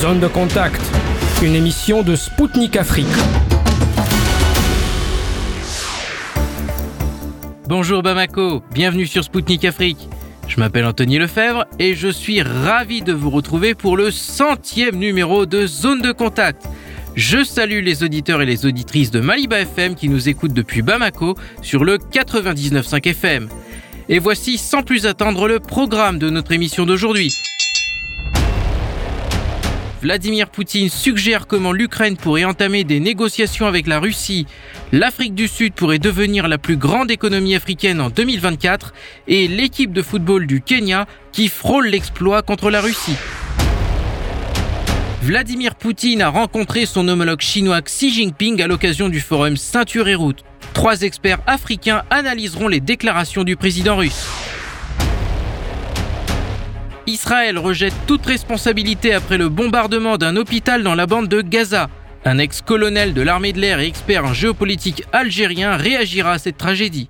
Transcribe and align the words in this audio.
Zone 0.00 0.20
de 0.20 0.28
contact, 0.28 0.80
une 1.42 1.56
émission 1.56 2.04
de 2.04 2.14
Spoutnik 2.14 2.76
Afrique. 2.76 3.06
Bonjour 7.66 8.04
Bamako, 8.04 8.62
bienvenue 8.72 9.08
sur 9.08 9.24
Spoutnik 9.24 9.64
Afrique. 9.64 10.08
Je 10.46 10.60
m'appelle 10.60 10.84
Anthony 10.84 11.18
Lefebvre 11.18 11.66
et 11.80 11.94
je 11.96 12.06
suis 12.06 12.42
ravi 12.42 13.02
de 13.02 13.12
vous 13.12 13.30
retrouver 13.30 13.74
pour 13.74 13.96
le 13.96 14.12
centième 14.12 14.94
numéro 14.94 15.46
de 15.46 15.66
Zone 15.66 16.00
de 16.00 16.12
Contact. 16.12 16.68
Je 17.16 17.42
salue 17.42 17.82
les 17.82 18.04
auditeurs 18.04 18.40
et 18.40 18.46
les 18.46 18.66
auditrices 18.66 19.10
de 19.10 19.18
Maliba 19.18 19.58
FM 19.62 19.96
qui 19.96 20.08
nous 20.08 20.28
écoutent 20.28 20.54
depuis 20.54 20.82
Bamako 20.82 21.34
sur 21.60 21.82
le 21.82 21.98
99.5 21.98 23.04
FM. 23.04 23.48
Et 24.08 24.20
voici 24.20 24.58
sans 24.58 24.84
plus 24.84 25.06
attendre 25.06 25.48
le 25.48 25.58
programme 25.58 26.20
de 26.20 26.30
notre 26.30 26.52
émission 26.52 26.86
d'aujourd'hui. 26.86 27.32
Vladimir 30.00 30.48
Poutine 30.48 30.88
suggère 30.88 31.48
comment 31.48 31.72
l'Ukraine 31.72 32.16
pourrait 32.16 32.44
entamer 32.44 32.84
des 32.84 33.00
négociations 33.00 33.66
avec 33.66 33.88
la 33.88 33.98
Russie, 33.98 34.46
l'Afrique 34.92 35.34
du 35.34 35.48
Sud 35.48 35.72
pourrait 35.72 35.98
devenir 35.98 36.46
la 36.46 36.56
plus 36.56 36.76
grande 36.76 37.10
économie 37.10 37.56
africaine 37.56 38.00
en 38.00 38.08
2024 38.08 38.94
et 39.26 39.48
l'équipe 39.48 39.92
de 39.92 40.02
football 40.02 40.46
du 40.46 40.60
Kenya 40.60 41.06
qui 41.32 41.48
frôle 41.48 41.88
l'exploit 41.88 42.42
contre 42.42 42.70
la 42.70 42.80
Russie. 42.80 43.16
Vladimir 45.22 45.74
Poutine 45.74 46.22
a 46.22 46.28
rencontré 46.28 46.86
son 46.86 47.08
homologue 47.08 47.40
chinois 47.40 47.82
Xi 47.82 48.12
Jinping 48.12 48.62
à 48.62 48.68
l'occasion 48.68 49.08
du 49.08 49.18
forum 49.18 49.56
Ceinture 49.56 50.06
et 50.06 50.14
Route. 50.14 50.44
Trois 50.74 51.02
experts 51.02 51.40
africains 51.48 52.04
analyseront 52.08 52.68
les 52.68 52.80
déclarations 52.80 53.42
du 53.42 53.56
président 53.56 53.96
russe. 53.96 54.28
Israël 57.08 57.58
rejette 57.58 57.94
toute 58.06 58.26
responsabilité 58.26 59.14
après 59.14 59.38
le 59.38 59.48
bombardement 59.48 60.18
d'un 60.18 60.36
hôpital 60.36 60.82
dans 60.82 60.94
la 60.94 61.06
bande 61.06 61.28
de 61.28 61.40
Gaza. 61.40 61.88
Un 62.26 62.36
ex-colonel 62.36 63.14
de 63.14 63.22
l'armée 63.22 63.54
de 63.54 63.60
l'air 63.60 63.80
et 63.80 63.86
expert 63.86 64.26
en 64.26 64.34
géopolitique 64.34 65.04
algérien 65.12 65.76
réagira 65.76 66.32
à 66.32 66.38
cette 66.38 66.58
tragédie. 66.58 67.08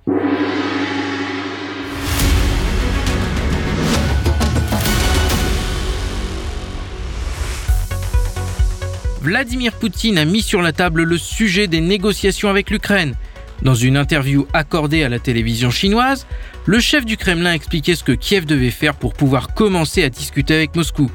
Vladimir 9.21 9.73
Poutine 9.73 10.17
a 10.17 10.23
mis 10.23 10.41
sur 10.41 10.61
la 10.61 10.71
table 10.71 11.03
le 11.03 11.17
sujet 11.17 11.67
des 11.67 11.81
négociations 11.81 12.49
avec 12.49 12.69
l'Ukraine. 12.69 13.15
Dans 13.61 13.75
une 13.75 13.97
interview 13.97 14.47
accordée 14.53 15.03
à 15.03 15.09
la 15.09 15.19
télévision 15.19 15.69
chinoise, 15.69 16.25
le 16.65 16.79
chef 16.79 17.05
du 17.05 17.17
Kremlin 17.17 17.53
expliquait 17.53 17.95
ce 17.95 18.03
que 18.03 18.13
Kiev 18.13 18.45
devait 18.45 18.71
faire 18.71 18.95
pour 18.95 19.13
pouvoir 19.13 19.53
commencer 19.53 20.03
à 20.03 20.09
discuter 20.09 20.53
avec 20.53 20.75
Moscou. 20.75 21.11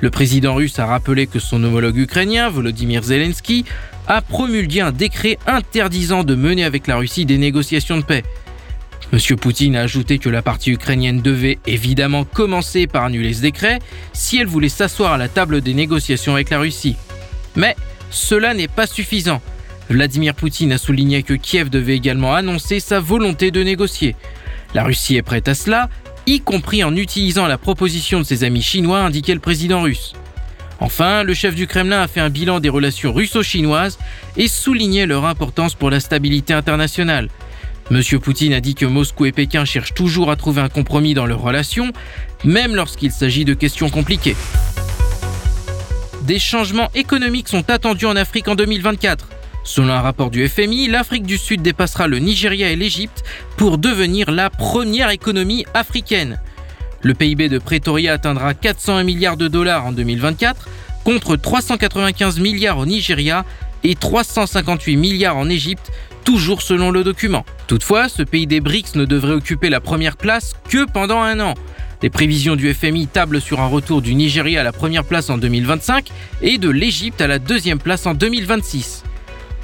Le 0.00 0.10
président 0.10 0.54
russe 0.54 0.78
a 0.78 0.86
rappelé 0.86 1.26
que 1.26 1.38
son 1.38 1.62
homologue 1.62 1.96
ukrainien, 1.96 2.48
Volodymyr 2.48 3.02
Zelensky, 3.02 3.64
a 4.06 4.22
promulgué 4.22 4.80
un 4.80 4.92
décret 4.92 5.38
interdisant 5.46 6.24
de 6.24 6.34
mener 6.34 6.64
avec 6.64 6.86
la 6.86 6.96
Russie 6.96 7.26
des 7.26 7.38
négociations 7.38 7.98
de 7.98 8.02
paix. 8.02 8.22
M. 9.12 9.18
Poutine 9.36 9.76
a 9.76 9.82
ajouté 9.82 10.18
que 10.18 10.28
la 10.28 10.40
partie 10.40 10.70
ukrainienne 10.70 11.20
devait 11.20 11.58
évidemment 11.66 12.24
commencer 12.24 12.86
par 12.86 13.04
annuler 13.04 13.34
ce 13.34 13.42
décret 13.42 13.80
si 14.12 14.38
elle 14.38 14.46
voulait 14.46 14.68
s'asseoir 14.68 15.12
à 15.12 15.18
la 15.18 15.28
table 15.28 15.60
des 15.60 15.74
négociations 15.74 16.34
avec 16.34 16.50
la 16.50 16.60
Russie. 16.60 16.96
Mais 17.56 17.74
cela 18.10 18.54
n'est 18.54 18.68
pas 18.68 18.86
suffisant. 18.86 19.42
Vladimir 19.90 20.36
Poutine 20.36 20.72
a 20.72 20.78
souligné 20.78 21.24
que 21.24 21.34
Kiev 21.34 21.68
devait 21.68 21.96
également 21.96 22.32
annoncer 22.32 22.78
sa 22.78 23.00
volonté 23.00 23.50
de 23.50 23.64
négocier. 23.64 24.14
La 24.72 24.84
Russie 24.84 25.16
est 25.16 25.22
prête 25.22 25.48
à 25.48 25.54
cela, 25.54 25.88
y 26.28 26.38
compris 26.40 26.84
en 26.84 26.94
utilisant 26.94 27.48
la 27.48 27.58
proposition 27.58 28.20
de 28.20 28.24
ses 28.24 28.44
amis 28.44 28.62
chinois, 28.62 29.00
indiquait 29.00 29.34
le 29.34 29.40
président 29.40 29.82
russe. 29.82 30.12
Enfin, 30.78 31.24
le 31.24 31.34
chef 31.34 31.56
du 31.56 31.66
Kremlin 31.66 32.02
a 32.02 32.06
fait 32.06 32.20
un 32.20 32.30
bilan 32.30 32.60
des 32.60 32.68
relations 32.68 33.12
russo-chinoises 33.12 33.98
et 34.36 34.46
souligné 34.46 35.06
leur 35.06 35.24
importance 35.24 35.74
pour 35.74 35.90
la 35.90 35.98
stabilité 35.98 36.54
internationale. 36.54 37.28
Monsieur 37.90 38.20
Poutine 38.20 38.52
a 38.52 38.60
dit 38.60 38.76
que 38.76 38.86
Moscou 38.86 39.26
et 39.26 39.32
Pékin 39.32 39.64
cherchent 39.64 39.94
toujours 39.94 40.30
à 40.30 40.36
trouver 40.36 40.60
un 40.60 40.68
compromis 40.68 41.14
dans 41.14 41.26
leurs 41.26 41.42
relations, 41.42 41.92
même 42.44 42.76
lorsqu'il 42.76 43.10
s'agit 43.10 43.44
de 43.44 43.54
questions 43.54 43.90
compliquées. 43.90 44.36
Des 46.22 46.38
changements 46.38 46.90
économiques 46.94 47.48
sont 47.48 47.68
attendus 47.68 48.06
en 48.06 48.14
Afrique 48.14 48.46
en 48.46 48.54
2024. 48.54 49.26
Selon 49.62 49.92
un 49.92 50.00
rapport 50.00 50.30
du 50.30 50.46
FMI, 50.48 50.88
l'Afrique 50.88 51.24
du 51.24 51.38
Sud 51.38 51.62
dépassera 51.62 52.08
le 52.08 52.18
Nigeria 52.18 52.70
et 52.70 52.76
l'Égypte 52.76 53.22
pour 53.56 53.78
devenir 53.78 54.30
la 54.30 54.50
première 54.50 55.10
économie 55.10 55.66
africaine. 55.74 56.40
Le 57.02 57.14
PIB 57.14 57.48
de 57.48 57.58
Pretoria 57.58 58.14
atteindra 58.14 58.54
401 58.54 59.04
milliards 59.04 59.36
de 59.36 59.48
dollars 59.48 59.86
en 59.86 59.92
2024 59.92 60.68
contre 61.04 61.36
395 61.36 62.40
milliards 62.40 62.78
au 62.78 62.86
Nigeria 62.86 63.44
et 63.84 63.94
358 63.94 64.96
milliards 64.96 65.36
en 65.36 65.48
Égypte, 65.48 65.90
toujours 66.24 66.60
selon 66.60 66.90
le 66.90 67.02
document. 67.02 67.44
Toutefois, 67.66 68.08
ce 68.08 68.22
pays 68.22 68.46
des 68.46 68.60
BRICS 68.60 68.96
ne 68.96 69.04
devrait 69.04 69.32
occuper 69.32 69.70
la 69.70 69.80
première 69.80 70.16
place 70.16 70.52
que 70.68 70.84
pendant 70.84 71.22
un 71.22 71.40
an. 71.40 71.54
Les 72.02 72.10
prévisions 72.10 72.56
du 72.56 72.72
FMI 72.72 73.06
tablent 73.06 73.40
sur 73.40 73.60
un 73.60 73.66
retour 73.66 74.02
du 74.02 74.14
Nigeria 74.14 74.60
à 74.60 74.64
la 74.64 74.72
première 74.72 75.04
place 75.04 75.30
en 75.30 75.38
2025 75.38 76.08
et 76.42 76.58
de 76.58 76.68
l'Égypte 76.68 77.20
à 77.20 77.26
la 77.26 77.38
deuxième 77.38 77.78
place 77.78 78.06
en 78.06 78.14
2026. 78.14 79.04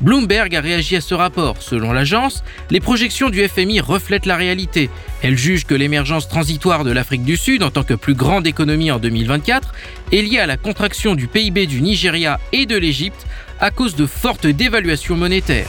Bloomberg 0.00 0.54
a 0.54 0.60
réagi 0.60 0.96
à 0.96 1.00
ce 1.00 1.14
rapport. 1.14 1.56
Selon 1.60 1.92
l'agence, 1.92 2.44
les 2.70 2.80
projections 2.80 3.30
du 3.30 3.46
FMI 3.46 3.80
reflètent 3.80 4.26
la 4.26 4.36
réalité. 4.36 4.90
Elle 5.22 5.38
juge 5.38 5.64
que 5.64 5.74
l'émergence 5.74 6.28
transitoire 6.28 6.84
de 6.84 6.90
l'Afrique 6.92 7.24
du 7.24 7.36
Sud 7.36 7.62
en 7.62 7.70
tant 7.70 7.82
que 7.82 7.94
plus 7.94 8.14
grande 8.14 8.46
économie 8.46 8.90
en 8.90 8.98
2024 8.98 9.72
est 10.12 10.22
liée 10.22 10.38
à 10.38 10.46
la 10.46 10.56
contraction 10.56 11.14
du 11.14 11.26
PIB 11.28 11.66
du 11.66 11.80
Nigeria 11.80 12.38
et 12.52 12.66
de 12.66 12.76
l'Égypte 12.76 13.26
à 13.60 13.70
cause 13.70 13.96
de 13.96 14.06
fortes 14.06 14.46
dévaluations 14.46 15.16
monétaires. 15.16 15.66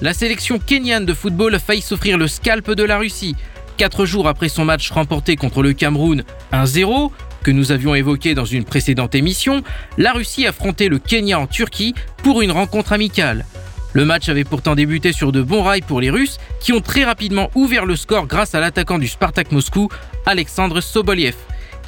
La 0.00 0.14
sélection 0.14 0.58
kenyane 0.58 1.04
de 1.04 1.12
football 1.12 1.54
a 1.54 1.58
failli 1.58 1.82
s'offrir 1.82 2.16
le 2.16 2.28
scalp 2.28 2.70
de 2.70 2.84
la 2.84 2.96
Russie. 2.98 3.36
Quatre 3.76 4.06
jours 4.06 4.28
après 4.28 4.48
son 4.48 4.64
match 4.64 4.90
remporté 4.90 5.36
contre 5.36 5.62
le 5.62 5.72
Cameroun 5.72 6.22
1-0, 6.52 7.10
que 7.42 7.50
nous 7.50 7.72
avions 7.72 7.94
évoqué 7.94 8.34
dans 8.34 8.44
une 8.44 8.64
précédente 8.64 9.14
émission, 9.14 9.62
la 9.98 10.12
Russie 10.12 10.46
affrontait 10.46 10.88
le 10.88 10.98
Kenya 10.98 11.38
en 11.38 11.46
Turquie 11.46 11.94
pour 12.22 12.42
une 12.42 12.52
rencontre 12.52 12.92
amicale. 12.92 13.44
Le 13.92 14.04
match 14.04 14.28
avait 14.28 14.44
pourtant 14.44 14.76
débuté 14.76 15.12
sur 15.12 15.32
de 15.32 15.42
bons 15.42 15.62
rails 15.62 15.82
pour 15.82 16.00
les 16.00 16.10
Russes, 16.10 16.38
qui 16.60 16.72
ont 16.72 16.80
très 16.80 17.04
rapidement 17.04 17.50
ouvert 17.54 17.86
le 17.86 17.96
score 17.96 18.26
grâce 18.26 18.54
à 18.54 18.60
l'attaquant 18.60 18.98
du 18.98 19.08
Spartak 19.08 19.50
Moscou, 19.50 19.88
Alexandre 20.26 20.80
Soboliev. 20.80 21.34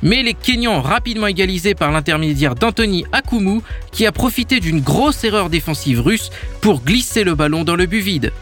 Mais 0.02 0.24
les 0.24 0.34
Kenyans 0.34 0.78
ont 0.78 0.82
rapidement 0.82 1.28
égalisé 1.28 1.76
par 1.76 1.92
l'intermédiaire 1.92 2.56
d'Anthony 2.56 3.04
Akumu, 3.12 3.60
qui 3.92 4.04
a 4.04 4.10
profité 4.10 4.58
d'une 4.58 4.80
grosse 4.80 5.22
erreur 5.22 5.48
défensive 5.48 6.00
russe 6.00 6.30
pour 6.60 6.82
glisser 6.82 7.22
le 7.22 7.36
ballon 7.36 7.62
dans 7.62 7.76
le 7.76 7.86
but 7.86 8.00
vide. 8.00 8.32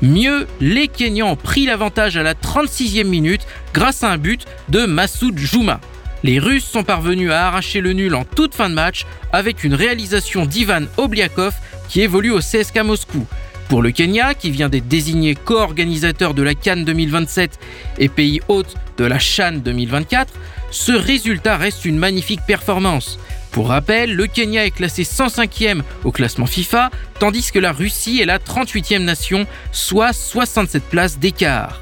Mieux, 0.00 0.46
les 0.60 0.86
Kenyans 0.86 1.32
ont 1.32 1.36
pris 1.36 1.66
l'avantage 1.66 2.16
à 2.16 2.22
la 2.22 2.34
36e 2.34 3.04
minute 3.04 3.46
grâce 3.74 4.04
à 4.04 4.10
un 4.10 4.18
but 4.18 4.46
de 4.68 4.84
Massoud 4.86 5.36
Jouma. 5.38 5.80
Les 6.24 6.38
Russes 6.38 6.64
sont 6.64 6.84
parvenus 6.84 7.32
à 7.32 7.48
arracher 7.48 7.80
le 7.80 7.92
nul 7.92 8.14
en 8.14 8.24
toute 8.24 8.54
fin 8.54 8.70
de 8.70 8.74
match 8.74 9.06
avec 9.32 9.64
une 9.64 9.74
réalisation 9.74 10.46
d'Ivan 10.46 10.82
Obliakov 10.96 11.54
qui 11.88 12.00
évolue 12.00 12.30
au 12.30 12.38
CSK 12.38 12.78
Moscou. 12.84 13.26
Pour 13.68 13.82
le 13.82 13.90
Kenya, 13.90 14.34
qui 14.34 14.50
vient 14.50 14.68
d'être 14.68 14.86
désigné 14.86 15.34
co-organisateur 15.34 16.34
de 16.34 16.42
la 16.42 16.54
Cannes 16.54 16.84
2027 16.84 17.58
et 17.98 18.08
pays 18.08 18.40
hôte 18.48 18.76
de 18.98 19.04
la 19.04 19.18
Chan 19.18 19.52
2024, 19.64 20.32
ce 20.70 20.92
résultat 20.92 21.56
reste 21.56 21.84
une 21.84 21.98
magnifique 21.98 22.42
performance. 22.46 23.18
Pour 23.50 23.68
rappel, 23.68 24.14
le 24.14 24.26
Kenya 24.26 24.64
est 24.64 24.70
classé 24.70 25.02
105e 25.02 25.82
au 26.04 26.12
classement 26.12 26.46
FIFA, 26.46 26.90
tandis 27.18 27.50
que 27.50 27.58
la 27.58 27.72
Russie 27.72 28.20
est 28.20 28.26
la 28.26 28.38
38e 28.38 29.04
nation, 29.04 29.46
soit 29.72 30.12
67 30.12 30.84
places 30.84 31.18
d'écart. 31.18 31.80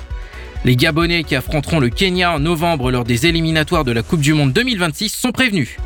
Les 0.63 0.77
Gabonais 0.77 1.25
qui 1.25 1.35
affronteront 1.37 1.81
le 1.81 1.89
Kenya 1.89 2.35
en 2.35 2.39
novembre 2.39 2.91
lors 2.91 3.05
des 3.05 3.27
éliminatoires 3.27 3.85
de 3.85 3.93
la 3.93 4.03
Coupe 4.03 4.21
du 4.21 4.35
Monde 4.35 4.53
2026 4.53 5.09
sont 5.09 5.33
prévenus. 5.33 5.79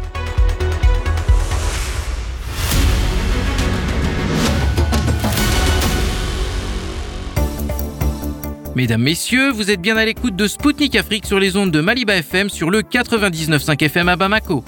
Mesdames, 8.74 9.02
Messieurs, 9.02 9.52
vous 9.52 9.70
êtes 9.70 9.80
bien 9.80 9.96
à 9.96 10.04
l'écoute 10.04 10.34
de 10.34 10.48
Spoutnik 10.48 10.96
Afrique 10.96 11.26
sur 11.26 11.38
les 11.38 11.56
ondes 11.56 11.70
de 11.70 11.80
Maliba 11.80 12.16
FM 12.16 12.50
sur 12.50 12.70
le 12.70 12.80
99.5 12.82 13.80
FM 13.84 14.08
à 14.08 14.16
Bamako. 14.16 14.64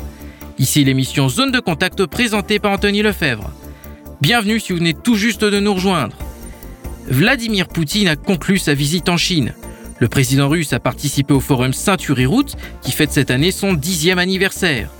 Ici 0.60 0.84
l'émission 0.84 1.28
Zone 1.28 1.50
de 1.50 1.58
Contact 1.58 2.06
présentée 2.06 2.60
par 2.60 2.70
Anthony 2.70 3.02
Lefebvre. 3.02 3.50
Bienvenue 4.20 4.60
si 4.60 4.72
vous 4.72 4.78
venez 4.78 4.94
tout 4.94 5.16
juste 5.16 5.44
de 5.44 5.58
nous 5.58 5.74
rejoindre. 5.74 6.16
Vladimir 7.08 7.66
Poutine 7.66 8.06
a 8.06 8.14
conclu 8.14 8.58
sa 8.58 8.74
visite 8.74 9.08
en 9.08 9.16
Chine. 9.16 9.52
Le 9.98 10.08
président 10.08 10.48
russe 10.48 10.74
a 10.74 10.80
participé 10.80 11.32
au 11.32 11.40
forum 11.40 11.72
Ceinture 11.72 12.20
et 12.20 12.26
Route 12.26 12.54
qui 12.82 12.92
fête 12.92 13.12
cette 13.12 13.30
année 13.30 13.50
son 13.50 13.72
dixième 13.72 14.18
anniversaire. 14.18 14.90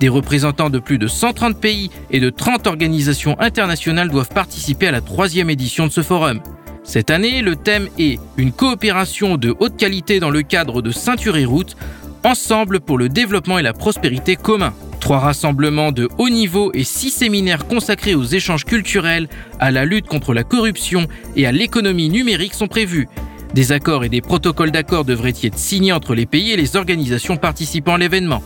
Des 0.00 0.08
représentants 0.08 0.70
de 0.70 0.78
plus 0.78 0.98
de 0.98 1.08
130 1.08 1.58
pays 1.58 1.90
et 2.10 2.20
de 2.20 2.30
30 2.30 2.66
organisations 2.66 3.38
internationales 3.38 4.10
doivent 4.10 4.30
participer 4.30 4.88
à 4.88 4.92
la 4.92 5.00
troisième 5.02 5.50
édition 5.50 5.86
de 5.86 5.92
ce 5.92 6.02
forum. 6.02 6.40
Cette 6.84 7.10
année, 7.10 7.42
le 7.42 7.56
thème 7.56 7.88
est 7.98 8.18
une 8.36 8.52
coopération 8.52 9.36
de 9.36 9.54
haute 9.58 9.76
qualité 9.76 10.20
dans 10.20 10.30
le 10.30 10.42
cadre 10.42 10.82
de 10.82 10.90
Ceinture 10.90 11.36
et 11.36 11.44
Route, 11.44 11.76
Ensemble 12.24 12.80
pour 12.80 12.98
le 12.98 13.08
développement 13.08 13.58
et 13.58 13.62
la 13.62 13.72
prospérité 13.72 14.34
commun. 14.34 14.74
Trois 14.98 15.20
rassemblements 15.20 15.92
de 15.92 16.08
haut 16.18 16.28
niveau 16.28 16.72
et 16.74 16.82
six 16.82 17.10
séminaires 17.10 17.68
consacrés 17.68 18.16
aux 18.16 18.24
échanges 18.24 18.64
culturels, 18.64 19.28
à 19.60 19.70
la 19.70 19.84
lutte 19.84 20.08
contre 20.08 20.34
la 20.34 20.42
corruption 20.42 21.06
et 21.36 21.46
à 21.46 21.52
l'économie 21.52 22.08
numérique 22.08 22.54
sont 22.54 22.66
prévus. 22.66 23.06
Des 23.54 23.72
accords 23.72 24.04
et 24.04 24.08
des 24.08 24.20
protocoles 24.20 24.70
d'accord 24.70 25.04
devraient 25.04 25.34
y 25.42 25.46
être 25.46 25.58
signés 25.58 25.92
entre 25.92 26.14
les 26.14 26.26
pays 26.26 26.52
et 26.52 26.56
les 26.56 26.76
organisations 26.76 27.36
participant 27.36 27.94
à 27.94 27.98
l'événement. 27.98 28.42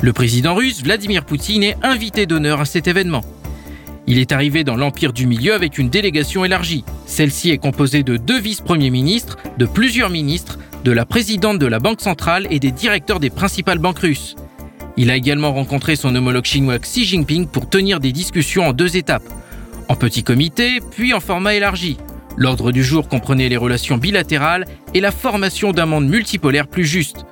Le 0.00 0.12
président 0.12 0.54
russe 0.54 0.82
Vladimir 0.82 1.24
Poutine 1.24 1.62
est 1.62 1.76
invité 1.82 2.26
d'honneur 2.26 2.60
à 2.60 2.64
cet 2.64 2.88
événement. 2.88 3.22
Il 4.06 4.18
est 4.18 4.32
arrivé 4.32 4.64
dans 4.64 4.76
l'Empire 4.76 5.12
du 5.12 5.26
Milieu 5.26 5.54
avec 5.54 5.78
une 5.78 5.88
délégation 5.88 6.44
élargie. 6.44 6.84
Celle-ci 7.06 7.50
est 7.50 7.58
composée 7.58 8.02
de 8.02 8.16
deux 8.16 8.40
vice-premiers 8.40 8.90
ministres, 8.90 9.36
de 9.58 9.66
plusieurs 9.66 10.10
ministres, 10.10 10.58
de 10.84 10.92
la 10.92 11.04
présidente 11.04 11.58
de 11.58 11.66
la 11.66 11.78
Banque 11.78 12.00
centrale 12.00 12.46
et 12.50 12.58
des 12.58 12.72
directeurs 12.72 13.20
des 13.20 13.30
principales 13.30 13.78
banques 13.78 13.98
russes. 13.98 14.36
Il 14.96 15.10
a 15.10 15.16
également 15.16 15.52
rencontré 15.52 15.96
son 15.96 16.14
homologue 16.14 16.44
chinois 16.44 16.78
Xi 16.78 17.04
Jinping 17.04 17.46
pour 17.46 17.68
tenir 17.68 18.00
des 18.00 18.12
discussions 18.12 18.66
en 18.66 18.72
deux 18.72 18.96
étapes. 18.96 19.28
En 19.88 19.96
petit 19.96 20.22
comité, 20.22 20.80
puis 20.90 21.14
en 21.14 21.20
format 21.20 21.54
élargi. 21.54 21.96
L'ordre 22.36 22.72
du 22.72 22.84
jour 22.84 23.08
comprenait 23.08 23.48
les 23.48 23.56
relations 23.56 23.96
bilatérales 23.96 24.64
et 24.94 25.00
la 25.00 25.10
formation 25.10 25.72
d'un 25.72 25.86
monde 25.86 26.08
multipolaire 26.08 26.66
plus 26.68 26.84
juste. 26.84 27.24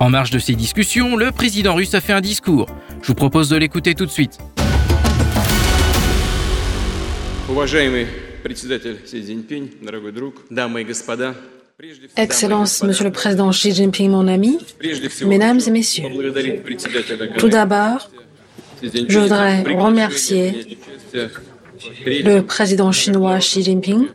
En 0.00 0.08
marge 0.10 0.30
de 0.30 0.38
ces 0.38 0.54
discussions, 0.54 1.16
le 1.16 1.30
président 1.30 1.74
russe 1.74 1.94
a 1.94 2.00
fait 2.00 2.12
un 2.12 2.20
discours. 2.20 2.66
Je 3.02 3.08
vous 3.08 3.14
propose 3.14 3.48
de 3.50 3.56
l'écouter 3.56 3.94
tout 3.94 4.06
de 4.06 4.10
suite. 4.10 4.38
Excellence, 12.16 12.82
Monsieur 12.82 13.04
le 13.04 13.10
Président 13.10 13.50
Xi 13.50 13.72
Jinping, 13.72 14.10
mon 14.10 14.28
ami, 14.28 14.58
Mesdames 15.26 15.60
et 15.66 15.70
Messieurs, 15.70 16.08
tout 17.38 17.48
d'abord, 17.48 18.10
je 18.82 19.18
voudrais 19.18 19.62
remercier 19.62 20.78
le 22.06 22.40
président 22.40 22.92
chinois 22.92 23.38
Xi 23.38 23.62
Jinping 23.62 24.06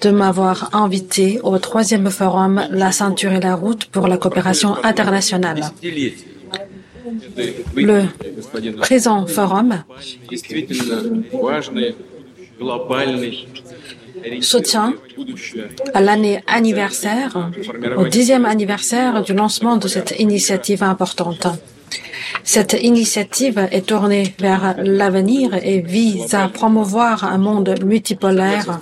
de 0.00 0.10
m'avoir 0.10 0.74
invité 0.74 1.40
au 1.42 1.58
troisième 1.58 2.10
forum 2.10 2.66
La 2.70 2.92
ceinture 2.92 3.32
et 3.32 3.40
la 3.40 3.54
route 3.54 3.86
pour 3.86 4.08
la 4.08 4.18
coopération 4.18 4.76
internationale. 4.84 5.62
Le 7.74 8.04
présent 8.78 9.26
forum 9.26 9.82
soutient 14.40 14.94
à 15.94 16.00
l'année 16.00 16.42
anniversaire, 16.46 17.50
au 17.96 18.06
dixième 18.06 18.44
anniversaire 18.44 19.22
du 19.22 19.34
lancement 19.34 19.76
de 19.76 19.88
cette 19.88 20.14
initiative 20.18 20.82
importante. 20.82 21.46
Cette 22.44 22.76
initiative 22.80 23.68
est 23.70 23.86
tournée 23.86 24.34
vers 24.38 24.76
l'avenir 24.78 25.54
et 25.62 25.80
vise 25.80 26.34
à 26.34 26.48
promouvoir 26.48 27.24
un 27.24 27.38
monde 27.38 27.74
multipolaire 27.84 28.80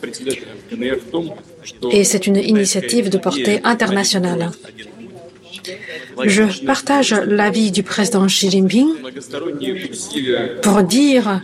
et 1.90 2.04
c'est 2.04 2.26
une 2.26 2.36
initiative 2.36 3.08
de 3.10 3.18
portée 3.18 3.60
internationale. 3.64 4.50
Je 6.24 6.64
partage 6.64 7.12
l'avis 7.26 7.70
du 7.70 7.82
président 7.82 8.26
Xi 8.26 8.50
Jinping 8.50 8.88
pour 10.62 10.82
dire 10.82 11.40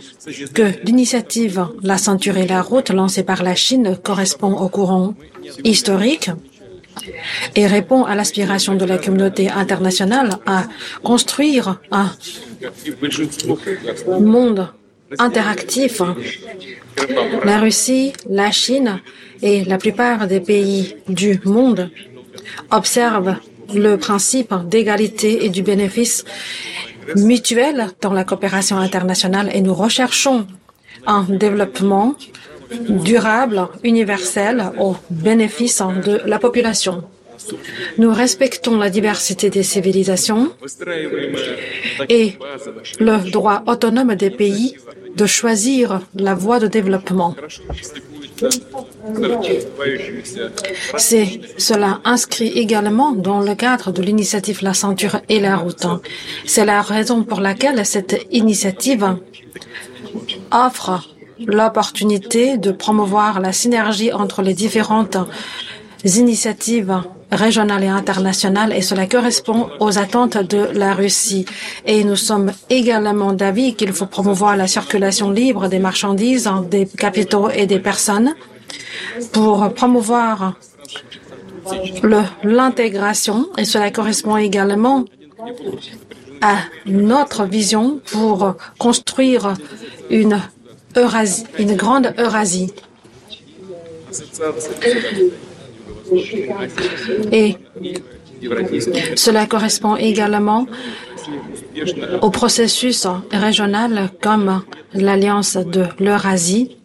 que 0.53 0.71
l'initiative 0.85 1.67
La 1.81 1.97
ceinture 1.97 2.37
et 2.37 2.47
la 2.47 2.61
route 2.61 2.89
lancée 2.91 3.23
par 3.23 3.43
la 3.43 3.55
Chine 3.55 3.97
correspond 4.01 4.53
au 4.53 4.69
courant 4.69 5.15
historique 5.63 6.29
et 7.55 7.67
répond 7.67 8.03
à 8.03 8.15
l'aspiration 8.15 8.75
de 8.75 8.85
la 8.85 8.97
communauté 8.97 9.49
internationale 9.49 10.29
à 10.45 10.65
construire 11.03 11.79
un 11.91 12.11
monde 14.19 14.67
interactif. 15.19 16.01
La 17.43 17.59
Russie, 17.59 18.13
la 18.29 18.51
Chine 18.51 18.99
et 19.41 19.63
la 19.63 19.77
plupart 19.77 20.27
des 20.27 20.39
pays 20.39 20.95
du 21.07 21.39
monde 21.45 21.89
observent 22.69 23.35
le 23.73 23.95
principe 23.97 24.53
d'égalité 24.65 25.45
et 25.45 25.49
du 25.49 25.63
bénéfice 25.63 26.25
mutuel 27.15 27.87
dans 28.01 28.13
la 28.13 28.23
coopération 28.23 28.77
internationale 28.77 29.49
et 29.53 29.61
nous 29.61 29.73
recherchons 29.73 30.45
un 31.07 31.23
développement 31.23 32.15
durable, 32.89 33.67
universel, 33.83 34.71
au 34.79 34.95
bénéfice 35.09 35.81
de 36.05 36.21
la 36.25 36.39
population. 36.39 37.03
Nous 37.97 38.13
respectons 38.13 38.77
la 38.77 38.89
diversité 38.89 39.49
des 39.49 39.63
civilisations 39.63 40.51
et 42.09 42.33
le 42.99 43.31
droit 43.31 43.63
autonome 43.67 44.15
des 44.15 44.29
pays 44.29 44.75
de 45.15 45.25
choisir 45.25 46.01
la 46.15 46.35
voie 46.35 46.59
de 46.59 46.67
développement. 46.67 47.35
C'est 50.97 51.41
cela 51.57 52.01
inscrit 52.05 52.47
également 52.47 53.11
dans 53.11 53.41
le 53.41 53.55
cadre 53.55 53.91
de 53.91 54.01
l'initiative 54.01 54.59
La 54.63 54.73
ceinture 54.73 55.21
et 55.29 55.39
la 55.39 55.57
route. 55.57 55.85
C'est 56.45 56.65
la 56.65 56.81
raison 56.81 57.23
pour 57.23 57.39
laquelle 57.41 57.85
cette 57.85 58.25
initiative 58.31 59.15
offre 60.51 61.07
l'opportunité 61.45 62.57
de 62.57 62.71
promouvoir 62.71 63.39
la 63.39 63.53
synergie 63.53 64.13
entre 64.13 64.41
les 64.41 64.53
différentes 64.53 65.17
initiatives 66.05 67.01
régionales 67.31 67.83
et 67.83 67.87
internationales 67.87 68.73
et 68.73 68.81
cela 68.81 69.07
correspond 69.07 69.69
aux 69.79 69.97
attentes 69.97 70.37
de 70.37 70.67
la 70.73 70.93
Russie. 70.93 71.45
Et 71.85 72.03
nous 72.03 72.15
sommes 72.15 72.51
également 72.69 73.33
d'avis 73.33 73.75
qu'il 73.75 73.93
faut 73.93 74.05
promouvoir 74.05 74.57
la 74.57 74.67
circulation 74.67 75.31
libre 75.31 75.67
des 75.67 75.79
marchandises, 75.79 76.49
des 76.69 76.85
capitaux 76.85 77.49
et 77.49 77.65
des 77.65 77.79
personnes 77.79 78.33
pour 79.31 79.73
promouvoir 79.73 80.55
l'intégration 82.43 83.47
et 83.57 83.65
cela 83.65 83.91
correspond 83.91 84.37
également 84.37 85.05
à 86.41 86.55
notre 86.85 87.45
vision 87.45 87.99
pour 88.11 88.55
construire 88.79 89.53
une 90.09 90.41
Une 91.59 91.75
grande 91.75 92.13
Eurasie. 92.17 92.71
Et 97.31 97.55
cela 99.15 99.45
correspond 99.45 99.95
également 99.95 100.65
au 102.21 102.29
processus 102.29 103.07
régional 103.31 104.09
comme 104.21 104.63
l'alliance 104.93 105.55
de 105.55 105.85
l'Eurasie 105.99 106.75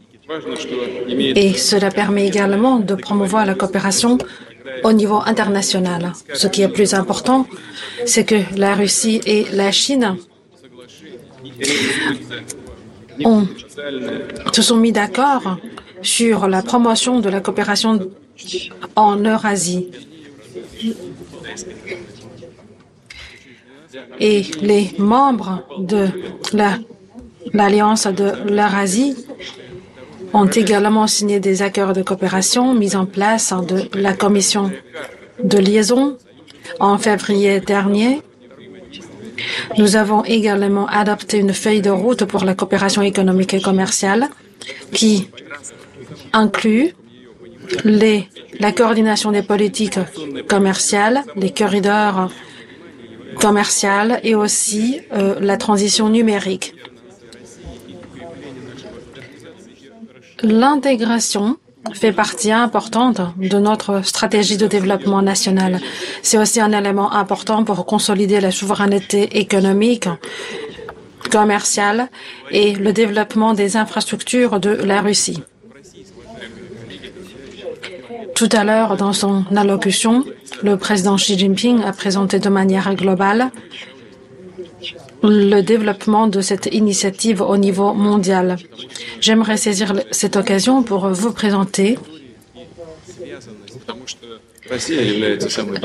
et 1.08 1.54
cela 1.54 1.90
permet 1.90 2.26
également 2.26 2.78
de 2.78 2.94
promouvoir 2.94 3.46
la 3.46 3.54
coopération 3.54 4.18
au 4.84 4.92
niveau 4.92 5.20
international. 5.24 6.12
Ce 6.34 6.46
qui 6.46 6.62
est 6.62 6.68
plus 6.68 6.94
important, 6.94 7.46
c'est 8.04 8.24
que 8.24 8.36
la 8.56 8.74
Russie 8.74 9.20
et 9.26 9.46
la 9.52 9.72
Chine 9.72 10.16
ont, 13.24 13.46
se 14.52 14.62
sont 14.62 14.76
mis 14.76 14.92
d'accord 14.92 15.58
sur 16.02 16.48
la 16.48 16.62
promotion 16.62 17.20
de 17.20 17.28
la 17.28 17.40
coopération 17.40 18.10
en 18.94 19.16
Eurasie. 19.24 19.90
Et 24.20 24.42
les 24.60 24.92
membres 24.98 25.62
de 25.78 26.08
l'Alliance 27.52 28.06
de 28.06 28.32
l'Eurasie 28.50 29.16
ont 30.32 30.46
également 30.46 31.06
signé 31.06 31.40
des 31.40 31.62
accords 31.62 31.92
de 31.92 32.02
coopération 32.02 32.74
mis 32.74 32.94
en 32.96 33.06
place 33.06 33.54
de 33.66 33.88
la 33.98 34.12
commission 34.12 34.70
de 35.42 35.58
liaison 35.58 36.18
en 36.80 36.98
février 36.98 37.60
dernier. 37.60 38.22
Nous 39.78 39.96
avons 39.96 40.24
également 40.24 40.86
adopté 40.86 41.38
une 41.38 41.52
feuille 41.52 41.82
de 41.82 41.90
route 41.90 42.24
pour 42.24 42.44
la 42.44 42.54
coopération 42.54 43.02
économique 43.02 43.54
et 43.54 43.60
commerciale 43.60 44.28
qui 44.92 45.28
inclut 46.32 46.94
les, 47.84 48.28
la 48.60 48.72
coordination 48.72 49.32
des 49.32 49.42
politiques 49.42 49.98
commerciales, 50.48 51.24
les 51.36 51.50
corridors 51.50 52.30
commerciaux 53.40 54.16
et 54.22 54.34
aussi 54.34 55.00
euh, 55.12 55.36
la 55.40 55.56
transition 55.56 56.08
numérique. 56.08 56.74
L'intégration 60.42 61.56
fait 61.94 62.12
partie 62.12 62.52
importante 62.52 63.20
de 63.36 63.58
notre 63.58 64.04
stratégie 64.04 64.56
de 64.56 64.66
développement 64.66 65.22
national. 65.22 65.80
C'est 66.22 66.38
aussi 66.38 66.60
un 66.60 66.72
élément 66.72 67.12
important 67.12 67.64
pour 67.64 67.86
consolider 67.86 68.40
la 68.40 68.50
souveraineté 68.50 69.38
économique, 69.38 70.08
commerciale 71.30 72.08
et 72.50 72.74
le 72.74 72.92
développement 72.92 73.54
des 73.54 73.76
infrastructures 73.76 74.60
de 74.60 74.70
la 74.70 75.00
Russie. 75.00 75.42
Tout 78.34 78.48
à 78.52 78.64
l'heure, 78.64 78.96
dans 78.96 79.12
son 79.12 79.44
allocution, 79.56 80.24
le 80.62 80.76
président 80.76 81.16
Xi 81.16 81.38
Jinping 81.38 81.82
a 81.82 81.92
présenté 81.92 82.38
de 82.38 82.48
manière 82.48 82.94
globale 82.94 83.50
le 85.22 85.60
développement 85.60 86.26
de 86.26 86.40
cette 86.40 86.68
initiative 86.72 87.40
au 87.40 87.56
niveau 87.56 87.92
mondial. 87.94 88.56
J'aimerais 89.20 89.56
saisir 89.56 89.92
cette 90.10 90.36
occasion 90.36 90.82
pour 90.82 91.08
vous 91.08 91.32
présenter 91.32 91.98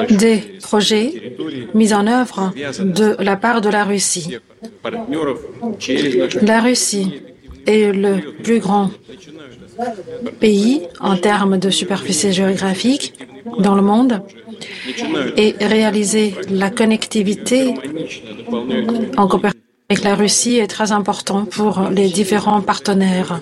des 0.10 0.38
projets 0.62 1.36
mis 1.74 1.94
en 1.94 2.08
œuvre 2.08 2.52
de 2.80 3.16
la 3.20 3.36
part 3.36 3.62
de 3.62 3.70
la 3.70 3.84
Russie. 3.84 4.38
La 6.42 6.62
Russie 6.62 7.22
est 7.68 7.92
le 7.92 8.34
plus 8.44 8.60
grand 8.60 8.90
pays 10.40 10.88
en 11.00 11.16
termes 11.18 11.58
de 11.58 11.70
superficie 11.70 12.34
géographique 12.34 13.14
dans 13.60 13.76
le 13.76 13.82
monde 13.82 14.22
et 15.38 15.56
réaliser 15.60 16.36
la 16.50 16.70
connectivité 16.70 17.74
en 19.18 19.28
coopération 19.28 19.60
avec 19.90 20.04
la 20.06 20.16
Russie 20.16 20.58
est 20.58 20.68
très 20.68 20.94
important 20.94 21.44
pour 21.44 21.90
les 21.92 22.08
différents 22.08 22.62
partenaires. 22.62 23.42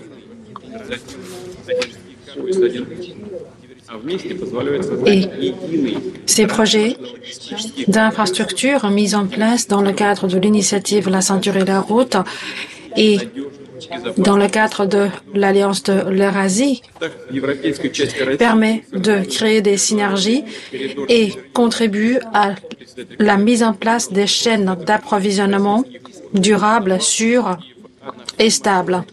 Et 5.06 5.22
ces 6.26 6.48
projets 6.48 6.96
d'infrastructures 7.88 8.90
mis 8.90 9.14
en 9.14 9.28
place 9.28 9.68
dans 9.68 9.82
le 9.82 9.92
cadre 9.92 10.28
de 10.28 10.40
l'initiative 10.40 11.10
La 11.10 11.22
ceinture 11.22 11.58
et 11.58 11.66
la 11.66 11.82
route 11.82 12.18
et 12.98 13.20
dans 14.18 14.38
le 14.38 14.48
cadre 14.48 14.86
de 14.86 15.08
l'Alliance 15.34 15.84
de 15.84 16.10
l'Eurasie 16.10 16.82
permet 18.38 18.84
de 18.94 19.22
créer 19.26 19.62
des 19.62 19.78
synergies 19.78 20.44
et 21.08 21.34
contribue 21.54 22.18
à 22.34 22.56
la 23.20 23.38
mise 23.38 23.64
en 23.64 23.74
place 23.74 24.12
des 24.12 24.28
chaînes 24.28 24.76
d'approvisionnement 24.86 25.84
durables, 26.34 27.02
sûres 27.02 27.58
et 28.38 28.50
stables. 28.50 29.04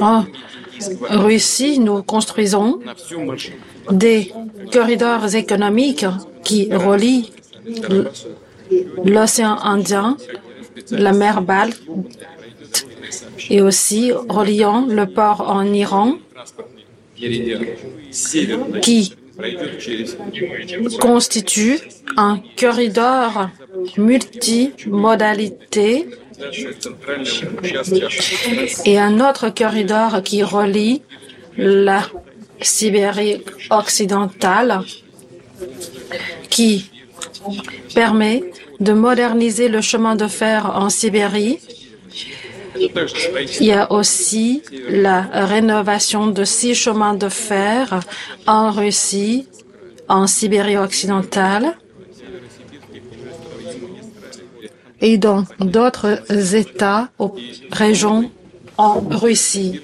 En 0.00 0.24
Russie, 1.10 1.78
nous 1.80 2.02
construisons 2.02 2.80
des 3.90 4.32
corridors 4.72 5.34
économiques 5.34 6.06
qui 6.44 6.72
relient 6.72 7.32
l'océan 9.04 9.56
Indien, 9.62 10.16
la 10.90 11.12
mer 11.12 11.42
Balte 11.42 11.80
et 13.50 13.60
aussi 13.62 14.12
reliant 14.12 14.86
le 14.86 15.06
port 15.06 15.40
en 15.48 15.64
Iran 15.72 16.18
qui 18.82 19.14
constitue 21.00 21.78
un 22.16 22.40
corridor 22.58 23.50
multimodalité 23.96 26.06
et 28.84 28.98
un 28.98 29.20
autre 29.20 29.48
corridor 29.50 30.22
qui 30.22 30.42
relie 30.42 31.02
la 31.56 32.02
Sibérie 32.60 33.42
occidentale 33.70 34.80
qui 36.50 36.90
permet 37.94 38.42
de 38.80 38.92
moderniser 38.92 39.68
le 39.68 39.80
chemin 39.80 40.16
de 40.16 40.26
fer 40.26 40.72
en 40.74 40.90
Sibérie 40.90 41.58
il 43.60 43.66
y 43.66 43.72
a 43.72 43.90
aussi 43.92 44.62
la 44.88 45.22
rénovation 45.46 46.28
de 46.28 46.44
six 46.44 46.74
chemins 46.74 47.14
de 47.14 47.28
fer 47.28 48.00
en 48.46 48.70
Russie, 48.70 49.46
en 50.08 50.26
Sibérie 50.26 50.76
occidentale 50.76 51.76
et 55.00 55.18
dans 55.18 55.44
d'autres 55.60 56.20
États 56.54 57.08
ou 57.18 57.34
régions 57.70 58.30
en 58.76 59.00
Russie. 59.00 59.80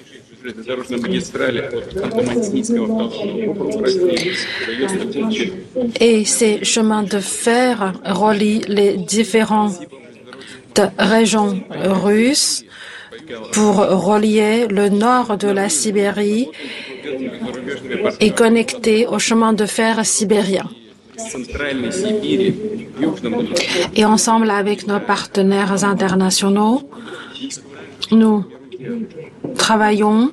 Et 5.99 6.25
ces 6.25 6.63
chemins 6.63 7.03
de 7.03 7.19
fer 7.19 7.93
relient 8.05 8.61
les 8.67 8.97
régions 10.97 11.61
russes 11.69 12.63
pour 13.53 13.77
relier 13.77 14.67
le 14.67 14.89
nord 14.89 15.37
de 15.37 15.47
la 15.47 15.69
Sibérie 15.69 16.49
et 18.19 18.31
connecter 18.31 19.07
au 19.07 19.19
chemin 19.19 19.53
de 19.53 19.65
fer 19.65 20.05
sibérien. 20.05 20.69
Et 23.95 24.05
ensemble 24.05 24.49
avec 24.51 24.87
nos 24.87 24.99
partenaires 24.99 25.83
internationaux, 25.83 26.81
nous 28.11 28.43
travaillons 29.57 30.31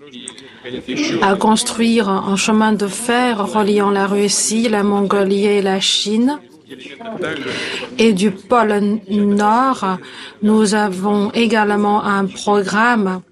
à 1.22 1.34
construire 1.36 2.08
un 2.08 2.36
chemin 2.36 2.72
de 2.72 2.86
fer 2.86 3.46
reliant 3.52 3.90
la 3.90 4.06
Russie, 4.06 4.68
la 4.68 4.82
Mongolie 4.82 5.46
et 5.46 5.62
la 5.62 5.80
Chine 5.80 6.38
et 7.98 8.12
du 8.12 8.30
pôle 8.30 8.98
Nord, 9.08 9.98
nous 10.42 10.74
avons 10.74 11.30
également 11.32 12.04
un 12.04 12.26
programme 12.26 13.22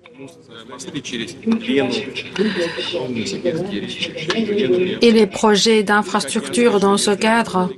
et 5.03 5.13
les 5.13 5.27
projets 5.27 5.83
d'infrastructure 5.83 6.81
dans 6.81 6.97
ce 6.97 7.13
cadre 7.13 7.71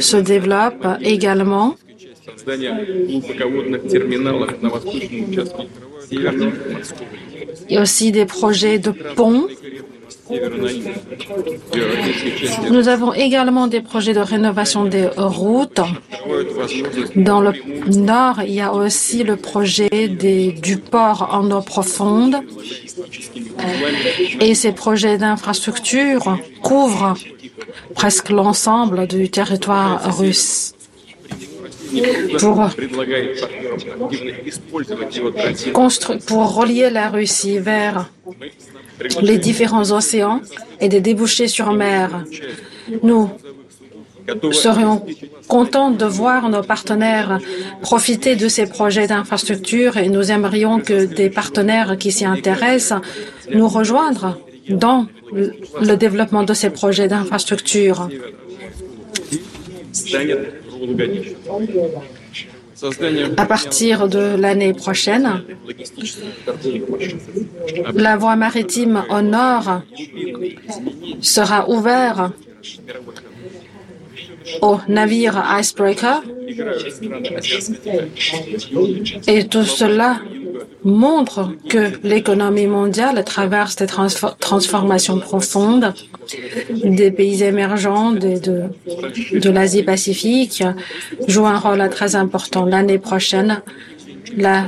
se 0.00 0.16
développent 0.16 0.88
également. 1.00 1.76
Il 6.10 7.74
y 7.74 7.76
a 7.76 7.82
aussi 7.82 8.12
des 8.12 8.26
projets 8.26 8.78
de 8.78 8.90
ponts 8.90 9.46
nous 12.70 12.88
avons 12.88 13.12
également 13.12 13.66
des 13.66 13.80
projets 13.80 14.14
de 14.14 14.20
rénovation 14.20 14.84
des 14.84 15.08
routes. 15.16 15.80
Dans 17.16 17.40
le 17.40 17.52
nord, 17.86 18.42
il 18.42 18.54
y 18.54 18.60
a 18.60 18.72
aussi 18.72 19.24
le 19.24 19.36
projet 19.36 20.08
du 20.08 20.76
port 20.78 21.28
en 21.32 21.50
eau 21.50 21.60
profonde. 21.60 22.36
Et 24.40 24.54
ces 24.54 24.72
projets 24.72 25.18
d'infrastructure 25.18 26.38
couvrent 26.62 27.14
presque 27.94 28.30
l'ensemble 28.30 29.06
du 29.06 29.30
territoire 29.30 30.18
russe. 30.18 30.74
Pour, 32.40 32.70
pour 36.26 36.54
relier 36.54 36.88
la 36.88 37.10
Russie 37.10 37.58
vers 37.58 38.10
les 39.22 39.38
différents 39.38 39.90
océans 39.90 40.40
et 40.80 40.88
des 40.88 41.00
débouchés 41.00 41.48
sur 41.48 41.72
mer. 41.72 42.24
Nous 43.02 43.30
serions 44.52 45.04
contents 45.48 45.90
de 45.90 46.04
voir 46.04 46.48
nos 46.48 46.62
partenaires 46.62 47.40
profiter 47.80 48.36
de 48.36 48.48
ces 48.48 48.66
projets 48.66 49.06
d'infrastructure 49.06 49.96
et 49.96 50.08
nous 50.08 50.30
aimerions 50.30 50.78
que 50.80 51.04
des 51.04 51.30
partenaires 51.30 51.98
qui 51.98 52.12
s'y 52.12 52.24
intéressent 52.24 53.00
nous 53.52 53.68
rejoignent 53.68 54.34
dans 54.68 55.06
le 55.32 55.96
développement 55.96 56.44
de 56.44 56.54
ces 56.54 56.70
projets 56.70 57.08
d'infrastructure. 57.08 58.08
À 63.36 63.46
partir 63.46 64.08
de 64.08 64.36
l'année 64.36 64.72
prochaine, 64.72 65.42
la 67.94 68.16
voie 68.16 68.36
maritime 68.36 69.04
au 69.10 69.20
nord 69.20 69.82
sera 71.20 71.68
ouverte 71.68 72.32
aux 74.60 74.78
navires 74.88 75.42
icebreaker 75.58 76.22
et 79.26 79.46
tout 79.46 79.64
cela 79.64 80.20
montre 80.84 81.50
que 81.68 81.92
l'économie 82.02 82.66
mondiale 82.66 83.22
traverse 83.24 83.76
des 83.76 83.86
transformations 83.86 85.18
profondes 85.18 85.94
des 86.84 87.10
pays 87.10 87.42
émergents 87.42 88.12
de, 88.12 88.38
de, 88.38 89.38
de 89.38 89.50
l'Asie-Pacifique 89.50 90.62
jouent 91.28 91.46
un 91.46 91.58
rôle 91.58 91.88
très 91.90 92.16
important. 92.16 92.64
L'année 92.64 92.98
prochaine, 92.98 93.62
la 94.36 94.66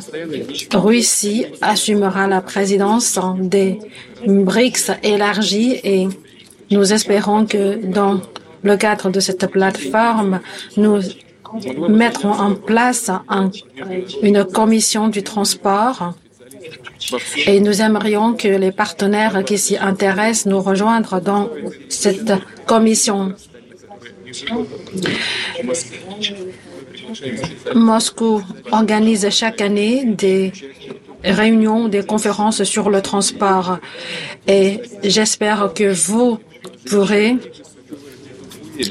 Russie 0.73 1.47
assumera 1.61 2.27
la 2.27 2.41
présidence 2.41 3.19
des 3.39 3.79
BRICS 4.27 4.93
élargis 5.03 5.81
et 5.85 6.09
nous 6.71 6.93
espérons 6.93 7.47
que 7.47 7.85
dans 7.87 8.21
le 8.65 8.77
cadre 8.77 9.11
de 9.11 9.21
cette 9.21 9.47
plateforme, 9.47 10.41
nous 10.77 10.99
mettrons 11.89 12.33
en 12.33 12.55
place 12.55 13.11
une 14.23 14.45
commission 14.45 15.09
du 15.09 15.23
transport 15.23 16.15
Et 17.47 17.61
nous 17.61 17.83
aimerions 17.83 18.35
que 18.35 18.49
les 18.49 18.73
partenaires 18.73 19.45
qui 19.45 19.59
s'y 19.59 19.77
intéressent 19.77 20.47
nous 20.47 20.61
rejoindre 20.61 21.21
dans 21.21 21.51
cette 21.89 22.33
commission. 22.67 23.35
Moscou 27.75 28.43
organise 28.73 29.29
chaque 29.31 29.61
année 29.61 30.05
des 30.07 30.53
réunions, 31.23 31.89
des 31.89 32.05
conférences 32.05 32.65
sur 32.65 32.91
le 32.91 33.01
transport 33.01 33.79
et 34.47 34.81
j'espère 35.03 35.73
que 35.75 35.93
vous 35.93 36.39
pourrez 36.91 37.37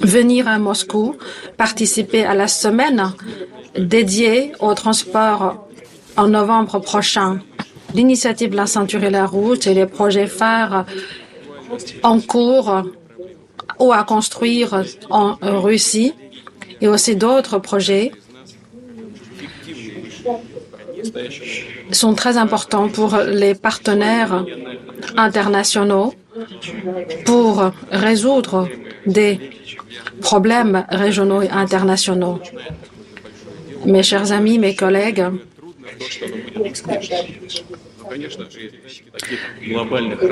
venir 0.01 0.47
à 0.47 0.59
Moscou, 0.59 1.15
participer 1.57 2.23
à 2.23 2.33
la 2.33 2.47
semaine 2.47 3.11
dédiée 3.77 4.51
au 4.59 4.73
transport 4.73 5.67
en 6.15 6.27
novembre 6.27 6.79
prochain. 6.79 7.39
L'initiative 7.93 8.53
La 8.55 8.65
ceinture 8.65 9.03
et 9.03 9.09
la 9.09 9.25
route 9.25 9.67
et 9.67 9.73
les 9.73 9.85
projets 9.85 10.27
phares 10.27 10.85
en 12.03 12.19
cours 12.19 12.83
ou 13.79 13.91
à 13.93 14.03
construire 14.03 14.83
en 15.09 15.35
Russie 15.41 16.13
et 16.81 16.87
aussi 16.87 17.15
d'autres 17.15 17.59
projets 17.59 18.11
sont 21.91 22.13
très 22.13 22.37
importants 22.37 22.89
pour 22.89 23.17
les 23.17 23.55
partenaires 23.55 24.45
internationaux 25.17 26.13
pour 27.25 27.71
résoudre 27.91 28.67
des 29.05 29.39
problèmes 30.21 30.85
régionaux 30.89 31.41
et 31.41 31.49
internationaux. 31.49 32.39
Mes 33.85 34.03
chers 34.03 34.31
amis, 34.31 34.57
mes 34.59 34.75
collègues, 34.75 35.25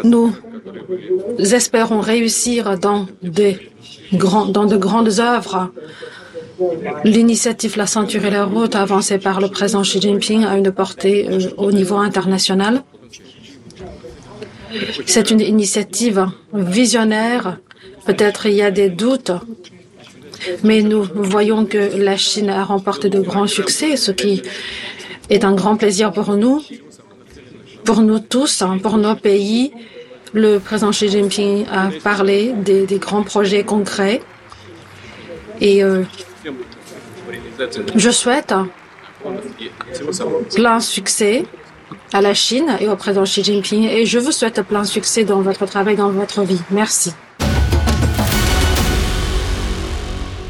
nous 0.04 0.34
espérons 1.40 2.00
réussir 2.00 2.78
dans, 2.78 3.08
de 3.24 4.78
grandes 4.78 5.20
œuvres. 5.20 5.72
L'initiative 7.04 7.76
La 7.78 7.88
ceinture 7.88 8.24
et 8.26 8.30
la 8.30 8.46
route 8.46 8.76
avancée 8.76 9.18
par 9.18 9.42
le 9.42 9.48
président 9.48 9.82
Xi 9.82 10.00
Jinping 10.00 10.46
a 10.46 10.58
une 10.58 10.72
portée 10.72 11.28
euh, 11.28 11.50
au 11.58 11.72
niveau 11.72 11.96
international. 11.96 12.84
C'est 15.06 15.32
une 15.32 15.42
initiative 15.42 16.28
visionnaire. 16.54 17.58
Peut-être 18.06 18.46
il 18.46 18.54
y 18.54 18.62
a 18.62 18.72
des 18.72 18.90
doutes, 18.90 19.32
mais 20.64 20.82
nous 20.82 21.04
voyons 21.14 21.66
que 21.66 21.98
la 21.98 22.18
Chine 22.18 22.50
a 22.50 22.64
remporté 22.64 23.10
de 23.10 23.20
grands 23.20 23.48
succès, 23.48 23.96
ce 23.96 24.12
qui 24.12 24.42
est 25.30 25.44
un 25.44 25.54
grand 25.54 25.76
plaisir 25.78 26.12
pour 26.12 26.36
nous, 26.36 26.62
pour 27.84 28.02
nous 28.02 28.20
tous, 28.20 28.62
hein, 28.62 28.78
pour 28.82 28.98
nos 28.98 29.16
pays. 29.16 29.72
Le 30.34 30.60
président 30.60 30.92
Xi 30.92 31.10
Jinping 31.10 31.66
a 31.72 31.90
parlé 32.04 32.54
des, 32.54 32.86
grands 32.98 33.24
projets 33.24 33.64
concrets 33.64 34.22
et 35.60 35.84
euh, 35.84 36.04
je 37.96 38.10
souhaite 38.10 38.54
plein 40.56 40.80
succès 40.80 41.46
à 42.14 42.22
la 42.22 42.34
Chine 42.34 42.76
et 42.80 42.88
au 42.88 42.96
président 42.96 43.24
Xi 43.24 43.44
Jinping 43.44 43.84
et 43.84 44.06
je 44.06 44.20
vous 44.20 44.32
souhaite 44.32 44.62
plein 44.64 44.84
succès 44.84 45.24
dans 45.24 45.42
votre 45.42 45.66
travail, 45.66 45.96
dans 45.96 46.12
votre 46.12 46.44
vie. 46.44 46.62
Merci. 46.70 47.14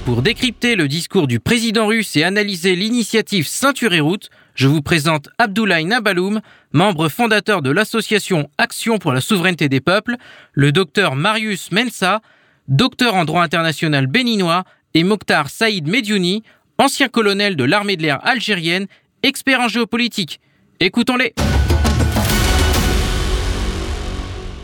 Pour 0.05 0.23
décrypter 0.23 0.75
le 0.75 0.87
discours 0.87 1.27
du 1.27 1.39
président 1.39 1.85
russe 1.85 2.15
et 2.15 2.23
analyser 2.23 2.75
l'initiative 2.75 3.47
Ceinture 3.47 3.93
et 3.93 3.99
Route, 3.99 4.29
je 4.55 4.67
vous 4.67 4.81
présente 4.81 5.29
Abdoulaye 5.37 5.85
Nabaloum, 5.85 6.41
membre 6.73 7.07
fondateur 7.07 7.61
de 7.61 7.69
l'association 7.69 8.49
Action 8.57 8.97
pour 8.97 9.13
la 9.13 9.21
souveraineté 9.21 9.69
des 9.69 9.79
peuples, 9.79 10.17
le 10.53 10.71
docteur 10.71 11.15
Marius 11.15 11.71
Mensa, 11.71 12.21
docteur 12.67 13.15
en 13.15 13.25
droit 13.25 13.43
international 13.43 14.07
béninois, 14.07 14.63
et 14.93 15.03
Mokhtar 15.03 15.49
Saïd 15.49 15.87
Mediouni, 15.87 16.43
ancien 16.77 17.07
colonel 17.07 17.55
de 17.55 17.63
l'armée 17.63 17.95
de 17.95 18.01
l'air 18.01 18.19
algérienne, 18.25 18.87
expert 19.23 19.61
en 19.61 19.67
géopolitique. 19.67 20.41
Écoutons-les. 20.83 21.35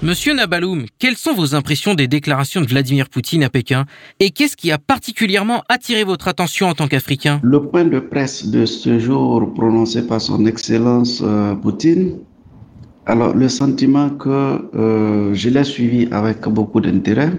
Monsieur 0.01 0.33
Nabaloum, 0.33 0.85
quelles 0.97 1.15
sont 1.15 1.35
vos 1.35 1.53
impressions 1.53 1.93
des 1.93 2.07
déclarations 2.07 2.59
de 2.59 2.65
Vladimir 2.65 3.07
Poutine 3.07 3.43
à 3.43 3.51
Pékin 3.51 3.85
et 4.19 4.31
qu'est-ce 4.31 4.57
qui 4.57 4.71
a 4.71 4.79
particulièrement 4.79 5.61
attiré 5.69 6.03
votre 6.03 6.27
attention 6.27 6.69
en 6.69 6.73
tant 6.73 6.87
qu'Africain? 6.87 7.39
Le 7.43 7.61
point 7.61 7.85
de 7.85 7.99
presse 7.99 8.47
de 8.47 8.65
ce 8.65 8.97
jour 8.97 9.53
prononcé 9.53 10.07
par 10.07 10.19
son 10.19 10.47
Excellence 10.47 11.21
euh, 11.23 11.53
Poutine, 11.53 12.17
alors 13.05 13.35
le 13.35 13.47
sentiment 13.47 14.09
que 14.09 14.71
euh, 14.73 15.35
je 15.35 15.49
l'ai 15.49 15.63
suivi 15.63 16.07
avec 16.11 16.47
beaucoup 16.47 16.81
d'intérêt, 16.81 17.31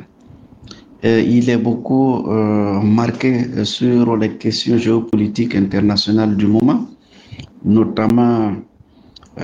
il 1.02 1.50
est 1.50 1.58
beaucoup 1.58 2.28
euh, 2.28 2.80
marqué 2.80 3.64
sur 3.64 4.16
les 4.16 4.36
questions 4.36 4.78
géopolitiques 4.78 5.56
internationales 5.56 6.36
du 6.36 6.46
moment, 6.46 6.86
notamment 7.64 8.52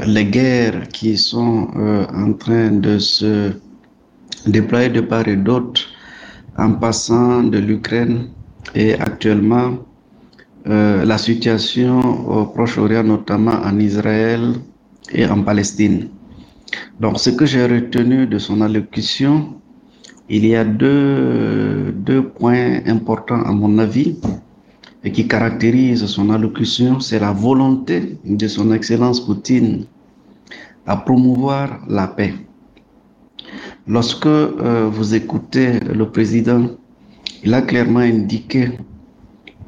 les 0.06 0.24
guerres 0.24 0.88
qui 0.88 1.16
sont 1.16 1.68
euh, 1.76 2.06
en 2.12 2.32
train 2.32 2.70
de 2.70 2.98
se 2.98 3.52
déployer 4.46 4.88
de 4.88 5.00
part 5.00 5.28
et 5.28 5.36
d'autre 5.36 5.82
en 6.58 6.72
passant 6.72 7.42
de 7.44 7.58
l'Ukraine 7.58 8.28
et 8.74 8.94
actuellement 8.94 9.78
euh, 10.66 11.04
la 11.04 11.18
situation 11.18 12.00
au 12.28 12.46
Proche-Orient, 12.46 13.04
notamment 13.04 13.52
en 13.64 13.78
Israël 13.78 14.54
et 15.12 15.26
en 15.26 15.42
Palestine. 15.42 16.08
Donc 17.00 17.18
ce 17.18 17.30
que 17.30 17.44
j'ai 17.46 17.66
retenu 17.66 18.26
de 18.26 18.38
son 18.38 18.60
allocution, 18.60 19.54
il 20.28 20.46
y 20.46 20.56
a 20.56 20.64
deux, 20.64 21.92
deux 21.92 22.22
points 22.22 22.80
importants 22.86 23.42
à 23.42 23.52
mon 23.52 23.78
avis 23.78 24.16
et 25.04 25.12
qui 25.12 25.28
caractérise 25.28 26.06
son 26.06 26.30
allocution, 26.30 26.98
c'est 26.98 27.18
la 27.18 27.32
volonté 27.32 28.18
de 28.24 28.48
son 28.48 28.72
Excellence 28.72 29.24
Poutine 29.24 29.84
à 30.86 30.96
promouvoir 30.96 31.80
la 31.88 32.08
paix. 32.08 32.34
Lorsque 33.86 34.26
euh, 34.26 34.88
vous 34.90 35.14
écoutez 35.14 35.78
le 35.80 36.08
président, 36.10 36.70
il 37.42 37.52
a 37.52 37.60
clairement 37.60 38.00
indiqué 38.00 38.70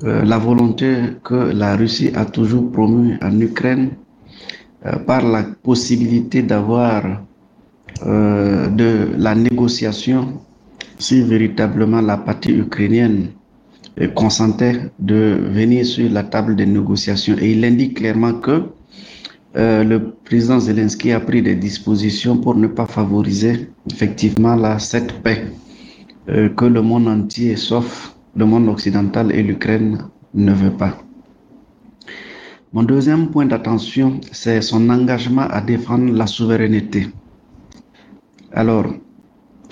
euh, 0.05 0.25
la 0.25 0.39
volonté 0.39 0.97
que 1.23 1.35
la 1.35 1.77
Russie 1.77 2.11
a 2.15 2.25
toujours 2.25 2.73
promue 2.73 3.19
en 3.23 3.39
Ukraine 3.39 3.91
euh, 4.87 4.97
par 4.97 5.23
la 5.23 5.43
possibilité 5.63 6.43
d'avoir 6.43 7.23
de 8.05 9.09
la 9.17 9.35
négociation 9.35 10.39
si 10.99 11.23
véritablement 11.23 12.03
la 12.03 12.19
partie 12.19 12.53
ukrainienne 12.53 13.29
consentait 14.15 14.91
de 14.99 15.39
venir 15.51 15.87
sur 15.87 16.11
la 16.11 16.23
table 16.23 16.55
des 16.57 16.67
négociations. 16.67 17.37
Et 17.41 17.53
il 17.53 17.65
indique 17.65 17.97
clairement 17.99 18.35
que 18.35 18.63
euh, 19.57 19.85
le 19.85 20.11
président 20.25 20.61
Zelensky 20.61 21.13
a 21.13 21.21
pris 21.21 21.41
des 21.41 21.55
dispositions 21.55 22.37
pour 22.37 22.55
ne 22.57 22.67
pas 22.67 22.85
favoriser 22.85 23.71
effectivement 23.91 24.55
la, 24.55 24.79
cette 24.79 25.23
paix 25.23 25.47
euh, 26.29 26.51
que 26.51 26.67
le 26.67 26.83
monde 26.83 27.09
entier, 27.09 27.57
sauf 27.57 28.15
le 28.37 28.45
monde 28.45 28.69
occidental 28.69 29.33
et 29.33 29.43
l'Ukraine, 29.43 29.99
ne 30.35 30.53
veut 30.53 30.73
pas. 30.73 30.99
Mon 32.75 32.83
deuxième 32.83 33.31
point 33.31 33.47
d'attention, 33.47 34.21
c'est 34.33 34.61
son 34.61 34.91
engagement 34.91 35.49
à 35.49 35.63
défendre 35.63 36.13
la 36.13 36.27
souveraineté. 36.27 37.09
Alors, 38.53 38.87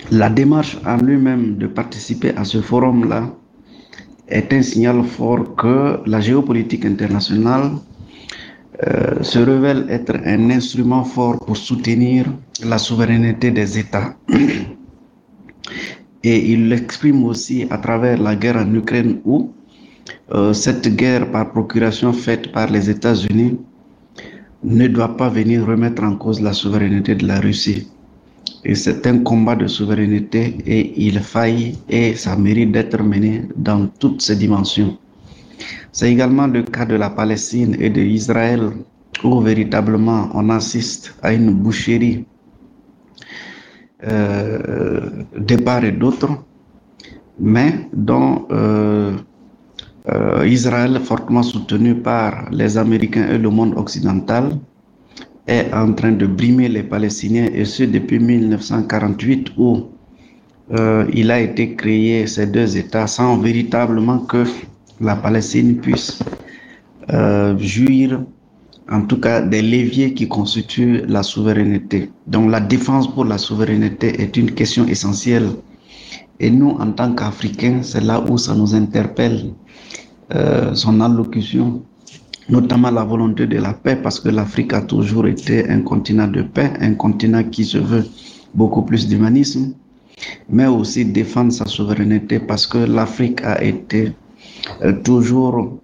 la 0.09 0.29
démarche 0.31 0.79
en 0.85 0.97
lui-même 0.97 1.57
de 1.57 1.67
participer 1.67 2.35
à 2.35 2.43
ce 2.43 2.61
forum-là 2.61 3.31
est 4.27 4.51
un 4.53 4.61
signal 4.61 5.03
fort 5.03 5.55
que 5.55 5.99
la 6.05 6.19
géopolitique 6.19 6.85
internationale 6.85 7.71
euh, 8.83 9.21
se 9.23 9.39
révèle 9.39 9.85
être 9.89 10.15
un 10.25 10.49
instrument 10.49 11.03
fort 11.03 11.39
pour 11.45 11.55
soutenir 11.55 12.25
la 12.63 12.77
souveraineté 12.77 13.51
des 13.51 13.79
États. 13.79 14.15
Et 16.23 16.51
il 16.51 16.69
l'exprime 16.69 17.23
aussi 17.23 17.67
à 17.69 17.77
travers 17.77 18.17
la 18.17 18.35
guerre 18.35 18.57
en 18.57 18.73
Ukraine 18.73 19.21
où 19.25 19.51
euh, 20.33 20.53
cette 20.53 20.95
guerre 20.95 21.31
par 21.31 21.51
procuration 21.51 22.11
faite 22.11 22.51
par 22.51 22.69
les 22.71 22.89
États-Unis 22.89 23.59
ne 24.63 24.87
doit 24.87 25.15
pas 25.15 25.29
venir 25.29 25.65
remettre 25.65 26.03
en 26.03 26.15
cause 26.15 26.41
la 26.41 26.53
souveraineté 26.53 27.13
de 27.15 27.27
la 27.27 27.39
Russie. 27.39 27.87
Et 28.65 28.73
c'est 28.73 29.05
un 29.05 29.19
combat 29.19 29.55
de 29.55 29.67
souveraineté 29.67 30.57
et 30.65 30.93
il 31.07 31.19
faille 31.19 31.77
et 31.87 32.15
ça 32.15 32.35
mérite 32.35 32.71
d'être 32.71 33.01
mené 33.03 33.43
dans 33.55 33.85
toutes 33.99 34.23
ses 34.23 34.35
dimensions. 34.35 34.97
C'est 35.91 36.11
également 36.11 36.47
le 36.47 36.63
cas 36.63 36.85
de 36.85 36.95
la 36.95 37.11
Palestine 37.11 37.75
et 37.79 37.91
de 37.91 38.01
Israël 38.01 38.71
où 39.23 39.39
véritablement 39.39 40.29
on 40.33 40.49
assiste 40.49 41.15
à 41.21 41.31
une 41.31 41.51
boucherie 41.53 42.25
euh, 44.07 45.09
de 45.37 45.55
part 45.57 45.85
et 45.85 45.91
d'autre, 45.91 46.29
mais 47.39 47.87
dont 47.93 48.45
euh, 48.51 49.15
euh, 50.09 50.47
Israël, 50.47 50.99
fortement 51.03 51.43
soutenu 51.43 51.95
par 51.95 52.49
les 52.51 52.77
Américains 52.77 53.27
et 53.29 53.37
le 53.37 53.49
monde 53.49 53.73
occidental, 53.77 54.49
est 55.47 55.71
en 55.73 55.93
train 55.93 56.11
de 56.11 56.25
brimer 56.25 56.69
les 56.69 56.83
Palestiniens, 56.83 57.49
et 57.53 57.65
ce 57.65 57.83
depuis 57.83 58.19
1948 58.19 59.51
où 59.57 59.85
euh, 60.71 61.05
il 61.13 61.29
a 61.29 61.39
été 61.39 61.75
créé 61.75 62.25
ces 62.25 62.47
deux 62.47 62.77
États 62.77 63.07
sans 63.07 63.37
véritablement 63.37 64.19
que 64.19 64.45
la 64.99 65.15
Palestine 65.15 65.77
puisse 65.77 66.19
euh, 67.13 67.55
jouir 67.59 68.21
en 68.89 69.01
tout 69.01 69.19
cas 69.19 69.41
des 69.41 69.61
leviers 69.61 70.13
qui 70.13 70.27
constituent 70.27 71.03
la 71.07 71.23
souveraineté. 71.23 72.11
Donc 72.27 72.51
la 72.51 72.59
défense 72.59 73.11
pour 73.13 73.25
la 73.25 73.37
souveraineté 73.37 74.21
est 74.21 74.37
une 74.37 74.51
question 74.51 74.87
essentielle. 74.87 75.49
Et 76.39 76.49
nous, 76.49 76.71
en 76.71 76.91
tant 76.91 77.13
qu'Africains, 77.13 77.81
c'est 77.81 78.03
là 78.03 78.23
où 78.29 78.37
ça 78.37 78.53
nous 78.53 78.75
interpelle, 78.75 79.53
euh, 80.33 80.73
son 80.75 80.99
allocution, 81.01 81.83
notamment 82.49 82.91
la 82.91 83.03
volonté 83.03 83.47
de 83.47 83.57
la 83.57 83.73
paix, 83.73 83.95
parce 83.95 84.19
que 84.19 84.29
l'Afrique 84.29 84.73
a 84.73 84.81
toujours 84.81 85.27
été 85.27 85.67
un 85.69 85.81
continent 85.81 86.27
de 86.27 86.41
paix, 86.43 86.71
un 86.79 86.93
continent 86.93 87.43
qui 87.43 87.65
se 87.65 87.77
veut 87.77 88.05
beaucoup 88.53 88.83
plus 88.83 89.07
d'humanisme, 89.07 89.73
mais 90.49 90.67
aussi 90.67 91.05
défendre 91.05 91.51
sa 91.51 91.65
souveraineté, 91.65 92.39
parce 92.39 92.67
que 92.67 92.77
l'Afrique 92.77 93.41
a 93.43 93.63
été 93.63 94.13
euh, 94.83 94.93
toujours 95.03 95.79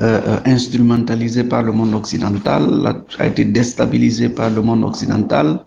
euh, 0.00 0.20
euh, 0.26 0.38
instrumentalisé 0.46 1.44
par 1.44 1.62
le 1.62 1.72
monde 1.72 1.94
occidental, 1.94 3.04
a 3.18 3.26
été 3.26 3.44
déstabilisé 3.44 4.28
par 4.28 4.50
le 4.50 4.62
monde 4.62 4.84
occidental 4.84 5.64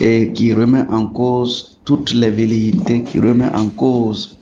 et 0.00 0.32
qui 0.32 0.54
remet 0.54 0.84
en 0.88 1.06
cause 1.06 1.78
toutes 1.84 2.12
les 2.12 2.30
velléités, 2.30 3.02
qui 3.02 3.18
remet 3.20 3.48
en 3.54 3.68
cause 3.68 4.39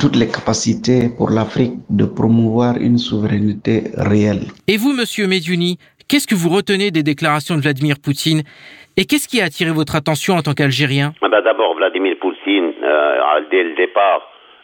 toutes 0.00 0.16
les 0.16 0.28
capacités 0.28 1.08
pour 1.16 1.30
l'Afrique 1.30 1.74
de 1.90 2.04
promouvoir 2.04 2.76
une 2.80 2.98
souveraineté 2.98 3.84
réelle. 3.96 4.48
Et 4.66 4.76
vous, 4.76 4.92
monsieur 4.92 5.26
Medjuni, 5.26 5.78
qu'est-ce 6.08 6.26
que 6.26 6.34
vous 6.34 6.48
retenez 6.48 6.90
des 6.90 7.02
déclarations 7.02 7.56
de 7.56 7.60
Vladimir 7.60 7.96
Poutine 8.02 8.42
et 8.96 9.04
qu'est-ce 9.04 9.28
qui 9.28 9.40
a 9.40 9.44
attiré 9.44 9.70
votre 9.70 9.94
attention 9.94 10.34
en 10.34 10.42
tant 10.42 10.54
qu'Algérien? 10.54 11.12
Ah 11.22 11.28
bah 11.28 11.40
D'abord, 11.40 11.74
Vladimir 11.76 12.16
Poutine 12.20 12.72
euh, 12.82 13.22
a 13.22 13.40
dès 13.50 13.62
le 13.62 13.74
départ 13.76 14.22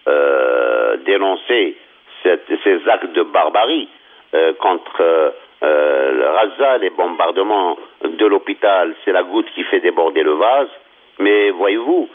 euh, 0.09 0.97
dénoncé 1.07 1.77
ces 2.25 2.89
actes 2.89 3.15
de 3.15 3.23
barbarie 3.23 3.89
euh, 4.35 4.53
contre 4.55 5.01
euh, 5.01 5.31
euh, 5.63 6.13
le 6.13 6.27
Raza, 6.27 6.79
les 6.79 6.91
bombardements 6.91 7.79
de 8.03 8.27
l'hôpital, 8.27 8.95
c'est 9.05 9.13
la 9.13 9.23
goutte 9.23 9.47
qui 9.55 9.63
fait 9.65 9.81
déborder 9.81 10.23
le 10.23 10.33
vase. 10.33 10.69
Mais 11.21 11.51
voyez-vous, 11.51 12.09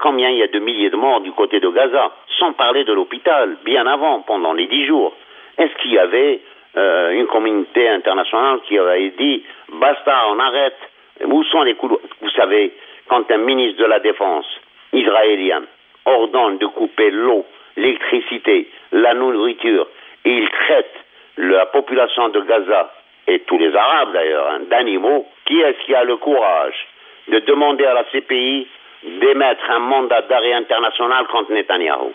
combien 0.00 0.30
il 0.30 0.38
y 0.38 0.42
a 0.42 0.48
de 0.48 0.58
milliers 0.58 0.90
de 0.90 0.96
morts 0.96 1.20
du 1.20 1.32
côté 1.32 1.60
de 1.60 1.68
Gaza, 1.68 2.12
sans 2.38 2.52
parler 2.52 2.84
de 2.84 2.92
l'hôpital, 2.92 3.56
bien 3.64 3.86
avant, 3.86 4.20
pendant 4.20 4.52
les 4.52 4.66
dix 4.66 4.86
jours. 4.86 5.14
Est-ce 5.58 5.74
qu'il 5.80 5.92
y 5.92 5.98
avait 5.98 6.40
une 6.74 7.26
communauté 7.26 7.88
internationale 7.88 8.60
qui 8.66 8.78
avait 8.78 9.10
dit 9.10 9.44
basta, 9.72 10.24
on 10.30 10.38
arrête? 10.38 10.78
Où 11.24 11.44
sont 11.44 11.62
les 11.62 11.74
couloirs? 11.74 12.00
Vous 12.20 12.30
savez, 12.30 12.72
quand 13.08 13.30
un 13.30 13.38
ministre 13.38 13.80
de 13.80 13.86
la 13.86 14.00
Défense 14.00 14.46
israélien 14.92 15.62
ordonne 16.04 16.58
de 16.58 16.66
couper 16.66 17.10
l'eau 17.10 17.46
l'électricité, 17.76 18.68
la 18.92 19.14
nourriture, 19.14 19.86
et 20.24 20.30
il 20.30 20.48
traite 20.50 20.94
la 21.36 21.66
population 21.66 22.28
de 22.28 22.40
Gaza, 22.40 22.92
et 23.26 23.40
tous 23.40 23.58
les 23.58 23.74
Arabes 23.74 24.12
d'ailleurs, 24.12 24.48
hein, 24.50 24.60
d'animaux, 24.68 25.26
qui 25.46 25.60
est-ce 25.60 25.84
qui 25.86 25.94
a 25.94 26.04
le 26.04 26.16
courage 26.16 26.86
de 27.28 27.38
demander 27.40 27.84
à 27.84 27.94
la 27.94 28.04
CPI 28.04 28.66
d'émettre 29.04 29.68
un 29.70 29.80
mandat 29.80 30.22
d'arrêt 30.22 30.52
international 30.52 31.26
contre 31.26 31.52
Netanyahou 31.52 32.12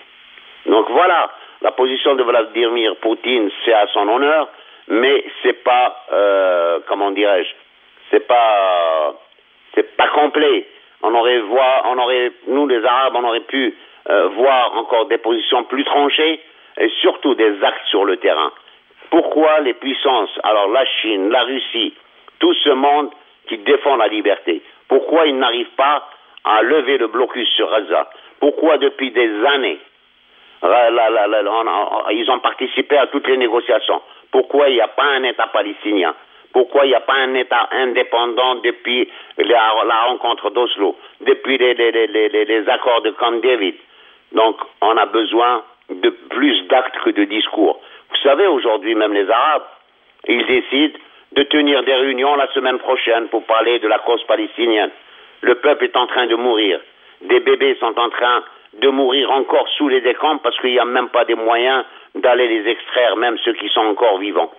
Donc 0.66 0.90
voilà, 0.90 1.30
la 1.62 1.72
position 1.72 2.16
de 2.16 2.24
Vladimir 2.24 2.96
Poutine, 2.98 3.50
c'est 3.66 3.74
à 3.74 3.88
son 3.88 4.08
honneur, 4.08 4.48
mais 4.88 5.24
c'est 5.44 5.64
pas, 5.64 6.06
euh, 6.12 6.80
comment 6.88 7.12
dirais-je, 7.12 7.50
c'est 8.12 8.26
pas, 8.28 9.14
c'est 9.76 9.96
pas 9.98 10.08
complet. 10.10 10.68
On 11.04 11.14
aurait 11.14 11.40
voir, 11.40 11.84
on 11.86 11.98
aurait, 11.98 12.32
nous 12.48 12.68
les 12.68 12.84
Arabes, 12.84 13.14
on 13.16 13.24
aurait 13.24 13.42
pu 13.42 13.76
euh, 14.10 14.28
voir 14.30 14.78
encore 14.78 15.08
des 15.08 15.18
positions 15.18 15.64
plus 15.66 15.84
tranchées 15.84 16.40
et 16.80 16.90
surtout 17.02 17.36
des 17.36 17.64
actes 17.64 17.86
sur 17.88 18.06
le 18.06 18.18
terrain. 18.18 18.52
Pourquoi 19.10 19.60
les 19.62 19.74
puissances, 19.74 20.40
alors 20.44 20.70
la 20.70 20.86
Chine, 20.86 21.30
la 21.30 21.44
Russie, 21.44 21.94
tout 22.40 22.54
ce 22.54 22.70
monde 22.70 23.10
qui 23.48 23.58
défend 23.58 23.96
la 23.96 24.08
liberté, 24.08 24.62
pourquoi 24.88 25.26
ils 25.28 25.38
n'arrivent 25.38 25.76
pas 25.76 26.08
à 26.48 26.62
lever 26.62 26.98
le 26.98 27.08
blocus 27.08 27.48
sur 27.56 27.70
Gaza 27.70 28.10
Pourquoi 28.40 28.78
depuis 28.78 29.12
des 29.12 29.46
années 29.46 29.80
ils 30.64 32.32
ont 32.32 32.40
participé 32.40 32.98
à 32.98 33.08
toutes 33.08 33.28
les 33.28 33.38
négociations? 33.38 34.02
Pourquoi 34.32 34.70
il 34.70 34.76
n'y 34.76 34.82
a 34.82 34.88
pas 34.88 35.04
un 35.04 35.24
État 35.24 35.48
palestinien? 35.48 36.16
Pourquoi 36.52 36.86
il 36.86 36.90
n'y 36.90 36.96
a 36.96 37.02
pas 37.02 37.14
un 37.14 37.36
État 37.36 37.70
indépendant 37.72 38.56
depuis 38.56 39.08
la, 39.38 39.72
rencontre 40.08 40.50
d'Oslo, 40.50 40.96
depuis 41.22 41.58
les, 41.58 41.74
les, 41.76 42.70
accords 42.70 43.02
de 43.02 43.12
Camp 43.12 43.40
David? 43.42 43.76
Donc, 44.32 44.58
on 44.82 44.98
a 44.98 45.06
besoin 45.06 45.64
de 45.90 46.10
plus 46.10 46.68
d'actes 46.68 46.98
que 47.04 47.12
de 47.12 47.26
discours. 47.26 47.80
Vous 48.10 48.18
savez, 48.24 48.48
aujourd'hui, 48.48 48.96
même 48.96 49.14
les 49.14 49.30
Arabes, 49.30 49.68
ils 50.28 50.46
décident 50.46 50.98
de 51.34 51.44
tenir 51.44 51.84
des 51.84 51.94
réunions 51.94 52.36
la 52.36 52.48
semaine 52.54 52.80
prochaine 52.80 53.28
pour 53.28 53.46
parler 53.46 53.80
de 53.80 53.88
la 53.88 54.00
cause 54.00 54.24
palestinienne. 54.24 54.92
Le 55.42 55.56
peuple 55.56 55.86
est 55.86 55.96
en 55.96 56.08
train 56.08 56.28
de 56.28 56.36
mourir. 56.36 56.80
Des 57.22 57.40
bébés 57.40 57.76
sont 57.80 57.98
en 57.98 58.10
train 58.10 58.44
de 58.74 58.90
mourir 58.90 59.32
encore 59.32 59.68
sous 59.78 59.88
les 59.88 60.06
écrans 60.08 60.38
parce 60.38 60.58
qu'il 60.60 60.72
n'y 60.72 60.80
a 60.80 60.86
même 60.86 61.10
pas 61.10 61.26
des 61.26 61.36
moyens 61.36 61.84
d'aller 62.16 62.48
les 62.48 62.72
extraire, 62.72 63.16
même 63.18 63.38
ceux 63.40 63.54
qui 63.54 63.70
sont 63.70 63.86
encore 63.86 64.18
vivants. 64.20 64.52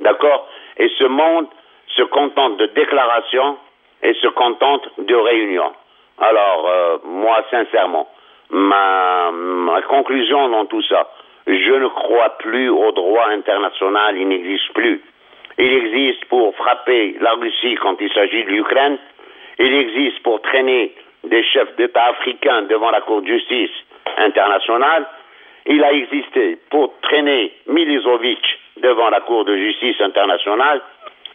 D'accord? 0.00 0.48
Et 0.78 0.88
ce 0.98 1.04
monde 1.04 1.46
se 1.88 2.02
contente 2.02 2.56
de 2.56 2.66
déclarations 2.66 3.58
et 4.02 4.14
se 4.14 4.28
contente 4.28 4.88
de 4.98 5.14
réunions. 5.14 5.72
Alors, 6.18 6.68
euh, 6.68 6.98
moi, 7.04 7.44
sincèrement, 7.50 8.08
ma, 8.50 9.30
ma 9.32 9.82
conclusion 9.82 10.48
dans 10.48 10.66
tout 10.66 10.82
ça, 10.82 11.10
je 11.46 11.72
ne 11.72 11.88
crois 11.88 12.36
plus 12.38 12.68
au 12.68 12.92
droit 12.92 13.28
international, 13.30 14.16
il 14.16 14.28
n'existe 14.28 14.72
plus. 14.74 15.02
Il 15.58 15.72
existe 15.72 16.24
pour 16.26 16.54
frapper 16.56 17.16
la 17.20 17.32
Russie 17.32 17.74
quand 17.76 17.96
il 18.00 18.12
s'agit 18.12 18.44
de 18.44 18.50
l'Ukraine, 18.50 18.98
il 19.60 19.74
existe 19.74 20.22
pour 20.22 20.40
traîner 20.40 20.92
des 21.24 21.44
chefs 21.44 21.76
d'État 21.76 22.06
africains 22.06 22.62
devant 22.62 22.90
la 22.90 23.02
Cour 23.02 23.20
de 23.20 23.26
justice 23.26 23.70
internationale, 24.16 25.06
il 25.66 25.84
a 25.84 25.92
existé 25.92 26.58
pour 26.70 26.98
traîner 27.02 27.52
Milizovic 27.66 28.40
devant 28.78 29.10
la 29.10 29.20
Cour 29.20 29.44
de 29.44 29.56
justice 29.56 30.00
internationale. 30.00 30.80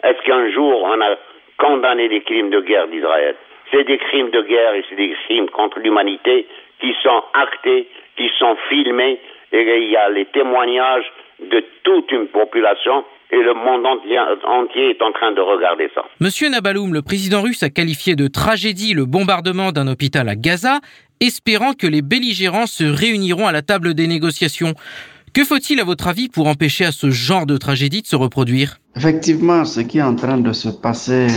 Est-ce 0.03 0.21
qu'un 0.23 0.49
jour 0.51 0.83
on 0.83 0.99
a 1.01 1.15
condamné 1.59 2.07
les 2.07 2.21
crimes 2.21 2.49
de 2.49 2.61
guerre 2.61 2.87
d'Israël? 2.87 3.35
C'est 3.71 3.83
des 3.83 3.97
crimes 3.97 4.31
de 4.31 4.41
guerre 4.41 4.73
et 4.73 4.83
c'est 4.89 4.95
des 4.95 5.15
crimes 5.25 5.49
contre 5.49 5.79
l'humanité 5.79 6.47
qui 6.79 6.95
sont 7.03 7.23
actés, 7.33 7.87
qui 8.17 8.29
sont 8.39 8.55
filmés, 8.69 9.19
et 9.51 9.61
il 9.61 9.89
y 9.89 9.95
a 9.95 10.09
les 10.09 10.25
témoignages 10.25 11.11
de 11.39 11.63
toute 11.83 12.11
une 12.11 12.27
population 12.27 13.05
et 13.31 13.37
le 13.37 13.53
monde 13.53 13.85
entier 13.85 14.89
est 14.89 15.01
en 15.01 15.11
train 15.11 15.31
de 15.31 15.41
regarder 15.41 15.89
ça. 15.93 16.03
Monsieur 16.19 16.49
Nabaloum, 16.49 16.93
le 16.93 17.01
président 17.01 17.41
russe 17.41 17.63
a 17.63 17.69
qualifié 17.69 18.15
de 18.15 18.27
tragédie 18.27 18.93
le 18.93 19.05
bombardement 19.05 19.71
d'un 19.71 19.87
hôpital 19.87 20.29
à 20.29 20.35
Gaza, 20.35 20.79
espérant 21.19 21.73
que 21.73 21.87
les 21.87 22.01
belligérants 22.01 22.67
se 22.67 22.83
réuniront 22.83 23.47
à 23.47 23.51
la 23.51 23.61
table 23.61 23.93
des 23.93 24.07
négociations. 24.07 24.73
Que 25.33 25.43
faut-il, 25.43 25.81
à 25.81 25.83
votre 25.83 26.07
avis, 26.07 26.29
pour 26.29 26.47
empêcher 26.47 26.85
à 26.85 26.91
ce 26.91 27.09
genre 27.09 27.45
de 27.45 27.57
tragédie 27.57 28.01
de 28.01 28.07
se 28.07 28.15
reproduire? 28.15 28.77
Effectivement, 28.95 29.65
ce 29.65 29.81
qui 29.81 29.97
est 29.97 30.03
en 30.03 30.15
train 30.15 30.37
de 30.37 30.53
se 30.53 30.69
passer 30.69 31.27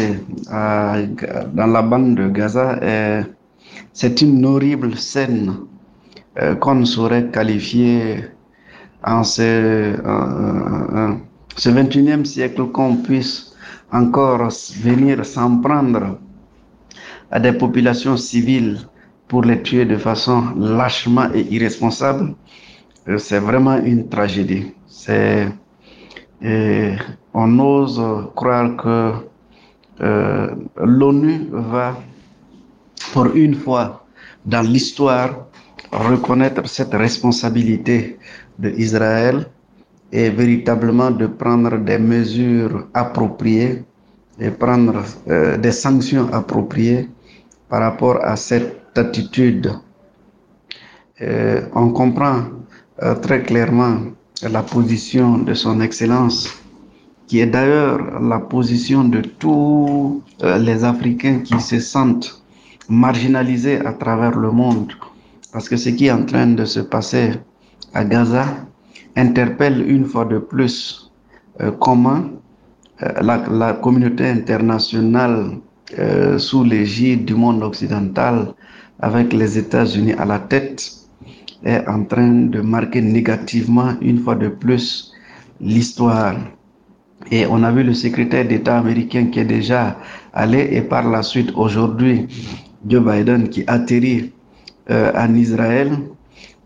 dans 0.51 1.67
la 1.67 1.83
bande 1.83 2.15
de 2.15 2.29
Gaza 2.29 2.79
est 2.81 3.23
c'est 3.93 4.21
une 4.21 4.45
horrible 4.47 4.97
scène 4.97 5.57
euh, 6.39 6.55
qu'on 6.55 6.85
saurait 6.85 7.31
qualifier 7.31 8.25
en 9.03 9.25
ce, 9.25 9.97
ce 11.59 11.71
21e 11.71 12.25
siècle 12.25 12.67
qu'on 12.71 12.97
puisse 12.97 13.53
encore 13.93 14.49
venir 14.81 15.27
s'en 15.27 15.59
prendre 15.61 16.19
à 17.31 17.41
des 17.41 17.53
populations 17.53 18.17
civiles 18.17 18.79
pour 19.27 19.43
les 19.43 19.61
tuer 19.63 19.85
de 19.85 19.97
façon 19.97 20.55
lâchement 20.57 21.29
et 21.35 21.43
irresponsable, 21.51 22.35
euh, 23.09 23.19
c'est 23.19 23.41
vraiment 23.41 23.77
une 23.77 24.09
tragédie. 24.09 24.73
C'est, 24.87 25.49
on 27.35 27.59
ose 27.59 28.01
croire 28.37 28.77
que 28.77 29.13
euh, 30.01 30.55
l'ONU 30.77 31.49
va 31.51 31.97
pour 33.13 33.27
une 33.35 33.57
fois 33.57 34.07
dans 34.47 34.63
l'histoire, 34.63 35.49
reconnaître 35.91 36.67
cette 36.69 36.95
responsabilité 36.95 38.19
d'Israël 38.59 39.47
et 40.13 40.31
véritablement 40.31 41.11
de 41.11 41.27
prendre 41.27 41.77
des 41.79 41.99
mesures 41.99 42.87
appropriées 42.95 43.85
et 44.41 44.51
prendre 44.51 45.03
euh, 45.29 45.57
des 45.59 45.73
sanctions 45.73 46.33
appropriées 46.33 47.09
par 47.69 47.81
rapport 47.81 48.19
à 48.25 48.37
cette 48.37 48.97
attitude. 48.97 49.73
Euh, 51.21 51.63
on 51.75 51.91
comprend 51.91 52.43
euh, 53.03 53.15
très 53.17 53.43
clairement 53.43 53.99
la 54.43 54.63
position 54.63 55.39
de 55.39 55.55
son 55.55 55.81
Excellence 55.81 56.49
qui 57.27 57.41
est 57.41 57.47
d'ailleurs 57.47 58.21
la 58.23 58.39
position 58.39 59.05
de 59.05 59.21
tous 59.21 60.23
les 60.41 60.83
Africains 60.85 61.41
qui 61.41 61.61
se 61.61 61.79
sentent 61.79 62.43
marginalisés 62.89 63.85
à 63.85 63.93
travers 63.93 64.39
le 64.39 64.51
monde. 64.51 64.93
Parce 65.53 65.69
que 65.69 65.77
ce 65.77 65.91
qui 65.91 66.07
est 66.07 66.11
en 66.11 66.25
train 66.25 66.47
de 66.47 66.65
se 66.65 66.81
passer 66.81 67.33
à 67.93 68.05
Gaza 68.05 68.47
interpelle 69.17 69.89
une 69.91 70.05
fois 70.05 70.25
de 70.25 70.39
plus 70.39 71.09
euh, 71.61 71.73
comment 71.73 72.25
euh, 73.03 73.23
la, 73.23 73.73
communauté 73.75 74.27
internationale 74.27 75.59
euh, 75.99 76.39
sous 76.39 76.65
l'égide 76.65 77.25
du 77.25 77.35
monde 77.35 77.63
occidental, 77.63 78.55
avec 79.01 79.33
les 79.33 79.59
États-Unis 79.59 80.13
à 80.15 80.25
la 80.25 80.39
tête, 80.39 80.93
est 81.65 81.87
en 81.89 82.05
train 82.05 82.31
de 82.47 82.61
marquer 82.61 83.01
négativement 83.01 83.95
une 84.01 84.19
fois 84.19 84.37
de 84.37 84.49
plus 84.49 85.13
l'histoire. 85.61 86.37
Et 87.31 87.47
on 87.47 87.63
a 87.65 87.73
vu 87.73 87.83
le 87.83 87.95
secrétaire 87.95 88.47
d'État 88.47 88.79
américain 88.79 89.27
qui 89.27 89.41
est 89.41 89.45
déjà 89.45 89.99
allé 90.33 90.69
et 90.71 90.83
par 90.83 91.09
la 91.09 91.23
suite 91.23 91.51
aujourd'hui 91.57 92.29
Joe 92.87 93.03
Biden 93.05 93.49
qui 93.49 93.65
atterrit 93.67 94.33
en 94.89 95.35
Israël, 95.35 95.91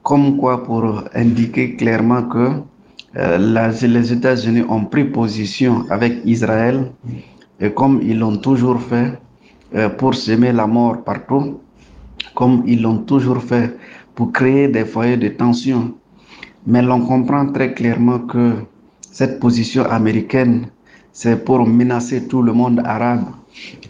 comme 0.02 0.36
quoi 0.36 0.64
pour 0.64 1.04
indiquer 1.14 1.76
clairement 1.76 2.22
que 2.24 2.50
euh, 3.16 3.38
les 3.82 4.12
États-Unis 4.12 4.64
ont 4.68 4.84
pris 4.84 5.04
position 5.04 5.84
avec 5.90 6.20
Israël 6.24 6.92
et 7.60 7.70
comme 7.70 8.00
ils 8.02 8.18
l'ont 8.18 8.36
toujours 8.38 8.80
fait 8.80 9.18
euh, 9.74 9.88
pour 9.88 10.14
semer 10.14 10.52
la 10.52 10.66
mort 10.66 11.04
partout, 11.04 11.60
comme 12.34 12.62
ils 12.66 12.82
l'ont 12.82 12.98
toujours 12.98 13.42
fait 13.42 13.76
pour 14.14 14.32
créer 14.32 14.68
des 14.68 14.84
foyers 14.84 15.16
de 15.16 15.28
tension. 15.28 15.94
Mais 16.66 16.82
l'on 16.82 17.00
comprend 17.00 17.46
très 17.46 17.72
clairement 17.74 18.20
que 18.20 18.54
cette 19.00 19.40
position 19.40 19.84
américaine, 19.84 20.66
c'est 21.12 21.44
pour 21.44 21.66
menacer 21.66 22.26
tout 22.26 22.42
le 22.42 22.52
monde 22.52 22.80
arabe, 22.84 23.26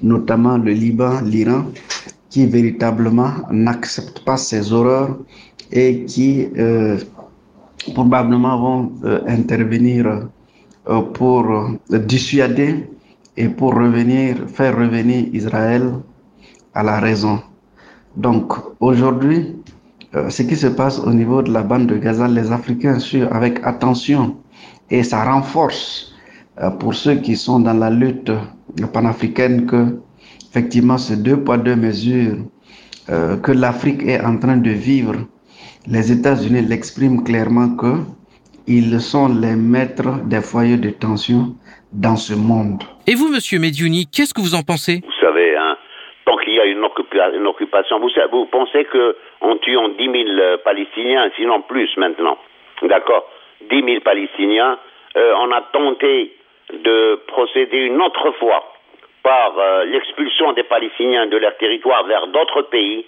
notamment 0.02 0.58
le 0.58 0.72
Liban, 0.72 1.20
l'Iran, 1.22 1.64
qui 2.28 2.46
véritablement 2.46 3.32
n'acceptent 3.50 4.24
pas 4.24 4.36
ces 4.36 4.72
horreurs 4.72 5.18
et 5.72 6.04
qui 6.04 6.48
euh, 6.58 6.98
probablement 7.94 8.58
vont 8.58 8.92
euh, 9.04 9.20
intervenir 9.26 10.06
euh, 10.88 11.00
pour 11.14 11.44
dissuader 11.90 12.88
et 13.36 13.48
pour 13.48 13.74
revenir, 13.74 14.36
faire 14.48 14.76
revenir 14.76 15.26
Israël 15.32 15.94
à 16.74 16.82
la 16.82 17.00
raison. 17.00 17.40
Donc 18.16 18.52
aujourd'hui, 18.80 19.56
ce 20.28 20.42
qui 20.42 20.54
se 20.56 20.66
passe 20.66 20.98
au 20.98 21.14
niveau 21.14 21.40
de 21.40 21.50
la 21.50 21.62
bande 21.62 21.86
de 21.86 21.96
Gaza, 21.96 22.28
les 22.28 22.52
Africains 22.52 22.98
suivent 22.98 23.28
avec 23.32 23.60
attention 23.64 24.36
et 24.90 25.02
ça 25.02 25.24
renforce 25.24 26.12
pour 26.78 26.94
ceux 26.94 27.14
qui 27.14 27.36
sont 27.36 27.60
dans 27.60 27.72
la 27.72 27.88
lutte 27.88 28.30
panafricaine 28.92 29.64
que 29.64 29.96
effectivement 30.50 30.98
ces 30.98 31.16
deux 31.16 31.42
poids, 31.42 31.56
deux 31.56 31.76
mesures 31.76 32.36
que 33.06 33.52
l'Afrique 33.52 34.02
est 34.02 34.20
en 34.20 34.36
train 34.36 34.58
de 34.58 34.70
vivre, 34.70 35.14
les 35.86 36.12
États-Unis 36.12 36.62
l'expriment 36.68 37.22
clairement 37.24 37.76
que 37.76 38.04
ils 38.68 39.00
sont 39.00 39.28
les 39.28 39.56
maîtres 39.56 40.22
des 40.28 40.40
foyers 40.40 40.76
de 40.76 40.90
tension 40.90 41.56
dans 41.92 42.16
ce 42.16 42.34
monde. 42.34 42.82
Et 43.06 43.14
vous, 43.14 43.28
Monsieur 43.28 43.58
Mediouni, 43.58 44.06
qu'est-ce 44.06 44.32
que 44.32 44.40
vous 44.40 44.54
en 44.54 44.62
pensez? 44.62 45.00
Vous 45.04 45.20
savez, 45.20 45.56
hein, 45.56 45.76
tant 46.24 46.36
qu'il 46.38 46.54
y 46.54 46.60
a 46.60 46.66
une, 46.66 46.78
une 46.78 47.46
occupation, 47.46 47.98
vous, 47.98 48.10
vous 48.30 48.46
pensez 48.46 48.86
qu'on 48.86 49.56
tue 49.56 49.76
en 49.76 49.88
10 49.88 49.96
000 49.98 50.14
euh, 50.14 50.56
Palestiniens, 50.64 51.30
sinon 51.36 51.62
plus 51.62 51.90
maintenant, 51.96 52.38
d'accord 52.82 53.28
10 53.70 53.82
000 53.82 54.00
Palestiniens, 54.04 54.78
euh, 55.16 55.34
on 55.40 55.50
a 55.50 55.60
tenté 55.72 56.32
de 56.72 57.20
procéder 57.26 57.78
une 57.78 58.00
autre 58.00 58.32
fois 58.38 58.72
par 59.22 59.58
euh, 59.58 59.84
l'expulsion 59.84 60.52
des 60.52 60.64
Palestiniens 60.64 61.26
de 61.26 61.36
leur 61.36 61.56
territoire 61.56 62.04
vers 62.06 62.26
d'autres 62.28 62.62
pays, 62.62 63.04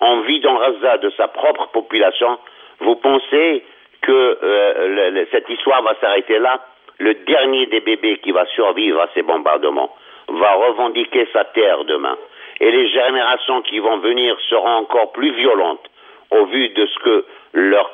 en 0.00 0.20
vidant 0.20 0.58
Gaza 0.58 0.98
de 0.98 1.10
sa 1.10 1.28
propre 1.28 1.68
population, 1.72 2.38
vous 2.80 2.96
pensez 2.96 3.64
que 4.02 4.38
euh, 4.42 5.24
cette 5.32 5.48
histoire 5.48 5.82
va 5.82 5.94
s'arrêter 6.00 6.38
là? 6.38 6.60
Le 6.98 7.14
dernier 7.14 7.66
des 7.66 7.80
bébés 7.80 8.18
qui 8.18 8.32
va 8.32 8.44
survivre 8.46 9.00
à 9.00 9.08
ces 9.14 9.22
bombardements 9.22 9.94
va 10.28 10.52
revendiquer 10.54 11.28
sa 11.32 11.44
terre 11.44 11.84
demain. 11.84 12.16
Et 12.60 12.70
les 12.70 12.88
générations 12.88 13.62
qui 13.62 13.78
vont 13.78 13.98
venir 13.98 14.36
seront 14.48 14.78
encore 14.78 15.12
plus 15.12 15.30
violentes 15.32 15.88
au 16.30 16.46
vu 16.46 16.68
de 16.70 16.86
ce 16.86 16.98
que 16.98 17.24
leur 17.52 17.90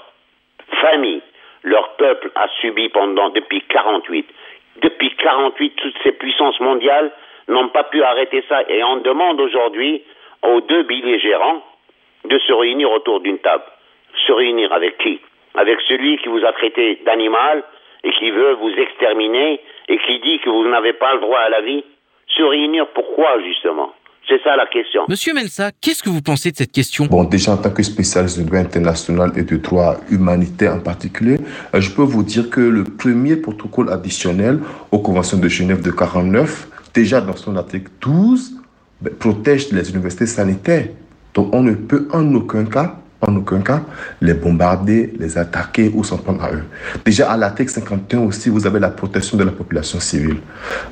famille, 0.80 1.22
leur 1.62 1.96
peuple 1.96 2.30
a 2.34 2.48
subi 2.60 2.88
pendant 2.88 3.28
depuis 3.30 3.62
48. 3.62 4.26
Depuis 4.82 5.14
48, 5.16 5.76
toutes 5.76 5.98
ces 6.02 6.12
puissances 6.12 6.58
mondiales 6.60 7.12
n'ont 7.48 7.68
pas 7.68 7.84
pu 7.84 8.02
arrêter 8.02 8.42
ça. 8.48 8.62
Et 8.68 8.82
on 8.82 8.96
demande 8.96 9.40
aujourd'hui 9.40 10.02
aux 10.42 10.60
deux 10.62 10.82
belligérants 10.82 11.62
de 12.28 12.38
se 12.38 12.52
réunir 12.52 12.90
autour 12.90 13.20
d'une 13.20 13.38
table. 13.38 13.64
Se 14.26 14.32
réunir 14.32 14.72
avec 14.72 14.98
qui? 14.98 15.20
Avec 15.54 15.78
celui 15.88 16.18
qui 16.18 16.28
vous 16.28 16.44
a 16.44 16.52
traité 16.52 17.00
d'animal 17.04 17.62
et 18.02 18.10
qui 18.12 18.30
veut 18.30 18.54
vous 18.54 18.70
exterminer 18.70 19.60
et 19.88 19.98
qui 19.98 20.20
dit 20.20 20.40
que 20.40 20.50
vous 20.50 20.68
n'avez 20.68 20.92
pas 20.92 21.14
le 21.14 21.20
droit 21.20 21.40
à 21.40 21.48
la 21.48 21.60
vie? 21.60 21.84
Se 22.36 22.42
réunir 22.42 22.86
pourquoi 22.88 23.40
justement? 23.42 23.92
C'est 24.26 24.42
ça 24.42 24.56
la 24.56 24.66
question. 24.66 25.02
Monsieur 25.06 25.34
Mensa, 25.34 25.70
qu'est-ce 25.82 26.02
que 26.02 26.08
vous 26.08 26.22
pensez 26.22 26.50
de 26.50 26.56
cette 26.56 26.72
question? 26.72 27.04
Bon, 27.04 27.24
déjà 27.24 27.52
en 27.52 27.56
tant 27.58 27.70
que 27.70 27.82
spécialiste 27.82 28.38
du 28.38 28.46
droit 28.46 28.58
international 28.58 29.32
et 29.36 29.42
du 29.42 29.58
droit 29.58 29.96
humanitaire 30.10 30.72
en 30.74 30.80
particulier, 30.80 31.36
euh, 31.74 31.80
je 31.80 31.94
peux 31.94 32.02
vous 32.02 32.22
dire 32.22 32.48
que 32.48 32.60
le 32.60 32.84
premier 32.84 33.36
protocole 33.36 33.90
additionnel 33.90 34.60
aux 34.90 35.00
conventions 35.00 35.38
de 35.38 35.48
Genève 35.48 35.82
de 35.82 35.90
49 35.90 36.68
déjà 36.94 37.20
dans 37.20 37.36
son 37.36 37.56
article 37.56 37.90
12, 38.00 38.54
ben, 39.02 39.14
protège 39.14 39.70
les 39.72 39.90
universités 39.90 40.26
sanitaires. 40.26 40.88
Donc 41.34 41.54
on 41.54 41.62
ne 41.62 41.74
peut 41.74 42.08
en 42.12 42.34
aucun 42.34 42.64
cas, 43.60 43.82
les 44.20 44.34
bombarder, 44.34 45.14
les 45.18 45.38
attaquer 45.38 45.90
ou 45.94 46.04
s'en 46.04 46.18
prendre 46.18 46.42
à 46.44 46.52
eux. 46.52 46.64
Déjà 47.04 47.30
à 47.30 47.36
l'article 47.36 47.70
51 47.70 48.20
aussi, 48.20 48.50
vous 48.50 48.66
avez 48.66 48.78
la 48.80 48.90
protection 48.90 49.36
de 49.36 49.44
la 49.44 49.52
population 49.52 50.00
civile. 50.00 50.38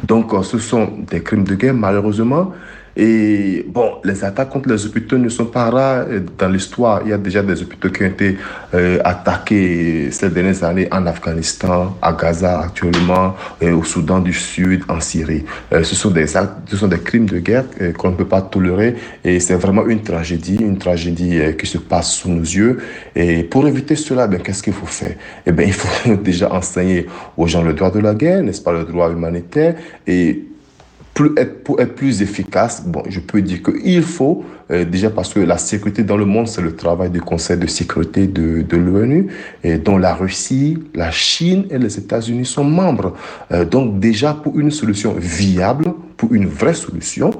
Donc 0.05 0.33
euh, 0.33 0.43
ce 0.43 0.59
sont 0.59 0.91
des 1.11 1.23
crimes 1.23 1.45
de 1.45 1.55
guerre, 1.55 1.75
malheureusement. 1.75 2.53
Et 2.97 3.65
bon, 3.69 3.93
les 4.05 4.23
attaques 4.23 4.51
contre 4.51 4.69
les 4.69 4.85
hôpitaux 4.85 5.17
ne 5.17 5.29
sont 5.31 5.47
pas 5.47 5.71
rares 5.71 6.07
dans 6.39 6.49
l'histoire. 6.49 7.01
Il 7.05 7.11
y 7.11 7.13
a 7.13 7.19
déjà 7.19 7.43
des 7.43 7.63
hôpitaux 7.63 7.89
qui 7.89 8.03
ont 8.03 8.07
été 8.07 8.37
euh, 8.75 8.99
attaqués 9.03 10.11
ces 10.11 10.29
dernières 10.29 10.63
années 10.63 10.89
en 10.93 11.07
Afghanistan, 11.07 11.97
à 12.03 12.13
Gaza 12.13 12.61
actuellement, 12.61 13.35
euh, 13.63 13.75
au 13.75 13.83
Soudan 13.83 14.21
du 14.21 14.35
Sud, 14.35 14.83
en 14.89 15.01
Syrie. 15.01 15.45
Euh, 15.73 15.83
ce 15.85 15.95
sont 15.95 16.11
des 16.11 16.99
crimes 16.99 17.27
de 17.27 17.39
guerre 17.39 17.65
qu'on 17.97 18.11
ne 18.11 18.17
peut 18.17 18.27
pas 18.27 18.43
tolérer 18.43 18.97
et 19.25 19.41
c'est 19.41 19.55
vraiment 19.55 19.87
une 19.87 20.03
tragédie, 20.03 20.57
une 20.57 20.79
tragédie 20.79 21.41
qui 21.59 21.67
se 21.67 21.79
passe 21.79 22.13
sous 22.17 22.29
nos 22.29 22.43
yeux. 22.43 22.79
Et 23.17 23.43
pour 23.43 23.67
éviter 23.67 23.97
cela, 23.97 24.27
ben, 24.27 24.41
qu'est-ce 24.41 24.63
qu'il 24.63 24.73
faut 24.75 24.87
faire? 24.87 25.17
Eh 25.47 25.53
bien, 25.53 25.67
il 25.67 25.73
faut 25.73 26.15
déjà 26.23 26.53
enseigner 26.53 27.07
aux 27.37 27.47
gens 27.47 27.63
le 27.63 27.73
droit 27.73 27.91
de 27.91 28.01
la 28.01 28.15
guerre, 28.15 28.43
n'est-ce 28.43 28.61
pas, 28.61 28.73
le 28.73 28.85
droit 28.85 29.11
humanitaire? 29.11 29.77
Et 30.07 30.45
être, 31.37 31.63
pour 31.63 31.81
être 31.81 31.95
plus 31.95 32.23
efficace, 32.23 32.85
bon, 32.87 33.03
je 33.09 33.21
peux 33.21 33.43
dire 33.43 33.63
qu'il 33.63 34.03
faut, 34.03 34.45
euh, 34.71 34.85
déjà 34.85 35.11
parce 35.11 35.33
que 35.35 35.41
la 35.41 35.59
sécurité 35.59 36.03
dans 36.03 36.17
le 36.17 36.25
monde, 36.25 36.49
c'est 36.49 36.63
le 36.63 36.75
travail 36.75 37.11
du 37.11 37.21
Conseil 37.21 37.59
de 37.59 37.67
sécurité 37.67 38.27
de, 38.27 38.63
de 38.63 38.77
l'ONU, 38.77 39.29
dont 39.85 39.99
la 39.99 40.15
Russie, 40.15 40.79
la 40.95 41.11
Chine 41.11 41.67
et 41.71 41.79
les 41.79 41.99
États-Unis 41.99 42.47
sont 42.47 42.65
membres. 42.65 43.15
Euh, 43.53 43.65
donc 43.65 44.01
déjà, 44.01 44.35
pour 44.35 44.59
une 44.59 44.71
solution 44.71 45.13
viable, 45.13 45.93
pour 46.17 46.33
une 46.33 46.47
vraie 46.47 46.75
solution, 46.75 47.31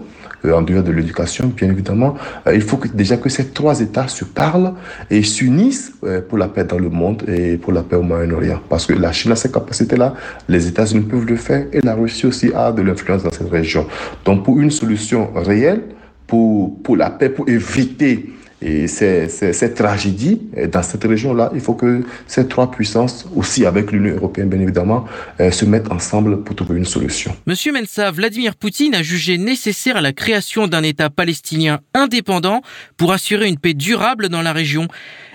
en 0.51 0.63
dehors 0.63 0.83
de 0.83 0.93
l'éducation, 0.93 1.53
bien 1.57 1.71
évidemment, 1.71 2.17
euh, 2.47 2.55
il 2.55 2.63
faut 2.63 2.77
que, 2.77 2.89
déjà 2.89 3.17
que 3.17 3.29
ces 3.29 3.49
trois 3.49 3.81
États 3.81 4.09
se 4.09 4.25
parlent 4.25 4.73
et 5.11 5.23
s'unissent 5.23 5.93
euh, 6.05 6.21
pour 6.21 6.39
la 6.39 6.49
paix 6.49 6.65
dans 6.65 6.79
le 6.79 6.89
monde 6.89 7.23
et 7.29 7.57
pour 7.57 7.73
la 7.73 7.83
paix 7.83 7.97
au 7.97 8.03
Moyen-Orient. 8.03 8.61
Parce 8.69 8.87
que 8.87 8.95
la 8.95 9.13
Chine 9.13 9.33
a 9.33 9.37
ces 9.37 9.53
capacités-là, 9.53 10.15
les 10.49 10.67
États-Unis 10.67 11.03
peuvent 11.03 11.27
le 11.27 11.37
faire 11.37 11.67
et 11.73 11.81
la 11.81 11.95
Russie 11.95 12.27
aussi 12.27 12.51
a 12.55 12.73
de 12.73 12.83
l'influence 12.83 13.23
dans 13.23 13.31
cette 13.31 13.51
région. 13.51 13.87
Donc 14.25 14.45
pour 14.45 14.59
une 14.61 14.71
solution 14.71 15.31
réelle, 15.35 15.83
pour, 16.27 16.83
pour 16.83 16.97
la 16.97 17.11
paix, 17.11 17.29
pour 17.29 17.49
éviter 17.49 18.33
et 18.63 18.87
cette 18.87 19.75
tragédie 19.75 20.41
dans 20.73 20.83
cette 20.83 21.05
région-là, 21.05 21.51
il 21.55 21.61
faut 21.61 21.75
que 21.75 22.03
ces 22.27 22.47
trois 22.47 22.71
puissances, 22.71 23.27
aussi 23.35 23.67
avec 23.67 23.93
l'Union 23.93 24.15
européenne 24.15 24.49
bien 24.49 24.61
évidemment, 24.61 25.05
euh, 25.41 25.51
se 25.51 25.65
mettent 25.65 25.91
ensemble 25.91 26.43
pour 26.43 26.55
trouver 26.55 26.79
une 26.79 26.85
solution. 26.85 27.35
Monsieur 27.47 27.73
Mensa, 27.73 28.11
Vladimir 28.11 28.55
Poutine 28.55 28.95
a 28.95 29.03
jugé 29.03 29.39
nécessaire 29.39 30.01
la 30.01 30.13
création 30.13 30.67
d'un 30.67 30.83
État 30.83 31.11
palestinien 31.11 31.81
indépendant 31.95 32.63
pour 32.97 33.13
assurer 33.13 33.49
une 33.49 33.59
paix 33.59 33.75
durable 33.75 34.29
dans 34.29 34.43
la 34.43 34.53
région. 34.53 34.89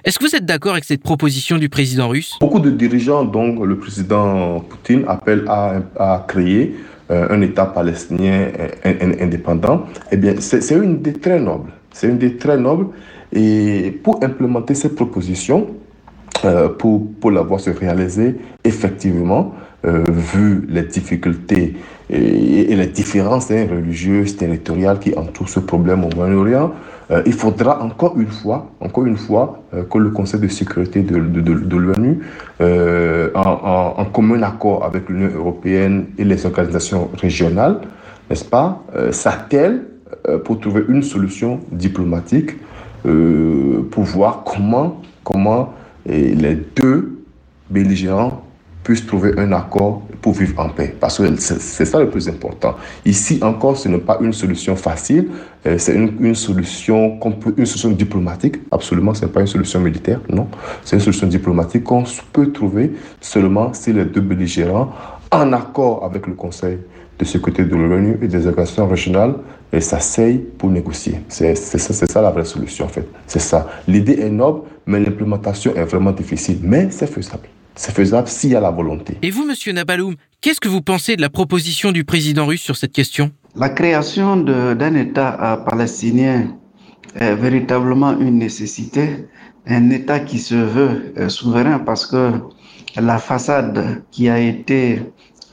Est-ce 0.06 0.20
que 0.20 0.26
vous 0.26 0.36
êtes 0.36 0.46
d'accord 0.46 0.74
avec 0.74 0.86
cette 0.86 1.04
proposition 1.04 1.58
du 1.58 1.70
président 1.70 2.08
russe? 2.08 2.38
Beaucoup 2.40 2.60
de 2.60 2.72
dirigeants, 2.72 3.26
donc 3.26 3.64
le 3.66 3.78
président 3.78 4.60
Poutine, 4.62 5.04
appellent 5.08 5.46
à, 5.48 5.82
à 6.00 6.26
créer 6.28 6.76
euh, 7.12 7.28
un 7.30 7.42
État 7.42 7.66
palestinien 7.66 8.52
euh, 8.86 9.16
indépendant. 9.22 9.86
Eh 10.12 10.18
bien, 10.18 10.36
c'est 10.40 10.76
une 10.76 10.96
idée 10.96 11.14
très 11.14 11.40
noble. 11.40 11.72
C'est 11.92 12.08
une 12.08 12.16
idée 12.16 12.38
très 12.38 12.58
noble 12.58 12.88
et 13.34 13.92
pour 14.04 14.24
implémenter 14.24 14.76
cette 14.76 14.96
proposition, 14.96 15.68
euh, 16.46 16.70
pour, 16.70 17.12
pour 17.20 17.32
la 17.32 17.42
voir 17.42 17.60
se 17.60 17.70
réaliser, 17.70 18.36
effectivement, 18.64 19.54
vu 19.84 20.66
les 20.68 20.84
difficultés 20.84 21.76
et, 22.10 22.76
les 22.76 22.88
différences 22.88 23.52
hein, 23.52 23.68
religieuses, 23.70 24.36
territoriales 24.36 25.00
qui 25.00 25.16
entourent 25.16 25.48
ce 25.48 25.62
problème 25.62 26.04
au 26.04 26.10
Moyen-Orient, 26.14 26.74
il 27.26 27.32
faudra 27.32 27.82
encore 27.82 28.20
une 28.20 28.28
fois, 28.28 28.70
encore 28.82 29.06
une 29.06 29.16
fois, 29.16 29.64
que 29.90 29.98
le 29.98 30.10
Conseil 30.10 30.42
de 30.42 30.50
sécurité 30.50 31.04
de, 31.04 31.20
de, 31.20 31.78
l'ONU, 31.78 32.20
en, 32.60 33.94
en, 33.98 34.06
commun 34.06 34.42
accord 34.42 34.84
avec 34.84 35.08
l'Union 35.08 35.30
européenne 35.34 36.08
et 36.18 36.26
les 36.26 36.46
organisations 36.46 37.10
régionales, 37.14 37.80
n'est-ce 38.30 38.44
pas, 38.44 38.84
s'attelle 39.12 39.84
pour 40.44 40.60
trouver 40.60 40.84
une 40.90 41.04
solution 41.04 41.62
diplomatique 41.72 42.52
euh, 43.06 43.88
pour 43.92 44.04
voir 44.04 44.44
comment, 44.44 45.02
comment 45.24 45.74
les 46.06 46.56
deux 46.76 47.22
belligérants 47.70 48.44
puissent 48.88 49.06
trouver 49.06 49.34
un 49.38 49.52
accord 49.52 50.04
pour 50.22 50.32
vivre 50.32 50.58
en 50.62 50.70
paix. 50.70 50.96
Parce 50.98 51.18
que 51.18 51.36
c'est 51.36 51.84
ça 51.84 52.00
le 52.00 52.10
plus 52.10 52.30
important. 52.30 52.76
Ici 53.06 53.38
encore, 53.42 53.76
ce 53.76 53.90
n'est 53.90 53.98
pas 53.98 54.18
une 54.22 54.32
solution 54.32 54.78
facile, 54.78 55.28
euh, 55.66 55.78
c'est 55.78 55.94
une, 55.94 56.34
solution, 56.34 57.20
une 57.58 57.66
solution 57.66 57.92
diplomatique. 57.92 58.56
Absolument, 58.72 59.14
ce 59.14 59.26
n'est 59.26 59.32
pas 59.32 59.42
une 59.42 59.48
solution 59.48 59.82
militaire, 59.82 60.22
non. 60.30 60.48
C'est 60.86 60.96
une 60.96 61.02
solution 61.02 61.28
diplomatique 61.28 61.84
qu'on 61.84 62.06
peut 62.32 62.50
trouver 62.54 62.94
seulement 63.20 63.74
si 63.74 63.92
les 63.92 64.06
deux 64.06 64.22
belligérants, 64.22 64.94
en 65.32 65.52
accord 65.52 66.06
avec 66.06 66.26
le 66.26 66.34
Conseil 66.34 66.78
de 67.20 67.26
sécurité 67.26 67.66
de 67.66 67.76
l'ONU 67.76 68.18
et 68.22 68.28
des 68.28 68.48
organisations 68.48 68.88
régionales 68.88 69.34
et 69.74 69.82
s'asseyent 69.82 70.40
pour 70.58 70.70
négocier. 70.70 71.22
C'est 71.28 71.56
ça, 71.56 71.94
ça 71.94 72.22
la 72.22 72.32
vraie 72.32 72.46
solution 72.46 72.86
en 72.86 72.90
fait. 72.90 73.08
C'est 73.28 73.40
ça. 73.40 73.68
L'idée 73.88 74.20
est 74.22 74.30
noble, 74.30 74.62
mais 74.86 75.00
l'implémentation 75.00 75.76
est 75.76 75.84
vraiment 75.84 76.12
difficile. 76.12 76.60
Mais 76.62 76.90
c'est 76.92 77.08
faisable. 77.08 77.48
C'est 77.76 77.94
faisable 77.94 78.28
s'il 78.28 78.52
y 78.52 78.56
a 78.56 78.60
la 78.60 78.72
volonté. 78.72 79.18
Et 79.22 79.30
vous, 79.30 79.46
monsieur 79.46 79.72
Nabaloum, 79.72 80.16
qu'est-ce 80.42 80.60
que 80.60 80.68
vous 80.68 80.82
pensez 80.82 81.16
de 81.16 81.22
la 81.22 81.30
proposition 81.30 81.92
du 81.92 82.04
président 82.04 82.46
russe 82.46 82.62
sur 82.62 82.76
cette 82.76 82.92
question? 82.92 83.32
La 83.56 83.70
création 83.70 84.38
d'un 84.38 84.96
État 84.96 85.64
palestinien 85.70 86.56
est 87.16 87.36
véritablement 87.36 88.18
une 88.20 88.40
nécessité. 88.40 89.28
Un 89.68 89.90
État 89.90 90.20
qui 90.22 90.40
se 90.40 90.56
veut 90.56 91.14
euh, 91.18 91.30
souverain 91.30 91.80
parce 91.80 92.06
que 92.06 92.32
la 92.96 93.18
façade 93.18 94.02
qui 94.12 94.30
a 94.30 94.40
été 94.40 95.02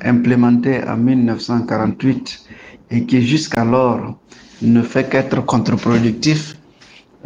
implémenté 0.03 0.83
en 0.87 0.97
1948 0.97 2.44
et 2.91 3.05
qui 3.05 3.23
jusqu'alors 3.23 4.17
ne 4.63 4.83
fait 4.83 5.09
qu'être 5.11 5.45
contre-productif, 5.45 6.57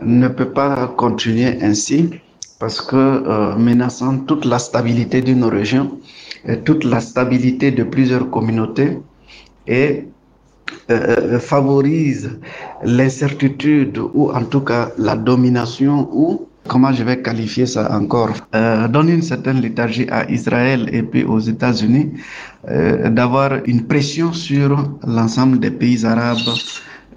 ne 0.02 0.28
peut 0.28 0.50
pas 0.50 0.88
continuer 0.96 1.58
ainsi 1.62 2.10
parce 2.58 2.80
que 2.80 2.96
euh, 2.96 3.56
menaçant 3.56 4.18
toute 4.18 4.44
la 4.44 4.58
stabilité 4.58 5.20
d'une 5.22 5.44
région, 5.44 5.98
et 6.46 6.58
toute 6.58 6.84
la 6.84 7.00
stabilité 7.00 7.70
de 7.70 7.84
plusieurs 7.84 8.30
communautés 8.30 8.98
et 9.66 10.04
euh, 10.90 11.16
euh, 11.34 11.38
favorise 11.38 12.38
l'incertitude 12.82 13.98
ou 13.98 14.30
en 14.30 14.44
tout 14.44 14.60
cas 14.60 14.90
la 14.98 15.16
domination 15.16 16.08
ou 16.12 16.46
comment 16.66 16.92
je 16.92 17.02
vais 17.02 17.20
qualifier 17.22 17.66
ça 17.66 17.90
encore, 17.92 18.30
euh, 18.54 18.86
donne 18.88 19.08
une 19.08 19.22
certaine 19.22 19.60
léthargie 19.60 20.06
à 20.10 20.30
Israël 20.30 20.88
et 20.92 21.02
puis 21.02 21.24
aux 21.24 21.40
États-Unis 21.40 22.12
euh, 22.66 23.08
d'avoir 23.10 23.52
une 23.66 23.86
pression 23.86 24.32
sur 24.32 24.70
l'ensemble 25.06 25.60
des 25.60 25.70
pays 25.70 26.04
arabes 26.04 26.50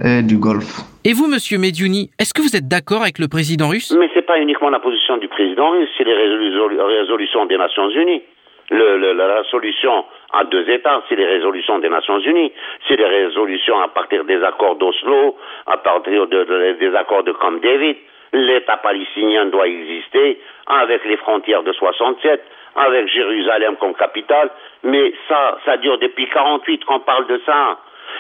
euh, 0.05 0.21
du 0.21 0.37
Golfe. 0.37 0.85
Et 1.03 1.13
vous, 1.13 1.25
Monsieur 1.27 1.57
Mediouni, 1.57 2.11
est-ce 2.19 2.31
que 2.31 2.43
vous 2.43 2.55
êtes 2.55 2.67
d'accord 2.67 3.01
avec 3.01 3.17
le 3.17 3.27
président 3.27 3.69
russe? 3.69 3.91
Mais 3.99 4.09
c'est 4.13 4.21
pas 4.25 4.37
uniquement 4.39 4.69
la 4.69 4.79
position 4.79 5.17
du 5.17 5.27
président 5.27 5.71
russe, 5.71 5.89
c'est 5.97 6.03
les 6.03 6.13
résolutions 6.13 7.47
des 7.47 7.57
Nations 7.57 7.89
Unies. 7.89 8.21
Le, 8.69 9.13
la 9.13 9.43
solution 9.49 10.05
à 10.31 10.45
deux 10.45 10.69
États, 10.69 11.01
c'est 11.09 11.15
les 11.15 11.25
résolutions 11.25 11.79
des 11.79 11.89
Nations 11.89 12.19
Unies, 12.19 12.53
c'est 12.87 12.95
les 12.95 13.05
résolutions 13.05 13.81
à 13.81 13.87
partir 13.87 14.23
des 14.23 14.41
accords 14.43 14.77
d'Oslo, 14.77 15.35
à 15.65 15.77
partir 15.77 16.27
des 16.27 16.95
accords 16.95 17.23
de 17.23 17.31
Camp 17.33 17.59
David 17.61 17.97
l'État 18.33 18.77
palestinien 18.77 19.45
doit 19.47 19.67
exister 19.67 20.39
avec 20.79 21.03
les 21.05 21.17
frontières 21.17 21.63
de 21.63 21.73
67, 21.73 22.43
avec 22.75 23.07
Jérusalem 23.07 23.75
comme 23.77 23.93
capitale, 23.93 24.49
mais 24.83 25.13
ça, 25.27 25.57
ça 25.65 25.77
dure 25.77 25.97
depuis 25.99 26.27
48 26.29 26.85
qu'on 26.85 26.99
parle 27.01 27.27
de 27.27 27.41
ça. 27.45 27.77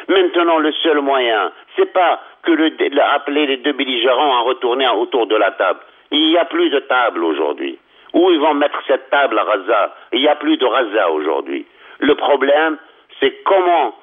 Maintenant, 0.07 0.57
le 0.57 0.71
seul 0.73 0.99
moyen, 1.01 1.51
c'est 1.75 1.91
pas 1.93 2.21
que 2.43 2.51
le, 2.51 2.71
appeler 3.13 3.45
les 3.45 3.57
deux 3.57 3.73
belligérants 3.73 4.37
à 4.37 4.41
retourner 4.41 4.87
autour 4.89 5.27
de 5.27 5.35
la 5.35 5.51
table. 5.51 5.79
Il 6.11 6.29
n'y 6.29 6.37
a 6.37 6.45
plus 6.45 6.69
de 6.69 6.79
table 6.79 7.23
aujourd'hui. 7.23 7.77
Où 8.13 8.29
ils 8.31 8.39
vont 8.39 8.53
mettre 8.53 8.81
cette 8.87 9.09
table 9.09 9.39
à 9.39 9.45
Gaza? 9.45 9.95
Il 10.11 10.21
n'y 10.21 10.27
a 10.27 10.35
plus 10.35 10.57
de 10.57 10.67
Gaza 10.67 11.09
aujourd'hui. 11.11 11.65
Le 11.99 12.15
problème, 12.15 12.77
c'est 13.19 13.31
comment 13.43 13.95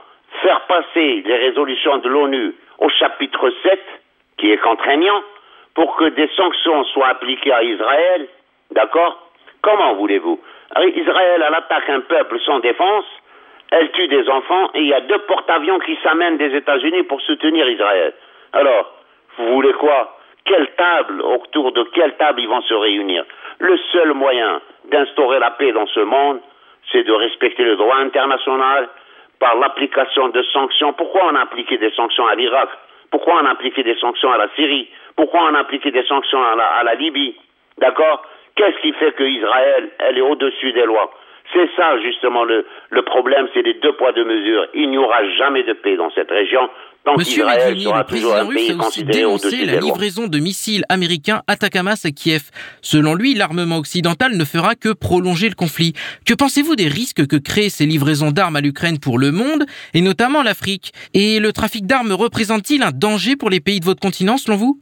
faire 0.42 0.61
passer 0.62 1.22
les 1.26 1.37
résolutions 1.37 1.98
de 1.98 2.08
l'ONU 2.08 2.54
au 2.78 2.88
chapitre 2.88 3.50
7, 3.62 3.80
qui 4.38 4.50
est 4.52 4.58
contraignant, 4.58 5.22
pour 5.74 5.96
que 5.96 6.04
des 6.04 6.28
sanctions 6.37 6.84
soient 6.84 7.08
appliquées 7.08 7.52
à 7.52 7.62
Israël, 7.62 8.28
d'accord 8.70 9.31
Comment 9.62 9.94
voulez-vous 9.94 10.40
Israël, 10.94 11.44
elle 11.46 11.54
attaque 11.54 11.88
un 11.88 12.00
peuple 12.00 12.38
sans 12.40 12.61
défense, 12.61 13.04
elle 13.70 13.90
tue 13.92 14.09
des 14.09 14.28
enfants 14.28 14.70
et 14.74 14.81
il 14.81 14.88
y 14.88 14.94
a 14.94 15.00
deux 15.00 15.18
porte-avions 15.20 15.78
qui 15.81 15.98
s'amènent 16.02 16.37
des 16.37 16.54
États-Unis 16.54 17.02
pour 17.04 17.20
soutenir 17.22 17.68
Israël. 17.68 18.12
Alors, 18.52 18.94
vous 19.38 19.54
voulez 19.54 19.72
quoi 19.74 20.16
Quelle 20.44 20.68
table, 20.76 21.20
autour 21.22 21.72
de 21.72 21.83
quelle 21.94 22.16
table 22.16 22.40
ils 22.40 22.48
vont 22.48 22.62
se 22.62 22.74
réunir 22.74 23.24
Le 23.59 23.76
seul 23.92 24.12
moyen 24.12 24.61
d'instaurer 24.90 25.38
la 25.38 25.50
paix 25.52 25.72
dans 25.72 25.87
ce 25.87 26.00
monde, 26.00 26.40
c'est 26.92 27.02
de 27.02 27.12
respecter 27.12 27.64
le 27.64 27.76
droit 27.76 27.96
international 27.96 28.88
par 29.40 29.57
l'application 29.57 30.28
de 30.28 30.42
sanctions. 30.42 30.92
Pourquoi 30.92 31.22
on 31.31 31.35
a 31.35 31.42
appliqué 31.42 31.78
des 31.78 31.90
sanctions 31.92 32.26
à 32.26 32.35
l'Irak 32.35 32.68
Pourquoi 33.11 33.40
on 33.42 33.46
a 33.46 33.50
appliqué 33.50 33.83
des 33.83 33.96
sanctions 33.96 34.33
à 34.33 34.38
la 34.38 34.48
Syrie 34.54 34.88
pourquoi 35.18 35.50
on 35.50 35.54
a 35.54 35.59
appliqué 35.59 35.90
des 35.90 36.04
sanctions 36.04 36.40
à 36.40 36.85
la, 36.85 36.94
Libye 36.94 37.35
D'accord 37.78 38.24
Qu'est-ce 38.59 38.83
qui 38.83 38.92
fait 38.99 39.14
qu'Israël, 39.16 39.88
elle 40.01 40.18
est 40.18 40.21
au-dessus 40.21 40.73
des 40.73 40.85
lois? 40.85 41.12
C'est 41.53 41.71
ça, 41.77 41.97
justement, 42.03 42.42
le, 42.44 42.66
le 42.90 43.03
problème, 43.03 43.47
c'est 43.55 43.62
les 43.62 43.75
deux 43.75 43.92
poids, 43.92 44.12
deux 44.12 44.25
mesures. 44.25 44.66
Il 44.75 44.90
n'y 44.90 44.99
aura 44.99 45.27
jamais 45.38 45.62
de 45.62 45.73
paix 45.75 45.97
dans 45.97 46.11
cette 46.11 46.29
région 46.29 46.68
tant 47.05 47.16
Monsieur 47.16 47.47
Medveni, 47.47 47.85
le 47.85 48.05
président 48.05 48.47
russe 48.47 48.71
a 48.71 48.87
aussi 48.87 49.05
dénoncé 49.05 49.64
la 49.64 49.77
livraison 49.77 50.27
de 50.27 50.38
missiles 50.40 50.85
américains 50.88 51.42
Atakamas 51.47 52.03
à 52.05 52.11
Kiev. 52.11 52.51
Selon 52.83 53.14
lui, 53.14 53.35
l'armement 53.35 53.79
occidental 53.79 54.37
ne 54.37 54.44
fera 54.44 54.75
que 54.75 54.92
prolonger 54.92 55.49
le 55.49 55.55
conflit. 55.55 55.94
Que 56.27 56.35
pensez-vous 56.35 56.75
des 56.75 56.88
risques 56.88 57.27
que 57.27 57.37
créent 57.37 57.71
ces 57.71 57.87
livraisons 57.87 58.33
d'armes 58.33 58.57
à 58.57 58.61
l'Ukraine 58.61 58.99
pour 58.99 59.18
le 59.18 59.31
monde, 59.31 59.64
et 59.94 60.01
notamment 60.01 60.42
l'Afrique? 60.42 60.92
Et 61.14 61.38
le 61.38 61.53
trafic 61.53 61.87
d'armes 61.87 62.12
représente-t-il 62.12 62.83
un 62.83 62.90
danger 62.92 63.37
pour 63.37 63.51
les 63.51 63.61
pays 63.61 63.81
de 63.81 63.85
votre 63.85 64.01
continent, 64.01 64.37
selon 64.37 64.57
vous? 64.57 64.81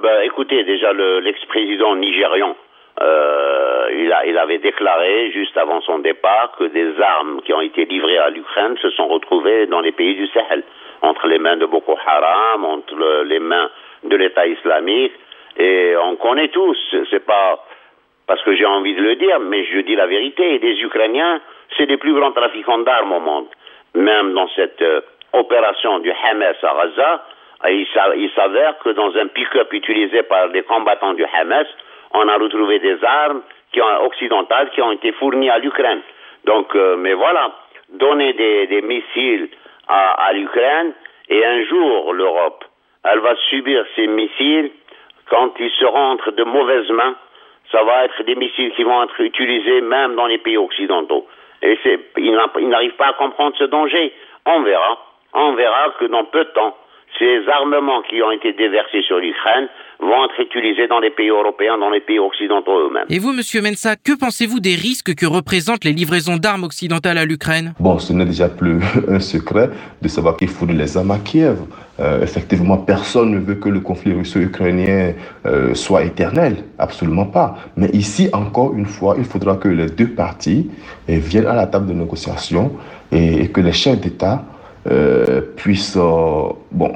Ben, 0.00 0.22
écoutez, 0.22 0.64
déjà 0.64 0.92
l'ex-président 0.92 1.96
nigérian, 1.96 2.56
euh, 3.00 3.88
il, 3.92 4.12
a, 4.12 4.26
il 4.26 4.38
avait 4.38 4.58
déclaré 4.58 5.30
juste 5.32 5.56
avant 5.56 5.80
son 5.82 5.98
départ 5.98 6.52
que 6.58 6.64
des 6.64 7.00
armes 7.00 7.42
qui 7.42 7.52
ont 7.52 7.60
été 7.60 7.84
livrées 7.84 8.18
à 8.18 8.30
l'Ukraine 8.30 8.76
se 8.78 8.90
sont 8.90 9.06
retrouvées 9.08 9.66
dans 9.66 9.80
les 9.80 9.92
pays 9.92 10.14
du 10.14 10.26
Sahel, 10.28 10.62
entre 11.02 11.26
les 11.26 11.38
mains 11.38 11.56
de 11.56 11.66
Boko 11.66 11.96
Haram, 12.06 12.64
entre 12.64 13.24
les 13.24 13.38
mains 13.38 13.70
de 14.04 14.16
l'État 14.16 14.46
islamique, 14.46 15.12
et 15.58 15.94
on 15.96 16.16
connaît 16.16 16.48
tous. 16.48 16.78
C'est 17.10 17.24
pas 17.24 17.64
parce 18.26 18.42
que 18.42 18.54
j'ai 18.54 18.66
envie 18.66 18.94
de 18.94 19.02
le 19.02 19.16
dire, 19.16 19.38
mais 19.40 19.64
je 19.64 19.80
dis 19.80 19.94
la 19.94 20.06
vérité. 20.06 20.58
Les 20.58 20.80
Ukrainiens, 20.82 21.40
c'est 21.76 21.86
les 21.86 21.96
plus 21.96 22.12
grands 22.12 22.32
trafiquants 22.32 22.78
d'armes 22.78 23.12
au 23.12 23.20
monde. 23.20 23.46
Même 23.94 24.34
dans 24.34 24.48
cette 24.48 24.82
euh, 24.82 25.00
opération 25.32 26.00
du 26.00 26.10
Hamas 26.10 26.56
à 26.62 26.74
Gaza, 26.74 27.24
il 27.64 28.30
s'avère 28.34 28.78
que 28.78 28.90
dans 28.90 29.16
un 29.16 29.26
pick-up 29.28 29.72
utilisé 29.72 30.22
par 30.24 30.48
les 30.48 30.62
combattants 30.62 31.14
du 31.14 31.24
Hamas, 31.24 31.66
on 32.12 32.28
a 32.28 32.36
retrouvé 32.36 32.78
des 32.78 33.02
armes 33.04 33.42
qui 33.72 33.80
ont, 33.80 34.04
occidentales 34.04 34.70
qui 34.70 34.82
ont 34.82 34.92
été 34.92 35.12
fournies 35.12 35.50
à 35.50 35.58
l'Ukraine. 35.58 36.00
Donc, 36.44 36.74
euh, 36.74 36.96
mais 36.96 37.14
voilà, 37.14 37.52
donner 37.90 38.32
des, 38.32 38.82
missiles 38.82 39.48
à, 39.88 40.32
l'Ukraine 40.32 40.92
et 41.28 41.44
un 41.44 41.64
jour 41.64 42.12
l'Europe, 42.12 42.64
elle 43.04 43.20
va 43.20 43.34
subir 43.48 43.84
ces 43.94 44.06
missiles 44.06 44.70
quand 45.28 45.52
ils 45.58 45.70
seront 45.72 46.12
entre 46.12 46.30
de 46.32 46.44
mauvaises 46.44 46.90
mains. 46.90 47.16
Ça 47.72 47.82
va 47.82 48.04
être 48.04 48.22
des 48.22 48.36
missiles 48.36 48.72
qui 48.72 48.84
vont 48.84 49.02
être 49.02 49.20
utilisés 49.20 49.80
même 49.80 50.14
dans 50.14 50.26
les 50.26 50.38
pays 50.38 50.56
occidentaux. 50.56 51.26
Et 51.62 51.78
ils 52.18 52.68
n'arrivent 52.68 52.96
pas 52.96 53.08
à 53.08 53.12
comprendre 53.14 53.56
ce 53.58 53.64
danger. 53.64 54.12
On 54.44 54.60
verra. 54.60 54.98
On 55.32 55.52
verra 55.54 55.90
que 55.98 56.04
dans 56.04 56.24
peu 56.24 56.44
de 56.44 56.50
temps, 56.50 56.76
ces 57.18 57.48
armements 57.48 58.02
qui 58.02 58.22
ont 58.22 58.30
été 58.30 58.52
déversés 58.52 59.02
sur 59.02 59.18
l'Ukraine 59.18 59.68
vont 59.98 60.24
être 60.26 60.40
utilisés 60.40 60.88
dans 60.88 61.00
les 61.00 61.10
pays 61.10 61.28
européens, 61.28 61.78
dans 61.78 61.88
les 61.88 62.00
pays 62.00 62.18
occidentaux 62.18 62.78
eux-mêmes. 62.86 63.06
Et 63.08 63.18
vous, 63.18 63.32
Monsieur 63.32 63.62
Mensa, 63.62 63.96
que 63.96 64.12
pensez-vous 64.18 64.60
des 64.60 64.74
risques 64.74 65.14
que 65.14 65.24
représentent 65.26 65.84
les 65.84 65.92
livraisons 65.92 66.36
d'armes 66.36 66.64
occidentales 66.64 67.16
à 67.16 67.24
l'Ukraine? 67.24 67.72
Bon, 67.80 67.98
ce 67.98 68.12
n'est 68.12 68.26
déjà 68.26 68.48
plus 68.48 68.80
un 69.08 69.20
secret 69.20 69.70
de 70.02 70.08
savoir 70.08 70.36
qu'il 70.36 70.48
fournit 70.48 70.74
les 70.74 70.96
armes 70.96 71.12
à 71.12 71.18
Kiev. 71.18 71.58
Euh, 71.98 72.22
effectivement, 72.22 72.76
personne 72.76 73.30
ne 73.30 73.38
veut 73.38 73.54
que 73.54 73.70
le 73.70 73.80
conflit 73.80 74.12
russo-ukrainien 74.12 75.14
euh, 75.46 75.72
soit 75.74 76.04
éternel, 76.04 76.56
absolument 76.78 77.24
pas. 77.24 77.56
Mais 77.78 77.88
ici, 77.94 78.28
encore 78.34 78.74
une 78.74 78.84
fois, 78.84 79.14
il 79.16 79.24
faudra 79.24 79.56
que 79.56 79.68
les 79.68 79.86
deux 79.86 80.08
parties 80.08 80.70
eh, 81.08 81.16
viennent 81.16 81.46
à 81.46 81.54
la 81.54 81.66
table 81.66 81.86
de 81.86 81.94
négociation 81.94 82.72
et, 83.10 83.44
et 83.44 83.48
que 83.50 83.62
les 83.62 83.72
chefs 83.72 83.98
d'État 83.98 84.44
euh, 84.90 85.40
puissent 85.56 85.96
euh, 85.96 86.48
bon, 86.72 86.92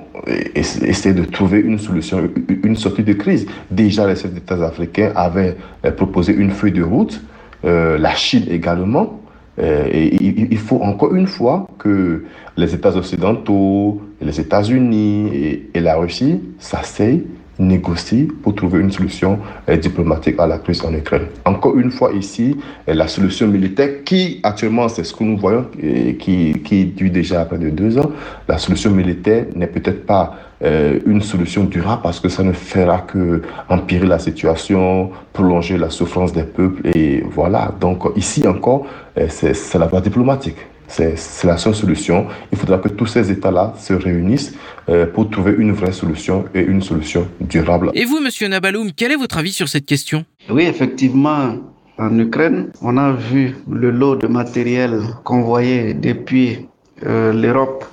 essayer 0.54 1.14
de 1.14 1.24
trouver 1.24 1.60
une 1.60 1.78
solution, 1.78 2.28
une 2.62 2.76
sortie 2.76 3.02
de 3.02 3.12
crise. 3.12 3.46
Déjà, 3.70 4.06
les 4.06 4.16
chefs 4.16 4.32
d'État 4.32 4.54
africains 4.64 5.12
avaient 5.14 5.56
euh, 5.84 5.90
proposé 5.90 6.32
une 6.32 6.50
feuille 6.50 6.72
de 6.72 6.82
route, 6.82 7.20
euh, 7.64 7.98
la 7.98 8.14
Chine 8.14 8.44
également. 8.50 9.16
Il 9.62 10.56
faut 10.56 10.80
encore 10.80 11.14
une 11.14 11.26
fois 11.26 11.68
que 11.78 12.24
les 12.56 12.74
États 12.74 12.96
occidentaux, 12.96 14.00
les 14.22 14.40
États-Unis 14.40 15.28
et, 15.34 15.70
et 15.74 15.80
la 15.80 15.96
Russie 15.96 16.40
s'asseyent 16.58 17.24
négocie 17.60 18.28
pour 18.42 18.54
trouver 18.54 18.80
une 18.80 18.90
solution 18.90 19.38
euh, 19.68 19.76
diplomatique 19.76 20.36
à 20.38 20.46
la 20.46 20.58
crise 20.58 20.84
en 20.84 20.92
Ukraine. 20.94 21.26
Encore 21.44 21.78
une 21.78 21.90
fois 21.90 22.12
ici, 22.12 22.56
euh, 22.88 22.94
la 22.94 23.06
solution 23.06 23.46
militaire 23.46 24.02
qui 24.04 24.40
actuellement 24.42 24.88
c'est 24.88 25.04
ce 25.04 25.14
que 25.14 25.22
nous 25.24 25.36
voyons 25.36 25.66
et 25.80 26.16
qui, 26.16 26.54
qui 26.64 26.86
dure 26.86 27.10
déjà 27.10 27.44
près 27.44 27.58
de 27.58 27.70
deux 27.70 27.98
ans, 27.98 28.10
la 28.48 28.58
solution 28.58 28.90
militaire 28.90 29.46
n'est 29.54 29.66
peut-être 29.66 30.06
pas 30.06 30.34
euh, 30.62 30.98
une 31.06 31.22
solution 31.22 31.64
durable 31.64 32.02
parce 32.02 32.20
que 32.20 32.28
ça 32.28 32.42
ne 32.42 32.52
fera 32.52 32.98
que 32.98 33.40
empirer 33.70 34.06
la 34.06 34.18
situation, 34.18 35.10
prolonger 35.32 35.78
la 35.78 35.88
souffrance 35.88 36.34
des 36.34 36.42
peuples 36.42 36.86
et 36.94 37.22
voilà. 37.30 37.72
Donc 37.80 38.04
ici 38.14 38.46
encore, 38.46 38.86
euh, 39.16 39.26
c'est 39.30 39.78
la 39.78 39.86
voie 39.86 40.02
diplomatique. 40.02 40.58
C'est 40.90 41.44
la 41.44 41.56
seule 41.56 41.74
solution. 41.74 42.26
Il 42.50 42.58
faudra 42.58 42.78
que 42.78 42.88
tous 42.88 43.06
ces 43.06 43.30
États-là 43.30 43.74
se 43.78 43.94
réunissent 43.94 44.54
euh, 44.88 45.06
pour 45.06 45.30
trouver 45.30 45.54
une 45.56 45.72
vraie 45.72 45.92
solution 45.92 46.44
et 46.52 46.60
une 46.60 46.82
solution 46.82 47.28
durable. 47.40 47.92
Et 47.94 48.04
vous, 48.04 48.20
Monsieur 48.20 48.48
Nabaloum, 48.48 48.90
quel 48.94 49.12
est 49.12 49.16
votre 49.16 49.38
avis 49.38 49.52
sur 49.52 49.68
cette 49.68 49.86
question? 49.86 50.24
Oui, 50.50 50.64
effectivement, 50.64 51.54
en 51.96 52.18
Ukraine, 52.18 52.72
on 52.82 52.96
a 52.96 53.12
vu 53.12 53.54
le 53.70 53.90
lot 53.90 54.16
de 54.16 54.26
matériel 54.26 55.00
convoyé 55.22 55.94
depuis 55.94 56.68
euh, 57.06 57.32
l'Europe 57.32 57.84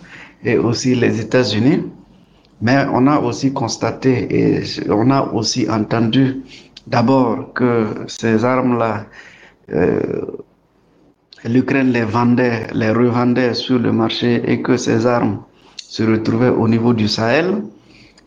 et 0.43 0.57
aussi 0.57 0.95
les 0.95 1.21
États-Unis. 1.21 1.83
Mais 2.61 2.85
on 2.91 3.05
a 3.05 3.19
aussi 3.19 3.53
constaté 3.53 4.27
et 4.31 4.63
on 4.89 5.11
a 5.11 5.21
aussi 5.33 5.69
entendu 5.69 6.41
d'abord 6.87 7.53
que 7.53 7.85
ces 8.07 8.43
armes-là 8.43 9.05
euh, 9.71 10.25
l'Ukraine 11.47 11.91
les 11.91 12.03
vendait, 12.03 12.67
les 12.73 12.91
revendait 12.91 13.53
sur 13.53 13.79
le 13.79 13.91
marché 13.91 14.41
et 14.45 14.61
que 14.61 14.77
ces 14.77 15.05
armes 15.05 15.39
se 15.77 16.03
retrouvaient 16.03 16.49
au 16.49 16.67
niveau 16.67 16.93
du 16.93 17.07
Sahel. 17.07 17.63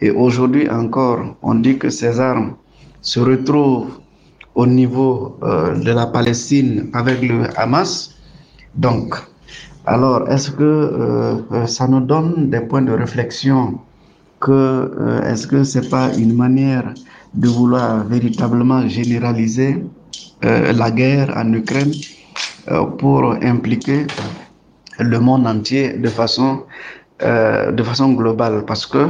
Et 0.00 0.10
aujourd'hui 0.10 0.68
encore, 0.70 1.36
on 1.42 1.54
dit 1.56 1.78
que 1.78 1.90
ces 1.90 2.18
armes 2.20 2.54
se 3.02 3.20
retrouvent 3.20 3.98
au 4.54 4.66
niveau 4.66 5.38
euh, 5.42 5.74
de 5.78 5.92
la 5.92 6.06
Palestine 6.06 6.88
avec 6.92 7.22
le 7.22 7.44
Hamas. 7.58 8.14
Donc, 8.74 9.14
alors, 9.86 10.28
est-ce 10.30 10.50
que 10.50 10.62
euh, 10.62 11.66
ça 11.66 11.88
nous 11.88 12.00
donne 12.00 12.50
des 12.50 12.60
points 12.60 12.82
de 12.82 12.92
réflexion 12.92 13.78
que 14.40 14.52
euh, 14.52 15.22
est-ce 15.30 15.46
que 15.46 15.64
c'est 15.64 15.88
pas 15.90 16.14
une 16.16 16.34
manière 16.34 16.94
de 17.34 17.48
vouloir 17.48 18.04
véritablement 18.04 18.86
généraliser 18.88 19.84
la 20.42 20.90
guerre 20.90 21.34
en 21.36 21.52
Ukraine? 21.52 21.92
euh, 21.92 22.19
pour 22.98 23.32
impliquer 23.42 24.06
le 25.00 25.18
monde 25.18 25.46
entier 25.46 25.94
de 25.94 26.08
façon, 26.08 26.64
euh, 27.22 27.72
de 27.72 27.82
façon 27.82 28.12
globale 28.12 28.64
parce 28.66 28.86
que 28.86 29.06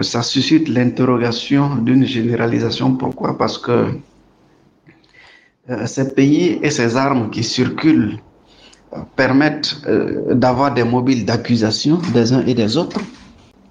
ça 0.00 0.22
suscite 0.22 0.68
l'interrogation 0.68 1.76
d'une 1.76 2.06
généralisation. 2.06 2.94
Pourquoi? 2.94 3.36
Parce 3.36 3.58
que 3.58 3.88
euh, 5.70 5.86
ces 5.86 6.14
pays 6.14 6.58
et 6.62 6.70
ces 6.70 6.96
armes 6.96 7.30
qui 7.30 7.44
circulent 7.44 8.18
permettent 9.16 9.76
euh, 9.86 10.34
d'avoir 10.34 10.72
des 10.72 10.84
mobiles 10.84 11.24
d'accusation 11.24 11.98
des 12.12 12.32
uns 12.32 12.44
et 12.46 12.54
des 12.54 12.76
autres. 12.76 13.00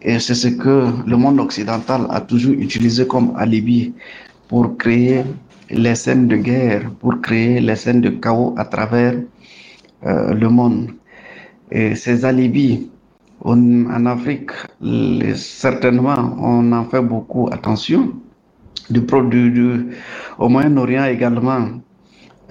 Et 0.01 0.19
c'est 0.19 0.35
ce 0.35 0.47
que 0.47 0.87
le 1.05 1.17
monde 1.17 1.39
occidental 1.39 2.07
a 2.09 2.21
toujours 2.21 2.53
utilisé 2.53 3.05
comme 3.05 3.33
alibi 3.37 3.93
pour 4.47 4.77
créer 4.77 5.23
les 5.73 5.95
scènes 5.95 6.27
de 6.27 6.35
guerre, 6.35 6.89
pour 6.99 7.21
créer 7.21 7.59
les 7.59 7.75
scènes 7.75 8.01
de 8.01 8.09
chaos 8.09 8.53
à 8.57 8.65
travers 8.65 9.15
euh, 10.05 10.33
le 10.33 10.49
monde. 10.49 10.91
Et 11.71 11.95
ces 11.95 12.25
alibis, 12.25 12.89
en 13.43 14.05
Afrique, 14.05 14.51
certainement, 15.35 16.35
on 16.39 16.71
en 16.73 16.85
fait 16.85 17.01
beaucoup 17.01 17.47
attention. 17.51 18.13
Du, 18.89 19.01
du, 19.29 19.85
au 20.37 20.49
Moyen-Orient 20.49 21.05
également, 21.05 21.67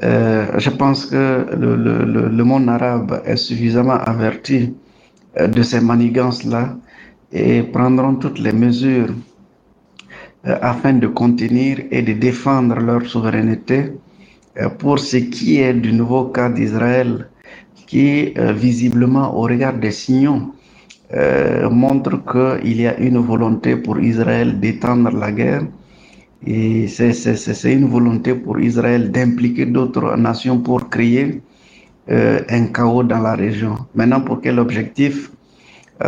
euh, 0.02 0.46
je 0.58 0.70
pense 0.70 1.06
que 1.06 1.46
le, 1.54 1.76
le, 1.76 2.28
le, 2.28 2.44
monde 2.44 2.68
arabe 2.68 3.20
est 3.26 3.36
suffisamment 3.36 3.98
averti 3.98 4.74
euh, 5.38 5.46
de 5.46 5.62
ces 5.62 5.80
manigances-là 5.80 6.76
et 7.32 7.62
prendront 7.62 8.14
toutes 8.14 8.38
les 8.38 8.52
mesures 8.52 9.12
afin 10.44 10.94
de 10.94 11.06
contenir 11.06 11.80
et 11.90 12.02
de 12.02 12.12
défendre 12.14 12.76
leur 12.80 13.04
souveraineté 13.06 13.92
euh, 14.58 14.68
pour 14.70 14.98
ce 14.98 15.18
qui 15.18 15.60
est 15.60 15.74
du 15.74 15.92
nouveau 15.92 16.24
cas 16.26 16.48
d'Israël 16.48 17.28
qui 17.86 18.32
euh, 18.38 18.52
visiblement 18.52 19.36
au 19.36 19.42
regard 19.42 19.74
des 19.74 19.90
signaux 19.90 20.54
montre 21.72 22.22
qu'il 22.30 22.80
y 22.80 22.86
a 22.86 22.96
une 23.00 23.18
volonté 23.18 23.74
pour 23.74 23.98
Israël 23.98 24.60
d'étendre 24.60 25.10
la 25.10 25.32
guerre 25.32 25.64
et 26.46 26.86
c'est 26.86 27.72
une 27.74 27.86
volonté 27.88 28.36
pour 28.36 28.60
Israël 28.60 29.10
d'impliquer 29.10 29.66
d'autres 29.66 30.16
nations 30.16 30.58
pour 30.60 30.88
créer 30.88 31.42
un 32.08 32.66
chaos 32.66 33.02
dans 33.02 33.18
la 33.18 33.34
région. 33.34 33.74
Maintenant, 33.96 34.20
pour 34.20 34.40
quel 34.40 34.60
objectif? 34.60 35.32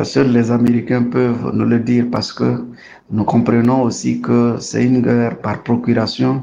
Seuls 0.05 0.32
les 0.32 0.51
Américains 0.51 1.03
peuvent 1.03 1.51
nous 1.53 1.66
le 1.66 1.78
dire 1.78 2.07
parce 2.11 2.32
que 2.32 2.64
nous 3.11 3.24
comprenons 3.24 3.82
aussi 3.82 4.20
que 4.22 4.57
c'est 4.59 4.84
une 4.84 5.03
guerre 5.03 5.38
par 5.38 5.62
procuration 5.62 6.43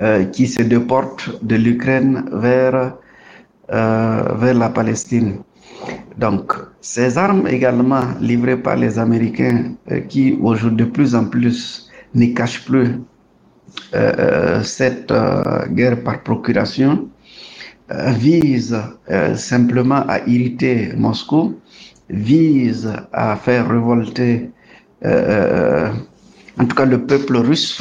euh, 0.00 0.24
qui 0.24 0.46
se 0.46 0.62
déporte 0.62 1.44
de 1.44 1.56
l'Ukraine 1.56 2.24
vers, 2.32 2.94
euh, 3.70 4.22
vers 4.36 4.54
la 4.54 4.70
Palestine. 4.70 5.40
Donc, 6.16 6.54
ces 6.80 7.18
armes 7.18 7.46
également 7.46 8.04
livrées 8.20 8.56
par 8.56 8.76
les 8.76 8.98
Américains 8.98 9.74
euh, 9.90 10.00
qui 10.00 10.38
aujourd'hui 10.40 10.86
de 10.86 10.90
plus 10.90 11.14
en 11.14 11.26
plus 11.26 11.90
ne 12.14 12.26
cachent 12.26 12.64
plus 12.64 13.00
cette 14.62 15.12
guerre 15.70 16.02
par 16.02 16.22
procuration 16.24 17.08
visent 17.88 18.82
simplement 19.36 20.02
à 20.08 20.18
irriter 20.26 20.92
Moscou, 20.96 21.54
visent 22.10 22.92
à 23.12 23.36
faire 23.36 23.68
révolter 23.68 24.50
euh, 25.04 25.90
en 26.58 26.66
tout 26.66 26.76
cas 26.76 26.84
le 26.84 26.98
peuple 27.06 27.36
russe, 27.38 27.80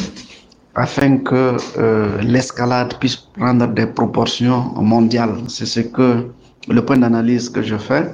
afin 0.75 1.17
que 1.17 1.57
euh, 1.77 2.21
l'escalade 2.21 2.97
puisse 2.99 3.17
prendre 3.17 3.67
des 3.67 3.87
proportions 3.87 4.73
mondiales. 4.81 5.35
C'est 5.47 5.65
ce 5.65 5.81
que 5.81 6.27
le 6.69 6.85
point 6.85 6.97
d'analyse 6.97 7.49
que 7.49 7.61
je 7.61 7.75
fais. 7.75 8.05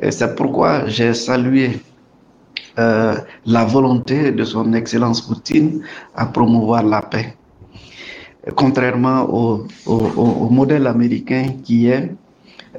Et 0.00 0.10
c'est 0.10 0.34
pourquoi 0.34 0.88
j'ai 0.88 1.14
salué 1.14 1.78
euh, 2.78 3.14
la 3.46 3.64
volonté 3.64 4.32
de 4.32 4.44
son 4.44 4.72
Excellence 4.72 5.20
Poutine 5.20 5.82
à 6.16 6.26
promouvoir 6.26 6.82
la 6.82 7.02
paix. 7.02 7.36
Contrairement 8.56 9.22
au, 9.30 9.66
au, 9.86 9.94
au 10.16 10.50
modèle 10.50 10.86
américain 10.88 11.46
qui 11.62 11.86
est 11.86 12.12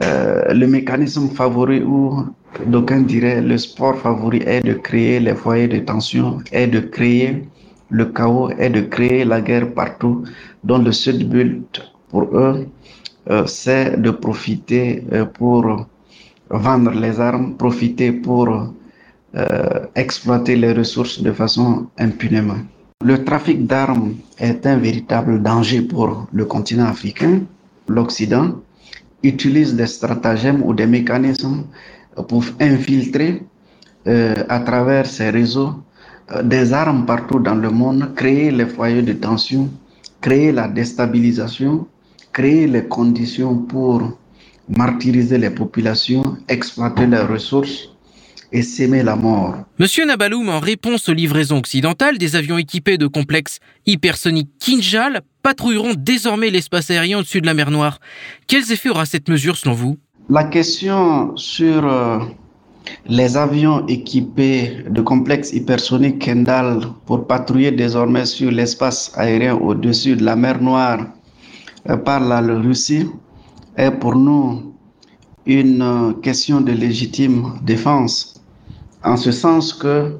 euh, 0.03 0.53
le 0.53 0.67
mécanisme 0.67 1.29
favori 1.29 1.81
ou 1.81 2.25
d'aucuns 2.65 3.01
diraient 3.01 3.41
le 3.41 3.57
sport 3.57 3.97
favori 3.97 4.41
est 4.45 4.61
de 4.65 4.73
créer 4.73 5.19
les 5.19 5.35
foyers 5.35 5.67
de 5.67 5.79
tension, 5.79 6.39
est 6.51 6.67
de 6.67 6.79
créer 6.79 7.47
le 7.89 8.05
chaos, 8.05 8.49
est 8.57 8.69
de 8.69 8.81
créer 8.81 9.25
la 9.25 9.41
guerre 9.41 9.73
partout, 9.73 10.23
dont 10.63 10.79
le 10.79 10.91
seul 10.91 11.23
but 11.25 11.81
pour 12.09 12.23
eux, 12.37 12.67
euh, 13.29 13.45
c'est 13.45 13.99
de 14.01 14.11
profiter 14.11 15.03
euh, 15.13 15.25
pour 15.25 15.87
vendre 16.49 16.91
les 16.91 17.19
armes, 17.19 17.55
profiter 17.55 18.11
pour 18.11 18.47
euh, 19.35 19.85
exploiter 19.95 20.55
les 20.55 20.73
ressources 20.73 21.21
de 21.21 21.31
façon 21.31 21.87
impunément. 21.97 22.57
Le 23.03 23.23
trafic 23.23 23.65
d'armes 23.67 24.13
est 24.39 24.65
un 24.65 24.77
véritable 24.77 25.41
danger 25.41 25.81
pour 25.81 26.27
le 26.31 26.45
continent 26.45 26.85
africain. 26.85 27.41
L'Occident 27.87 28.55
utilise 29.23 29.75
des 29.75 29.87
stratagèmes 29.87 30.61
ou 30.63 30.73
des 30.73 30.87
mécanismes 30.87 31.63
pour 32.27 32.43
infiltrer 32.59 33.43
à 34.05 34.59
travers 34.59 35.05
ces 35.05 35.29
réseaux 35.29 35.73
des 36.43 36.73
armes 36.73 37.05
partout 37.05 37.39
dans 37.39 37.55
le 37.55 37.69
monde, 37.69 38.13
créer 38.15 38.51
les 38.51 38.65
foyers 38.65 39.01
de 39.01 39.13
tension, 39.13 39.69
créer 40.21 40.51
la 40.51 40.67
déstabilisation, 40.67 41.87
créer 42.33 42.67
les 42.67 42.85
conditions 42.85 43.57
pour 43.57 44.17
martyriser 44.67 45.37
les 45.37 45.51
populations, 45.51 46.37
exploiter 46.47 47.05
leurs 47.05 47.29
ressources 47.29 47.89
et 48.51 48.61
s'aimer 48.61 49.03
la 49.03 49.15
mort. 49.15 49.55
Monsieur 49.79 50.05
Nabaloum, 50.05 50.49
en 50.49 50.59
réponse 50.59 51.09
aux 51.09 51.13
livraisons 51.13 51.57
occidentales, 51.57 52.17
des 52.17 52.35
avions 52.35 52.57
équipés 52.57 52.97
de 52.97 53.07
complexes 53.07 53.59
hypersoniques 53.85 54.51
Kinjal 54.59 55.21
patrouilleront 55.43 55.93
désormais 55.95 56.49
l'espace 56.49 56.89
aérien 56.89 57.19
au-dessus 57.19 57.41
de 57.41 57.45
la 57.45 57.53
mer 57.53 57.69
Noire. 57.69 57.99
Quels 58.47 58.71
effets 58.71 58.89
aura 58.89 59.05
cette 59.05 59.29
mesure 59.29 59.57
selon 59.57 59.73
vous? 59.73 59.97
La 60.27 60.45
question 60.45 61.37
sur 61.37 61.85
euh, 61.85 62.17
les 63.05 63.37
avions 63.37 63.85
équipés 63.85 64.83
de 64.89 64.99
complexes 65.03 65.53
hypersoniques 65.53 66.17
Kendall 66.17 66.79
pour 67.05 67.27
patrouiller 67.27 67.71
désormais 67.71 68.25
sur 68.25 68.49
l'espace 68.49 69.11
aérien 69.17 69.55
au-dessus 69.55 70.15
de 70.15 70.25
la 70.25 70.35
mer 70.35 70.59
Noire 70.63 71.05
euh, 71.91 71.97
par 71.97 72.21
la 72.21 72.41
Russie 72.41 73.05
est 73.77 73.91
pour 73.91 74.15
nous 74.15 74.73
une 75.45 75.83
euh, 75.83 76.13
question 76.13 76.59
de 76.59 76.71
légitime 76.71 77.59
défense, 77.61 78.41
en 79.03 79.17
ce 79.17 79.31
sens 79.31 79.73
que 79.73 80.17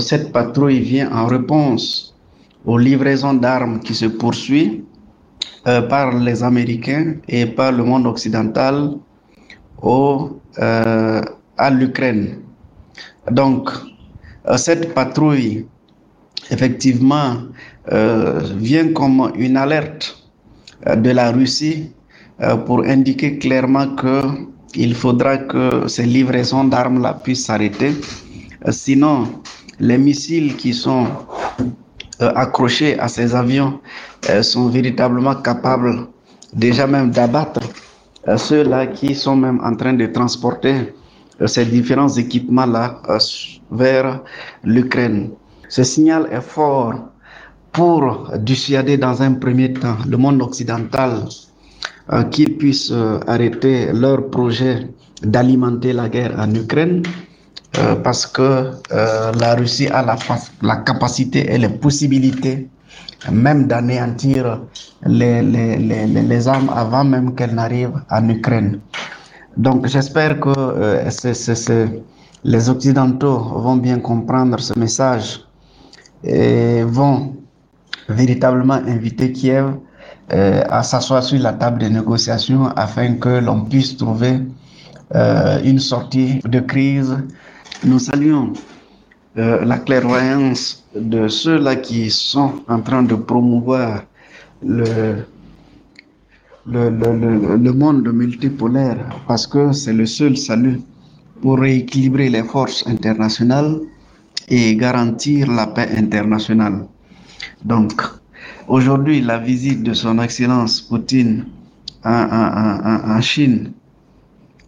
cette 0.00 0.32
patrouille 0.32 0.80
vient 0.80 1.12
en 1.12 1.26
réponse 1.26 2.12
aux 2.64 2.76
livraisons 2.76 3.34
d'armes 3.34 3.78
qui 3.78 3.94
se 3.94 4.06
poursuivent 4.06 4.82
par 5.64 6.12
les 6.18 6.42
Américains 6.42 7.16
et 7.28 7.46
par 7.46 7.72
le 7.72 7.84
monde 7.84 8.06
occidental 8.06 8.94
au, 9.82 10.40
à 10.56 11.70
l'Ukraine. 11.70 12.38
Donc, 13.30 13.70
cette 14.56 14.94
patrouille, 14.94 15.66
effectivement, 16.50 17.36
vient 17.90 18.92
comme 18.92 19.32
une 19.36 19.56
alerte 19.56 20.18
de 20.86 21.10
la 21.10 21.30
Russie 21.32 21.90
euh, 22.40 22.56
pour 22.56 22.84
indiquer 22.84 23.36
clairement 23.38 23.96
que 23.96 24.22
il 24.74 24.94
faudra 24.94 25.38
que 25.38 25.88
ces 25.88 26.04
livraisons 26.04 26.64
d'armes-là 26.64 27.14
puissent 27.14 27.46
s'arrêter. 27.46 27.94
Euh, 28.66 28.70
sinon, 28.70 29.26
les 29.80 29.98
missiles 29.98 30.54
qui 30.56 30.72
sont 30.72 31.06
euh, 32.20 32.30
accrochés 32.36 32.98
à 33.00 33.08
ces 33.08 33.34
avions 33.34 33.80
sont 34.42 34.68
véritablement 34.68 35.36
capables 35.36 36.06
déjà 36.52 36.86
même 36.86 37.10
d'abattre 37.10 37.60
ceux-là 38.36 38.86
qui 38.88 39.14
sont 39.14 39.36
même 39.36 39.60
en 39.64 39.74
train 39.76 39.92
de 39.94 40.06
transporter 40.06 40.94
ces 41.46 41.64
différents 41.64 42.08
équipements-là 42.08 43.00
vers 43.70 44.22
l'Ukraine. 44.64 45.30
Ce 45.68 45.84
signal 45.84 46.28
est 46.32 46.40
fort 46.40 46.94
pour 47.72 48.32
dissuader 48.38 48.96
dans 48.96 49.22
un 49.22 49.34
premier 49.34 49.72
temps 49.72 49.96
le 50.08 50.16
monde 50.16 50.42
occidental 50.42 51.24
euh, 52.12 52.22
qu'ils 52.24 52.56
puissent 52.56 52.90
euh, 52.90 53.20
arrêter 53.26 53.92
leur 53.92 54.30
projet 54.30 54.88
d'alimenter 55.22 55.92
la 55.92 56.08
guerre 56.08 56.34
en 56.38 56.52
Ukraine 56.54 57.02
euh, 57.78 57.96
parce 57.96 58.26
que 58.26 58.70
la 58.90 59.54
Russie 59.56 59.88
a 59.88 60.02
la, 60.62 60.76
capacité 60.76 61.52
et 61.52 61.58
les 61.58 61.68
possibilités 61.68 62.68
même 63.30 63.66
d'anéantir 63.66 64.60
les, 65.04 65.42
les, 65.42 65.76
les, 65.76 66.06
les, 66.06 66.48
armes 66.48 66.70
avant 66.74 67.04
même 67.04 67.34
qu'elles 67.34 67.54
n'arrivent 67.54 68.00
en 68.10 68.28
Ukraine. 68.28 68.80
Donc 69.56 69.86
j'espère 69.86 70.38
que 70.38 70.52
les 72.44 72.68
Occidentaux 72.70 73.38
vont 73.38 73.76
bien 73.76 73.98
comprendre 73.98 74.60
ce 74.60 74.78
message 74.78 75.40
et 76.22 76.82
vont 76.84 77.34
véritablement 78.08 78.74
inviter 78.74 79.32
Kiev 79.32 79.74
euh, 80.32 80.62
à 80.68 80.82
s'asseoir 80.82 81.22
sur 81.22 81.38
la 81.40 81.52
table 81.54 81.78
de 81.80 81.88
négociation 81.88 82.68
afin 82.76 83.14
que 83.14 83.40
l'on 83.40 83.62
puisse 83.64 83.96
trouver 83.96 84.40
euh, 85.14 85.58
une 85.64 85.78
sortie 85.78 86.40
de 86.44 86.60
crise. 86.60 87.16
Nous 87.84 87.98
saluons 87.98 88.52
euh, 89.38 89.64
la 89.64 89.78
clairvoyance 89.78 90.84
de 91.00 91.28
ceux-là 91.28 91.76
qui 91.76 92.10
sont 92.10 92.52
en 92.68 92.80
train 92.80 93.02
de 93.02 93.14
promouvoir 93.14 94.02
le, 94.62 95.24
le, 96.66 96.90
le, 96.90 97.56
le, 97.56 97.72
monde 97.72 98.06
multipolaire 98.12 98.98
parce 99.26 99.46
que 99.46 99.72
c'est 99.72 99.92
le 99.92 100.06
seul 100.06 100.36
salut 100.36 100.80
pour 101.40 101.58
rééquilibrer 101.60 102.28
les 102.28 102.42
forces 102.42 102.86
internationales 102.86 103.80
et 104.48 104.76
garantir 104.76 105.50
la 105.50 105.66
paix 105.66 105.88
internationale. 105.96 106.86
Donc, 107.64 108.02
aujourd'hui, 108.66 109.20
la 109.20 109.38
visite 109.38 109.82
de 109.82 109.94
son 109.94 110.18
Excellence 110.18 110.80
Poutine 110.80 111.46
en, 112.04 113.20
Chine 113.20 113.72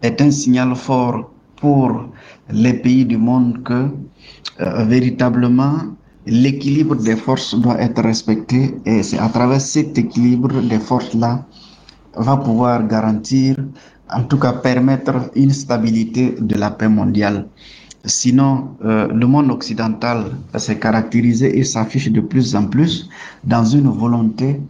est 0.03 0.21
un 0.21 0.31
signal 0.31 0.75
fort 0.75 1.31
pour 1.57 2.09
les 2.51 2.75
pays 2.75 3.05
du 3.05 3.17
monde 3.17 3.63
que 3.63 3.89
euh, 4.61 4.85
véritablement 4.85 5.79
l'équilibre 6.27 6.97
des 6.97 7.17
forces 7.17 7.55
doit 7.55 7.81
être 7.81 8.03
respecté 8.03 8.75
et 8.85 9.03
c'est 9.03 9.19
à 9.19 9.29
travers 9.29 9.61
cet 9.61 9.97
équilibre 9.99 10.61
des 10.63 10.79
forces-là 10.79 11.47
va 12.15 12.37
pouvoir 12.37 12.87
garantir, 12.87 13.57
en 14.13 14.23
tout 14.25 14.39
cas 14.39 14.53
permettre 14.53 15.31
une 15.35 15.51
stabilité 15.53 16.35
de 16.39 16.57
la 16.57 16.71
paix 16.71 16.89
mondiale. 16.89 17.47
Sinon, 18.05 18.77
euh, 18.85 19.09
le 19.09 19.27
monde 19.27 19.51
occidental 19.51 20.25
s'est 20.57 20.79
caractérisé 20.79 21.59
et 21.59 21.65
s'affiche 21.65 22.11
de 22.11 22.21
plus 22.21 22.57
en 22.57 22.67
plus 22.67 23.09
dans 23.45 23.65
une 23.65 23.89
volonté 23.89 24.61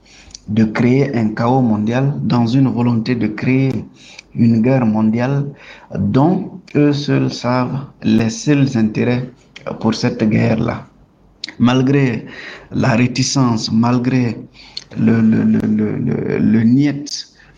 de 0.48 0.64
créer 0.64 1.16
un 1.16 1.28
chaos 1.28 1.61
mondial, 1.62 2.14
dans 2.22 2.46
une 2.46 2.68
volonté 2.68 3.14
de 3.14 3.28
créer 3.28 3.84
une 4.34 4.62
guerre 4.62 4.84
mondiale 4.84 5.46
dont 5.96 6.61
eux 6.74 6.92
seuls 6.92 7.32
savent 7.32 7.86
les 8.03 8.30
seuls 8.30 8.76
intérêts 8.76 9.30
pour 9.78 9.94
cette 9.94 10.28
guerre-là. 10.28 10.89
Malgré 11.61 12.24
la 12.72 12.96
réticence, 12.96 13.70
malgré 13.70 14.38
le, 14.96 15.20
le, 15.20 15.42
le, 15.44 15.58
le, 15.68 16.38
le 16.38 16.62
niet 16.62 17.04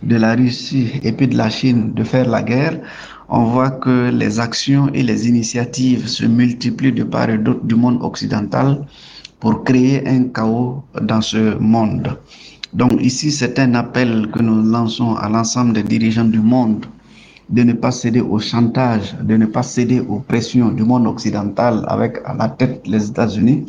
de 0.03 0.16
la 0.16 0.34
Russie 0.34 0.90
et 1.05 1.12
puis 1.12 1.28
de 1.28 1.36
la 1.36 1.48
Chine 1.48 1.94
de 1.94 2.03
faire 2.03 2.28
la 2.28 2.42
guerre, 2.42 2.80
on 3.28 3.44
voit 3.44 3.70
que 3.70 4.11
les 4.11 4.40
actions 4.40 4.90
et 4.92 5.05
les 5.05 5.28
initiatives 5.28 6.09
se 6.09 6.26
multiplient 6.26 6.92
de 6.92 7.05
part 7.05 7.30
et 7.30 7.38
d'autre 7.38 7.64
du 7.64 7.76
monde 7.76 8.03
occidental 8.03 8.84
pour 9.38 9.62
créer 9.62 10.07
un 10.09 10.24
chaos 10.24 10.82
dans 11.00 11.20
ce 11.20 11.57
monde. 11.59 12.18
Donc 12.72 12.92
ici, 13.00 13.30
c'est 13.30 13.59
un 13.61 13.74
appel 13.74 14.28
que 14.32 14.40
nous 14.42 14.62
lançons 14.62 15.14
à 15.14 15.28
l'ensemble 15.28 15.74
des 15.74 15.82
dirigeants 15.84 16.24
du 16.24 16.40
monde 16.40 16.86
de 17.50 17.62
ne 17.62 17.72
pas 17.74 17.92
céder 17.92 18.20
au 18.20 18.38
chantage, 18.38 19.14
de 19.22 19.36
ne 19.36 19.46
pas 19.46 19.62
céder 19.62 20.00
aux 20.00 20.20
pressions 20.20 20.70
du 20.70 20.82
monde 20.82 21.07
occidental 21.07 21.84
avec 21.88 22.18
à 22.24 22.34
la 22.34 22.48
tête 22.48 22.82
les 22.86 23.09
États-Unis, 23.09 23.66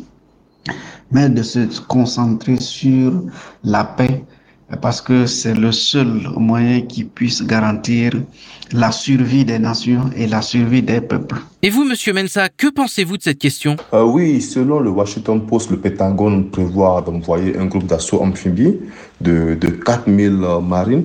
mais 1.10 1.28
de 1.28 1.42
se 1.42 1.80
concentrer 1.80 2.60
sur 2.60 3.22
la 3.62 3.84
paix 3.84 4.24
parce 4.80 5.00
que 5.00 5.26
c'est 5.26 5.54
le 5.54 5.72
seul 5.72 6.22
moyen 6.36 6.80
qui 6.82 7.04
puisse 7.04 7.42
garantir 7.42 8.12
la 8.72 8.90
survie 8.90 9.44
des 9.44 9.58
nations 9.58 10.10
et 10.16 10.26
la 10.26 10.42
survie 10.42 10.82
des 10.82 11.00
peuples. 11.00 11.36
Et 11.62 11.70
vous, 11.70 11.84
Monsieur 11.84 12.12
Mensa, 12.12 12.48
que 12.48 12.68
pensez-vous 12.68 13.18
de 13.18 13.22
cette 13.22 13.38
question? 13.38 13.76
Euh, 13.92 14.02
Oui, 14.04 14.40
selon 14.40 14.80
le 14.80 14.90
Washington 14.90 15.44
Post, 15.46 15.70
le 15.70 15.78
Pentagone 15.78 16.50
prévoit 16.50 17.02
d'envoyer 17.02 17.56
un 17.56 17.66
groupe 17.66 17.86
d'assaut 17.86 18.22
amphibie 18.22 18.76
de, 19.20 19.56
de 19.60 19.68
4000 19.68 20.32
euh, 20.42 20.60
marines 20.60 21.04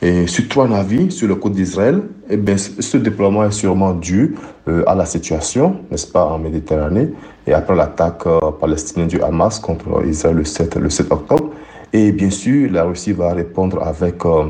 et 0.00 0.26
sur 0.26 0.46
trois 0.48 0.68
navires 0.68 1.10
sur 1.12 1.28
le 1.28 1.34
côte 1.34 1.52
d'Israël. 1.52 2.02
Eh 2.30 2.36
bien, 2.36 2.56
ce 2.56 2.96
déploiement 2.96 3.44
est 3.44 3.50
sûrement 3.52 3.94
dû 3.94 4.36
euh, 4.68 4.84
à 4.86 4.94
la 4.94 5.06
situation, 5.06 5.76
n'est-ce 5.90 6.06
pas, 6.06 6.24
en 6.24 6.38
Méditerranée, 6.38 7.08
et 7.46 7.52
après 7.52 7.74
l'attaque 7.74 8.24
palestinienne 8.60 9.08
du 9.08 9.20
Hamas 9.22 9.58
contre 9.58 10.04
Israël 10.06 10.36
le 10.36 10.44
7, 10.44 10.76
le 10.76 10.90
7 10.90 11.10
octobre. 11.10 11.50
Et 11.92 12.12
bien 12.12 12.30
sûr, 12.30 12.70
la 12.70 12.84
Russie 12.84 13.12
va 13.12 13.32
répondre 13.32 13.82
avec 13.82 14.24
euh, 14.26 14.44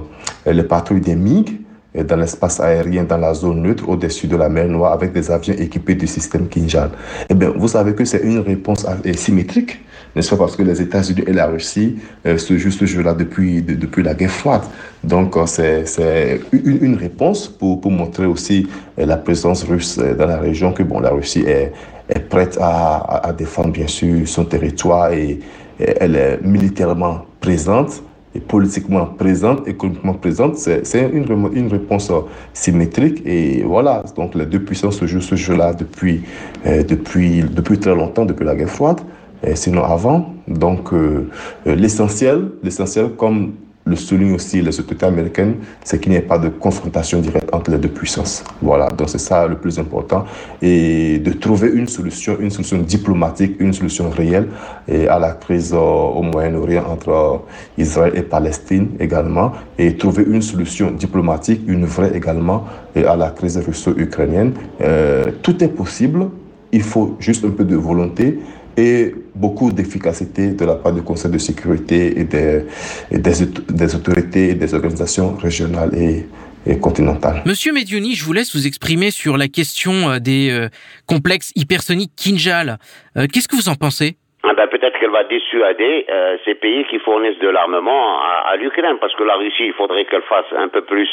les 0.44 0.64
patrouilles 0.64 1.00
des 1.00 1.14
MiG 1.14 1.60
dans 1.94 2.16
l'espace 2.16 2.60
aérien, 2.60 3.04
dans 3.04 3.16
la 3.16 3.32
zone 3.32 3.62
neutre, 3.62 3.88
au-dessus 3.88 4.26
de 4.26 4.36
la 4.36 4.48
mer 4.48 4.68
Noire, 4.68 4.92
avec 4.92 5.12
des 5.12 5.30
avions 5.30 5.54
équipés 5.54 5.94
du 5.94 6.06
système 6.06 6.46
Kinjal. 6.46 6.90
Eh 7.28 7.34
bien, 7.34 7.52
vous 7.56 7.68
savez 7.68 7.94
que 7.94 8.04
c'est 8.04 8.22
une 8.22 8.40
réponse 8.40 8.86
symétrique, 9.16 9.80
n'est-ce 10.18 10.34
parce 10.34 10.56
que 10.56 10.64
les 10.64 10.82
États-Unis 10.82 11.22
et 11.28 11.32
la 11.32 11.46
Russie 11.46 11.96
euh, 12.26 12.36
se 12.38 12.58
jouent 12.58 12.72
ce 12.72 12.86
jeu-là 12.86 13.14
depuis, 13.14 13.62
depuis 13.62 14.02
la 14.02 14.14
guerre 14.14 14.32
froide. 14.32 14.62
Donc, 15.04 15.36
euh, 15.36 15.46
c'est 15.46 16.40
une, 16.52 16.78
une, 16.82 16.96
réponse 16.96 17.46
pour, 17.46 17.80
pour 17.80 17.92
montrer 17.92 18.26
aussi 18.26 18.66
la 18.96 19.16
présence 19.16 19.62
russe 19.62 19.96
dans 19.96 20.26
la 20.26 20.38
région, 20.38 20.72
que 20.72 20.82
bon, 20.82 20.98
la 20.98 21.10
Russie 21.10 21.44
est, 21.46 21.72
est 22.08 22.28
prête 22.28 22.58
à, 22.60 23.28
à, 23.28 23.32
défendre, 23.32 23.70
bien 23.70 23.86
sûr, 23.86 24.26
son 24.26 24.44
territoire 24.44 25.12
et 25.12 25.38
elle 25.78 26.16
est 26.16 26.40
militairement 26.42 27.24
présente 27.40 28.02
politiquement 28.46 29.06
présente, 29.06 29.66
économiquement 29.66 30.14
présente, 30.14 30.56
c'est 30.58 31.10
une, 31.12 31.26
une 31.54 31.68
réponse 31.68 32.12
symétrique. 32.52 33.22
Et 33.24 33.62
voilà, 33.64 34.04
donc 34.16 34.34
les 34.36 34.46
deux 34.46 34.62
puissances 34.62 35.02
jouent 35.04 35.20
ce 35.20 35.34
jeu-là 35.34 35.72
depuis, 35.72 36.22
depuis, 36.64 37.42
depuis 37.42 37.78
très 37.78 37.96
longtemps, 37.96 38.24
depuis 38.26 38.44
la 38.44 38.54
guerre 38.54 38.68
froide, 38.68 39.00
et 39.46 39.56
sinon 39.56 39.84
avant. 39.84 40.34
Donc 40.46 40.90
l'essentiel, 41.64 42.50
l'essentiel, 42.62 43.10
comme 43.16 43.52
le 43.88 43.96
souligne 43.96 44.34
aussi 44.34 44.60
les 44.60 44.78
autorités 44.78 45.06
américaines, 45.06 45.56
c'est 45.82 46.00
qu'il 46.00 46.12
n'y 46.12 46.18
ait 46.18 46.22
pas 46.22 46.38
de 46.38 46.48
confrontation 46.48 47.20
directe 47.20 47.48
entre 47.52 47.70
les 47.70 47.78
deux 47.78 47.88
puissances. 47.88 48.44
Voilà, 48.60 48.88
donc 48.90 49.08
c'est 49.08 49.18
ça 49.18 49.46
le 49.46 49.56
plus 49.56 49.78
important. 49.78 50.24
Et 50.60 51.18
de 51.18 51.32
trouver 51.32 51.70
une 51.70 51.88
solution, 51.88 52.36
une 52.38 52.50
solution 52.50 52.78
diplomatique, 52.78 53.56
une 53.58 53.72
solution 53.72 54.10
réelle 54.10 54.48
à 55.08 55.18
la 55.18 55.32
crise 55.32 55.72
euh, 55.72 55.78
au 55.78 56.22
Moyen-Orient 56.22 56.84
entre 56.88 57.08
euh, 57.08 57.82
Israël 57.82 58.12
et 58.14 58.22
Palestine 58.22 58.88
également. 59.00 59.52
Et 59.78 59.96
trouver 59.96 60.24
une 60.24 60.42
solution 60.42 60.90
diplomatique, 60.90 61.62
une 61.66 61.86
vraie 61.86 62.14
également, 62.14 62.64
à 62.94 63.16
la 63.16 63.30
crise 63.30 63.56
russo-ukrainienne. 63.58 64.52
Euh, 64.82 65.24
tout 65.42 65.62
est 65.64 65.68
possible. 65.68 66.26
Il 66.72 66.82
faut 66.82 67.16
juste 67.18 67.44
un 67.46 67.50
peu 67.50 67.64
de 67.64 67.76
volonté 67.76 68.38
et 68.78 69.12
beaucoup 69.34 69.72
d'efficacité 69.72 70.54
de 70.54 70.64
la 70.64 70.76
part 70.76 70.92
du 70.92 71.02
Conseil 71.02 71.32
de 71.32 71.38
sécurité 71.38 72.20
et 72.20 72.24
des, 72.24 72.62
des, 73.10 73.96
autorités 73.96 74.50
et 74.50 74.54
des 74.54 74.72
organisations 74.72 75.34
régionales 75.36 75.90
et, 75.94 76.26
continentales. 76.82 77.40
Monsieur 77.46 77.72
Medioni, 77.72 78.12
je 78.12 78.22
vous 78.26 78.34
laisse 78.34 78.54
vous 78.54 78.66
exprimer 78.66 79.10
sur 79.10 79.38
la 79.38 79.48
question 79.48 79.92
euh, 80.04 80.18
des 80.20 80.52
euh, 80.52 80.68
complexes 81.08 81.50
hypersoniques 81.56 82.12
Kinjal. 82.14 82.76
Euh, 83.16 83.24
qu'est-ce 83.24 83.48
que 83.48 83.56
vous 83.56 83.70
en 83.72 83.74
pensez? 83.74 84.20
Ah 84.44 84.52
ben, 84.52 84.68
Peut-être 84.68 85.00
qu'elle 85.00 85.10
va 85.10 85.24
dissuader 85.24 86.06
ces 86.44 86.54
pays 86.54 86.84
qui 86.90 86.98
fournissent 87.00 87.40
de 87.40 87.48
l'armement 87.48 88.20
à, 88.20 88.54
l'Ukraine, 88.56 88.98
parce 89.00 89.14
que 89.14 89.24
la 89.24 89.36
Russie, 89.36 89.66
il 89.66 89.72
faudrait 89.72 90.04
qu'elle 90.04 90.22
fasse 90.28 90.50
un 90.56 90.68
peu 90.68 90.82
plus, 90.82 91.08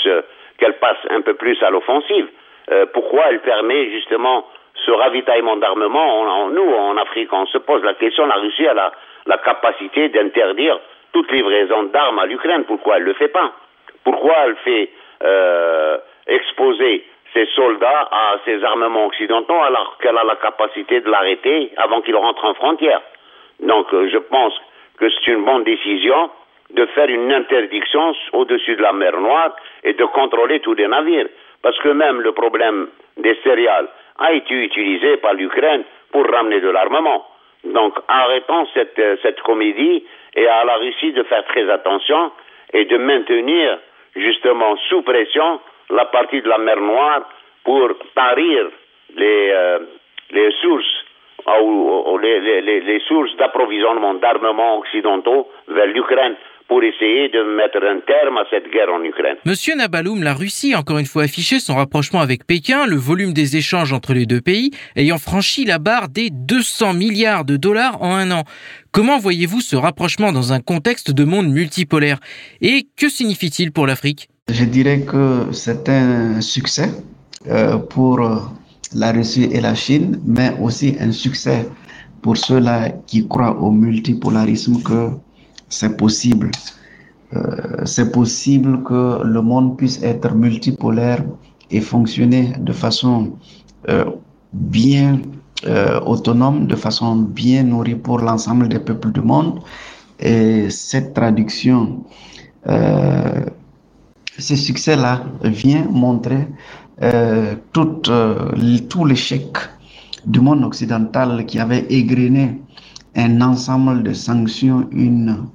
qu'elle 0.59 0.78
passe 0.78 0.99
un 1.09 1.22
peu 1.22 1.34
plus 1.34 1.57
à 1.63 1.70
l'offensive. 1.70 2.28
pourquoi 2.93 3.24
elle 3.32 3.41
permet 3.41 3.91
justement 3.91 4.45
ce 4.76 4.91
ravitaillement 4.91 5.57
d'armement, 5.57 6.49
nous, 6.49 6.73
en 6.73 6.97
Afrique, 6.97 7.32
on 7.32 7.45
se 7.47 7.57
pose 7.57 7.84
la 7.84 7.93
question, 7.93 8.26
la 8.26 8.36
Russie 8.36 8.67
a 8.67 8.73
la, 8.73 8.91
la 9.26 9.38
capacité 9.38 10.09
d'interdire 10.09 10.80
toute 11.13 11.32
livraison 11.32 11.84
d'armes 11.84 12.19
à 12.19 12.26
l'Ukraine. 12.26 12.65
Pourquoi 12.65 12.97
elle 12.97 13.03
ne 13.03 13.07
le 13.07 13.13
fait 13.13 13.30
pas? 13.30 13.51
Pourquoi 14.03 14.36
elle 14.45 14.55
fait 14.57 14.89
euh, 15.23 15.97
exposer 16.28 17.05
ses 17.34 17.45
soldats 17.47 18.09
à 18.11 18.36
ces 18.45 18.63
armements 18.63 19.05
occidentaux 19.05 19.61
alors 19.61 19.97
qu'elle 20.01 20.17
a 20.17 20.23
la 20.23 20.36
capacité 20.36 21.01
de 21.01 21.09
l'arrêter 21.09 21.71
avant 21.78 22.01
qu'il 22.01 22.15
rentre 22.15 22.43
en 22.45 22.53
frontière? 22.53 23.01
Donc 23.61 23.93
euh, 23.93 24.09
je 24.11 24.17
pense 24.17 24.53
que 24.99 25.09
c'est 25.09 25.32
une 25.32 25.45
bonne 25.45 25.63
décision 25.63 26.30
de 26.71 26.86
faire 26.88 27.07
une 27.07 27.32
interdiction 27.32 28.13
au-dessus 28.34 28.76
de 28.76 28.82
la 28.82 28.93
mer 28.93 29.17
Noire 29.19 29.55
et 29.84 29.93
de 29.93 30.05
contrôler 30.05 30.59
tous 30.59 30.73
les 30.73 30.88
navires. 30.88 31.28
Parce 31.61 31.78
que 31.80 31.89
même 31.89 32.21
le 32.21 32.32
problème 32.34 32.88
des 33.17 33.36
céréales, 33.43 33.88
a 34.20 34.34
été 34.34 34.53
utilisé 34.53 35.18
par 35.18 35.34
l'Ukraine 35.34 35.84
pour 36.11 36.26
ramener 36.30 36.61
de 36.61 36.70
l'armement. 36.70 37.26
Donc 37.66 37.97
arrêtons 38.07 38.68
cette, 38.74 38.97
euh, 38.99 39.18
cette 39.22 39.41
comédie 39.41 40.03
et 40.36 40.47
à 40.47 40.63
la 40.63 40.76
Russie 40.76 41.13
de 41.13 41.24
faire 41.24 41.43
très 41.45 41.70
attention 41.70 42.32
et 42.74 42.86
de 42.86 42.97
maintenir 42.97 43.80
justement 44.16 44.76
sous 44.89 45.01
pression 45.01 45.59
la 45.89 46.05
partie 46.05 46.41
de 46.41 46.49
la 46.49 46.57
mer 46.57 46.80
Noire 46.80 47.28
pour 47.63 47.89
tarir 48.13 48.68
les, 49.16 49.49
euh, 49.51 49.80
les 50.32 50.51
sources 50.61 51.05
ou 51.61 52.18
les, 52.18 52.61
les 52.61 52.99
sources 53.01 53.36
d'approvisionnement 53.36 54.16
d'armements 54.16 54.80
occidentaux 54.80 55.47
vers 55.68 55.86
l'Ukraine 55.86 56.36
pour 56.68 56.84
essayer 56.84 57.30
de 57.30 57.55
mettre 57.55 57.78
un 57.78 57.99
terme 57.99 58.38
à 58.38 58.45
cette 58.49 58.72
guerre 58.72 58.91
en 58.91 59.03
Ukraine. 59.03 59.36
Monsieur 59.45 59.76
Nabaloum, 59.76 60.24
la 60.24 60.34
Russie 60.34 60.74
a 60.74 60.80
encore 60.80 60.97
une 60.97 61.05
fois 61.05 61.24
affiché 61.24 61.59
son 61.59 61.76
rapprochement 61.76 62.22
avec 62.22 62.45
Pékin, 62.45 62.86
le 62.88 62.95
volume 62.95 63.34
des 63.34 63.55
échanges 63.55 63.93
entre 63.93 64.13
les 64.13 64.26
deux 64.26 64.41
pays 64.41 64.72
ayant 64.95 65.18
franchi 65.18 65.66
la 65.66 65.78
barre 65.78 66.09
des 66.09 66.30
200 66.32 66.93
milliards 66.93 67.45
de 67.45 67.57
dollars 67.57 68.01
en 68.01 68.16
un 68.16 68.32
an. 68.32 68.43
Comment 68.91 69.20
voyez-vous 69.20 69.61
ce 69.61 69.76
rapprochement 69.76 70.32
dans 70.32 70.53
un 70.53 70.59
contexte 70.59 71.11
de 71.11 71.24
monde 71.24 71.49
multipolaire? 71.49 72.20
Et 72.61 72.88
que 72.97 73.09
signifie-t-il 73.09 73.72
pour 73.72 73.86
l'Afrique? 73.86 74.30
Je 74.49 74.63
dirais 74.63 75.01
que 75.01 75.51
c'est 75.51 75.89
un 75.89 76.41
succès 76.41 76.89
euh, 77.47 77.78
pour 77.78 78.20
la 78.95 79.11
Russie 79.11 79.49
et 79.51 79.61
la 79.61 79.76
Chine, 79.76 80.20
mais 80.26 80.51
aussi 80.61 80.95
un 80.99 81.11
succès 81.11 81.68
pour 82.22 82.38
ceux-là 82.38 82.89
qui 83.05 83.28
croient 83.28 83.55
au 83.59 83.70
multipolarisme 83.70 84.82
que 84.82 85.09
c'est 85.70 85.97
possible. 85.97 86.51
Euh, 87.34 87.86
c'est 87.86 88.11
possible 88.11 88.84
que 88.84 89.22
le 89.24 89.41
monde 89.41 89.78
puisse 89.78 90.01
être 90.03 90.34
multipolaire 90.34 91.24
et 91.72 91.82
fonctionner 91.82 92.53
de 92.59 92.72
façon 92.72 93.34
euh, 93.89 94.05
bien 94.53 95.20
euh, 95.66 95.99
autonome, 96.01 96.68
de 96.68 96.76
façon 96.76 97.16
bien 97.16 97.63
nourrie 97.63 97.95
pour 97.95 98.20
l'ensemble 98.20 98.70
des 98.70 98.80
peuples 98.80 99.11
du 99.11 99.22
monde. 99.22 99.59
Et 100.20 100.70
cette 100.70 101.13
traduction, 101.13 102.05
ce 102.66 104.55
succès-là 104.55 105.24
vient 105.43 105.86
montrer 105.91 106.47
tout, 107.74 108.01
tout 108.88 109.05
l'échec 109.05 109.57
du 110.26 110.39
monde 110.39 110.63
occidental 110.63 111.45
qui 111.45 111.59
avait 111.59 111.86
égrené 111.89 112.61
un 113.16 113.41
ensemble 113.41 114.03
de 114.03 114.13
sanctions, 114.13 114.88
une 114.91 115.47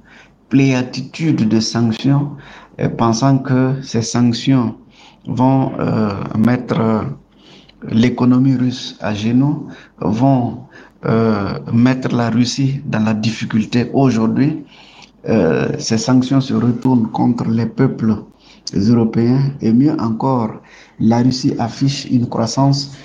pléatitude 0.49 1.47
de 1.47 1.59
sanctions, 1.59 2.31
euh, 2.79 2.89
pensant 2.89 3.37
que 3.39 3.75
ces 3.81 4.01
sanctions 4.01 4.75
vont 5.27 5.71
euh, 5.79 6.11
mettre 6.37 6.79
euh, 6.79 7.01
l'économie 7.89 8.55
russe 8.55 8.97
à 9.01 9.13
genoux, 9.13 9.67
vont 9.99 10.59
mettre 11.73 12.15
la 12.15 12.29
Russie 12.29 12.79
dans 12.85 13.03
la 13.03 13.15
difficulté 13.15 13.89
aujourd'hui. 13.91 14.63
ces 15.79 15.97
sanctions 15.97 16.41
se 16.41 16.53
retournent 16.53 17.09
contre 17.09 17.45
les 17.49 17.65
peuples 17.65 18.17
européens 18.75 19.51
et 19.61 19.73
mieux 19.73 19.99
encore, 19.99 20.61
la 20.99 21.23
Russie 21.23 21.55
affiche 21.57 22.05
une 22.05 22.29
croissance 22.29 22.95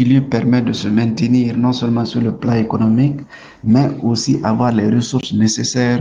qui 0.00 0.06
lui 0.06 0.22
permet 0.22 0.62
de 0.62 0.72
se 0.72 0.88
maintenir 0.88 1.58
non 1.58 1.74
seulement 1.74 2.06
sur 2.06 2.22
le 2.22 2.32
plan 2.34 2.54
économique, 2.54 3.20
mais 3.62 3.86
aussi 4.02 4.40
avoir 4.44 4.72
les 4.72 4.88
ressources 4.88 5.34
nécessaires 5.34 6.00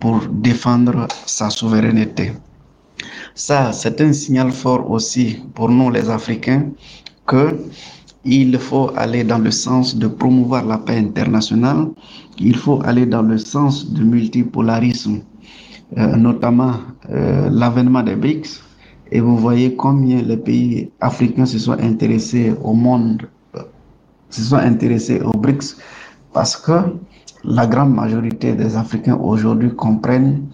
pour 0.00 0.20
défendre 0.32 1.06
sa 1.26 1.50
souveraineté. 1.50 2.32
Ça, 3.34 3.72
c'est 3.72 4.00
un 4.00 4.14
signal 4.14 4.50
fort 4.52 4.90
aussi 4.90 5.36
pour 5.54 5.68
nous 5.68 5.90
les 5.90 6.08
Africains 6.08 6.70
que 7.26 7.54
il 8.24 8.58
faut 8.58 8.90
aller 8.96 9.22
dans 9.22 9.38
le 9.38 9.50
sens 9.50 9.94
de 9.94 10.06
promouvoir 10.06 10.64
la 10.64 10.78
paix 10.78 10.96
internationale, 10.96 11.88
il 12.38 12.56
faut 12.56 12.80
aller 12.86 13.04
dans 13.04 13.20
le 13.20 13.36
sens 13.36 13.92
du 13.92 14.02
multipolarisme, 14.02 15.20
euh, 15.98 16.16
notamment 16.16 16.76
euh, 17.10 17.50
l'avènement 17.50 18.02
des 18.02 18.16
BRICS. 18.16 18.65
Et 19.12 19.20
vous 19.20 19.36
voyez 19.36 19.76
combien 19.76 20.22
les 20.22 20.36
pays 20.36 20.90
africains 21.00 21.46
se 21.46 21.58
sont 21.58 21.78
intéressés 21.80 22.54
au 22.62 22.72
monde, 22.72 23.22
euh, 23.56 23.62
se 24.30 24.42
sont 24.42 24.56
intéressés 24.56 25.20
aux 25.20 25.36
BRICS, 25.38 25.76
parce 26.32 26.56
que 26.56 26.72
la 27.44 27.66
grande 27.66 27.94
majorité 27.94 28.52
des 28.52 28.76
Africains 28.76 29.16
aujourd'hui 29.16 29.74
comprennent 29.74 30.46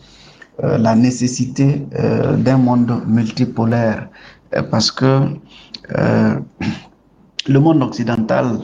euh, 0.62 0.76
la 0.76 0.94
nécessité 0.94 1.86
euh, 1.98 2.36
d'un 2.36 2.59
monde 2.59 3.03
multipolaire. 3.07 4.09
Parce 4.70 4.90
que 4.90 5.20
le 7.48 7.59
monde 7.59 7.82
occidental 7.82 8.59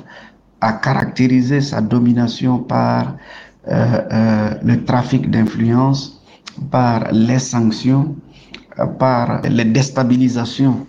a 0.60 0.72
caractérisé 0.74 1.62
sa 1.62 1.80
domination 1.80 2.58
par 2.58 3.16
le 3.66 4.84
trafic 4.84 5.30
d'influence, 5.30 6.22
par 6.70 7.10
les 7.10 7.38
sanctions, 7.38 8.14
par 8.86 9.42
les 9.42 9.64
déstabilisations, 9.64 10.86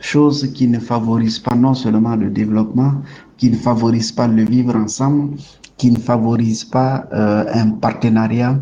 choses 0.00 0.52
qui 0.52 0.68
ne 0.68 0.78
favorisent 0.78 1.38
pas 1.38 1.54
non 1.54 1.74
seulement 1.74 2.16
le 2.16 2.30
développement, 2.30 2.94
qui 3.36 3.50
ne 3.50 3.56
favorisent 3.56 4.12
pas 4.12 4.28
le 4.28 4.44
vivre 4.44 4.74
ensemble, 4.76 5.36
qui 5.76 5.90
ne 5.90 5.98
favorise 5.98 6.64
pas 6.64 7.06
euh, 7.12 7.44
un 7.52 7.70
partenariat 7.70 8.58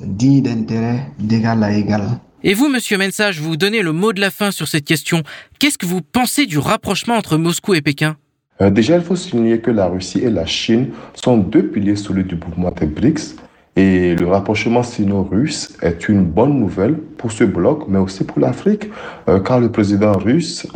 dit 0.00 0.42
d'intérêt 0.42 1.10
d'égal 1.18 1.62
à 1.62 1.72
égal. 1.72 2.02
Et 2.42 2.52
vous, 2.52 2.68
Monsieur 2.68 2.98
Mensage, 2.98 3.40
vous 3.40 3.56
donnez 3.56 3.82
le 3.82 3.92
mot 3.92 4.12
de 4.12 4.20
la 4.20 4.30
fin 4.30 4.50
sur 4.50 4.68
cette 4.68 4.84
question. 4.84 5.22
Qu'est-ce 5.58 5.78
que 5.78 5.86
vous 5.86 6.02
pensez 6.02 6.46
du 6.46 6.58
rapprochement 6.58 7.14
entre 7.14 7.38
Moscou 7.38 7.74
et 7.74 7.80
Pékin? 7.80 8.16
Euh, 8.60 8.70
Déjà, 8.70 8.96
il 8.96 9.02
faut 9.02 9.16
souligner 9.16 9.60
que 9.60 9.70
la 9.70 9.86
Russie 9.86 10.18
et 10.18 10.30
la 10.30 10.44
Chine 10.46 10.90
sont 11.14 11.38
deux 11.38 11.66
piliers 11.66 11.96
solides 11.96 12.26
du 12.26 12.36
mouvement 12.36 12.70
des 12.70 12.86
BRICS. 12.86 13.36
Et 13.76 14.14
le 14.14 14.26
rapprochement 14.26 14.82
sino-russe 14.82 15.76
est 15.82 16.08
une 16.08 16.24
bonne 16.24 16.58
nouvelle 16.58 16.94
pour 16.94 17.32
ce 17.32 17.44
bloc, 17.44 17.84
mais 17.88 17.98
aussi 17.98 18.24
pour 18.24 18.40
l'Afrique, 18.40 18.90
euh, 19.28 19.40
car 19.40 19.60
le 19.60 19.70
président 19.70 20.12
russe, 20.12 20.66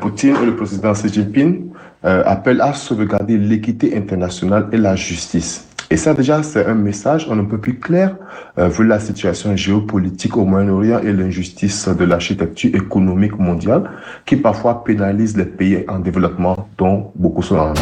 Poutine, 0.00 0.36
et 0.42 0.44
le 0.44 0.56
président 0.56 0.92
Xi 0.92 1.08
Jinping 1.10 1.70
euh, 2.04 2.22
appelle 2.26 2.60
à 2.60 2.74
sauvegarder 2.74 3.38
l'équité 3.38 3.96
internationale 3.96 4.68
et 4.72 4.76
la 4.76 4.94
justice. 4.94 5.66
Et 5.90 5.96
ça, 5.96 6.12
déjà, 6.12 6.42
c'est 6.42 6.66
un 6.66 6.74
message 6.74 7.26
un 7.30 7.44
peu 7.44 7.56
plus 7.56 7.78
clair 7.78 8.16
euh, 8.58 8.68
vu 8.68 8.86
la 8.86 9.00
situation 9.00 9.56
géopolitique 9.56 10.36
au 10.36 10.44
Moyen-Orient 10.44 11.00
et 11.00 11.12
l'injustice 11.12 11.88
de 11.88 12.04
l'architecture 12.04 12.74
économique 12.74 13.38
mondiale 13.38 13.90
qui 14.26 14.36
parfois 14.36 14.84
pénalise 14.84 15.34
les 15.36 15.46
pays 15.46 15.84
en 15.88 15.98
développement 15.98 16.68
dont 16.76 17.10
beaucoup 17.14 17.42
sont 17.42 17.56
en 17.56 17.72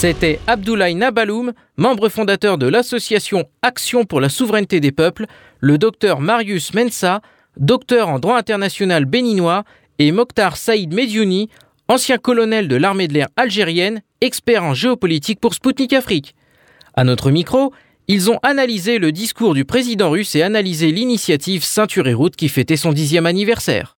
C'était 0.00 0.40
Abdoulaye 0.46 0.94
Nabaloum, 0.94 1.52
membre 1.76 2.08
fondateur 2.08 2.56
de 2.56 2.66
l'association 2.66 3.44
Action 3.60 4.06
pour 4.06 4.22
la 4.22 4.30
souveraineté 4.30 4.80
des 4.80 4.92
peuples, 4.92 5.26
le 5.58 5.76
docteur 5.76 6.20
Marius 6.20 6.72
Mensa, 6.72 7.20
docteur 7.58 8.08
en 8.08 8.18
droit 8.18 8.38
international 8.38 9.04
béninois, 9.04 9.64
et 9.98 10.10
Mokhtar 10.10 10.56
Saïd 10.56 10.94
Mediouni, 10.94 11.50
ancien 11.86 12.16
colonel 12.16 12.66
de 12.66 12.76
l'armée 12.76 13.08
de 13.08 13.12
l'air 13.12 13.28
algérienne, 13.36 14.00
expert 14.22 14.64
en 14.64 14.72
géopolitique 14.72 15.38
pour 15.38 15.52
Sputnik 15.52 15.92
Afrique. 15.92 16.34
À 16.94 17.04
notre 17.04 17.30
micro, 17.30 17.74
ils 18.08 18.30
ont 18.30 18.38
analysé 18.42 18.98
le 18.98 19.12
discours 19.12 19.52
du 19.52 19.66
président 19.66 20.08
russe 20.08 20.34
et 20.34 20.42
analysé 20.42 20.92
l'initiative 20.92 21.62
Ceinture 21.62 22.08
et 22.08 22.14
Route 22.14 22.36
qui 22.36 22.48
fêtait 22.48 22.78
son 22.78 22.94
dixième 22.94 23.26
anniversaire. 23.26 23.98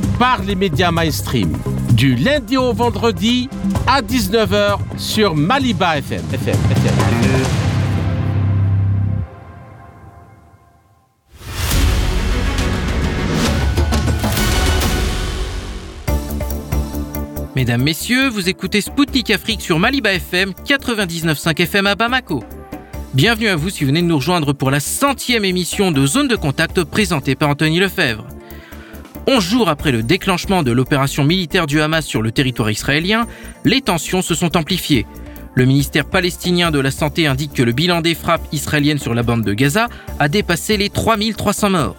par 0.21 0.43
les 0.43 0.53
médias 0.53 0.91
mainstream. 0.91 1.51
Du 1.93 2.13
lundi 2.13 2.55
au 2.55 2.73
vendredi 2.73 3.49
à 3.87 4.03
19h 4.03 4.77
sur 4.95 5.33
Maliba 5.35 5.97
FM. 5.97 6.21
Mesdames, 17.55 17.81
Messieurs, 17.81 18.29
vous 18.29 18.47
écoutez 18.47 18.81
Spoutnik 18.81 19.31
Afrique 19.31 19.61
sur 19.61 19.79
Maliba 19.79 20.13
FM 20.13 20.51
99.5 20.51 21.59
FM 21.63 21.87
à 21.87 21.95
Bamako. 21.95 22.43
Bienvenue 23.15 23.47
à 23.47 23.55
vous 23.55 23.71
si 23.71 23.83
vous 23.83 23.87
venez 23.87 24.03
de 24.03 24.07
nous 24.07 24.17
rejoindre 24.17 24.53
pour 24.53 24.69
la 24.69 24.79
centième 24.79 25.45
émission 25.45 25.91
de 25.91 26.05
Zone 26.05 26.27
de 26.27 26.35
Contact 26.35 26.83
présentée 26.83 27.33
par 27.33 27.49
Anthony 27.49 27.79
Lefebvre. 27.79 28.27
11 29.27 29.43
jours 29.43 29.69
après 29.69 29.91
le 29.91 30.01
déclenchement 30.01 30.63
de 30.63 30.71
l'opération 30.71 31.23
militaire 31.23 31.67
du 31.67 31.79
Hamas 31.79 32.05
sur 32.05 32.21
le 32.21 32.31
territoire 32.31 32.71
israélien, 32.71 33.27
les 33.65 33.81
tensions 33.81 34.21
se 34.21 34.33
sont 34.33 34.57
amplifiées. 34.57 35.05
Le 35.53 35.65
ministère 35.65 36.05
palestinien 36.05 36.71
de 36.71 36.79
la 36.79 36.91
Santé 36.91 37.27
indique 37.27 37.53
que 37.53 37.61
le 37.61 37.71
bilan 37.71 38.01
des 38.01 38.15
frappes 38.15 38.47
israéliennes 38.51 38.97
sur 38.97 39.13
la 39.13 39.21
bande 39.21 39.43
de 39.43 39.53
Gaza 39.53 39.89
a 40.17 40.27
dépassé 40.27 40.77
les 40.77 40.89
3300 40.89 41.69
morts. 41.69 41.97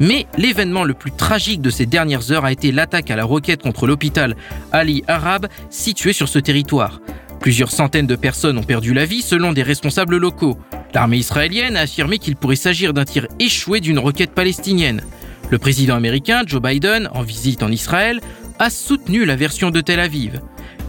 Mais 0.00 0.26
l'événement 0.36 0.84
le 0.84 0.94
plus 0.94 1.10
tragique 1.10 1.62
de 1.62 1.70
ces 1.70 1.86
dernières 1.86 2.30
heures 2.32 2.44
a 2.44 2.52
été 2.52 2.70
l'attaque 2.70 3.10
à 3.10 3.16
la 3.16 3.24
roquette 3.24 3.62
contre 3.62 3.86
l'hôpital 3.86 4.36
Ali 4.70 5.02
Arab 5.08 5.46
situé 5.70 6.12
sur 6.12 6.28
ce 6.28 6.38
territoire. 6.38 7.00
Plusieurs 7.40 7.70
centaines 7.70 8.06
de 8.06 8.16
personnes 8.16 8.58
ont 8.58 8.64
perdu 8.64 8.94
la 8.94 9.04
vie 9.04 9.22
selon 9.22 9.52
des 9.52 9.62
responsables 9.62 10.16
locaux. 10.16 10.58
L'armée 10.92 11.18
israélienne 11.18 11.76
a 11.76 11.82
affirmé 11.82 12.18
qu'il 12.18 12.36
pourrait 12.36 12.56
s'agir 12.56 12.92
d'un 12.92 13.04
tir 13.04 13.26
échoué 13.38 13.80
d'une 13.80 13.98
roquette 13.98 14.32
palestinienne. 14.32 15.02
Le 15.50 15.58
président 15.58 15.96
américain 15.96 16.42
Joe 16.46 16.60
Biden, 16.60 17.08
en 17.14 17.22
visite 17.22 17.62
en 17.62 17.70
Israël, 17.70 18.20
a 18.58 18.68
soutenu 18.68 19.24
la 19.24 19.36
version 19.36 19.70
de 19.70 19.80
Tel 19.80 19.98
Aviv. 19.98 20.40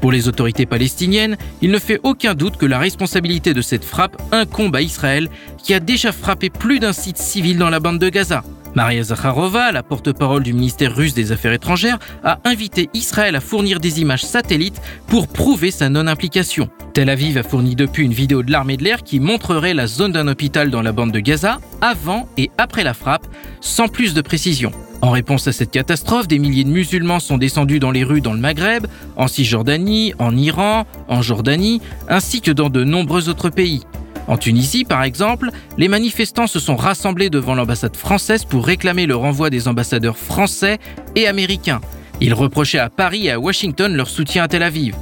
Pour 0.01 0.11
les 0.11 0.27
autorités 0.27 0.65
palestiniennes, 0.65 1.37
il 1.61 1.71
ne 1.71 1.79
fait 1.79 1.99
aucun 2.03 2.33
doute 2.33 2.57
que 2.57 2.65
la 2.65 2.79
responsabilité 2.79 3.53
de 3.53 3.61
cette 3.61 3.85
frappe 3.85 4.21
incombe 4.31 4.75
à 4.75 4.81
Israël, 4.81 5.29
qui 5.57 5.73
a 5.73 5.79
déjà 5.79 6.11
frappé 6.11 6.49
plus 6.49 6.79
d'un 6.79 6.93
site 6.93 7.17
civil 7.17 7.57
dans 7.57 7.69
la 7.69 7.79
bande 7.79 7.99
de 7.99 8.09
Gaza. 8.09 8.43
Maria 8.75 9.03
Zakharova, 9.03 9.71
la 9.71 9.83
porte-parole 9.83 10.43
du 10.43 10.53
ministère 10.53 10.95
russe 10.95 11.13
des 11.13 11.31
Affaires 11.31 11.53
étrangères, 11.53 11.99
a 12.23 12.39
invité 12.45 12.89
Israël 12.93 13.35
à 13.35 13.41
fournir 13.41 13.79
des 13.79 14.01
images 14.01 14.23
satellites 14.23 14.81
pour 15.07 15.27
prouver 15.27 15.71
sa 15.71 15.89
non-implication. 15.89 16.69
Tel 16.93 17.09
Aviv 17.09 17.37
a 17.37 17.43
fourni 17.43 17.75
depuis 17.75 18.03
une 18.03 18.13
vidéo 18.13 18.43
de 18.43 18.51
l'armée 18.51 18.77
de 18.77 18.83
l'air 18.83 19.03
qui 19.03 19.19
montrerait 19.19 19.73
la 19.73 19.87
zone 19.87 20.11
d'un 20.11 20.27
hôpital 20.27 20.69
dans 20.69 20.81
la 20.81 20.91
bande 20.91 21.11
de 21.11 21.19
Gaza 21.19 21.59
avant 21.81 22.27
et 22.37 22.51
après 22.57 22.83
la 22.83 22.93
frappe, 22.93 23.27
sans 23.61 23.87
plus 23.87 24.13
de 24.13 24.21
précision. 24.21 24.71
En 25.01 25.11
réponse 25.11 25.47
à 25.47 25.53
cette 25.53 25.71
catastrophe, 25.71 26.27
des 26.27 26.39
milliers 26.39 26.65
de 26.65 26.69
musulmans 26.69 27.19
sont 27.19 27.37
descendus 27.37 27.79
dans 27.79 27.91
les 27.91 28.03
rues 28.03 28.21
dans 28.21 28.33
le 28.33 28.39
Maghreb, 28.39 28.85
en 29.15 29.27
Cisjordanie, 29.27 30.13
en 30.19 30.35
Iran, 30.35 30.85
en 31.07 31.21
Jordanie, 31.21 31.81
ainsi 32.09 32.41
que 32.41 32.51
dans 32.51 32.69
de 32.69 32.83
nombreux 32.83 33.29
autres 33.29 33.49
pays. 33.49 33.81
En 34.29 34.37
Tunisie, 34.37 34.85
par 34.85 35.01
exemple, 35.01 35.49
les 35.79 35.87
manifestants 35.87 36.45
se 36.45 36.59
sont 36.59 36.75
rassemblés 36.75 37.31
devant 37.31 37.55
l'ambassade 37.55 37.97
française 37.97 38.45
pour 38.45 38.63
réclamer 38.63 39.07
le 39.07 39.15
renvoi 39.15 39.49
des 39.49 39.67
ambassadeurs 39.67 40.19
français 40.19 40.77
et 41.15 41.25
américains. 41.25 41.81
Ils 42.21 42.35
reprochaient 42.35 42.77
à 42.77 42.91
Paris 42.91 43.25
et 43.25 43.31
à 43.31 43.39
Washington 43.39 43.91
leur 43.91 44.07
soutien 44.07 44.43
à 44.43 44.47
Tel 44.47 44.61
Aviv. 44.61 44.95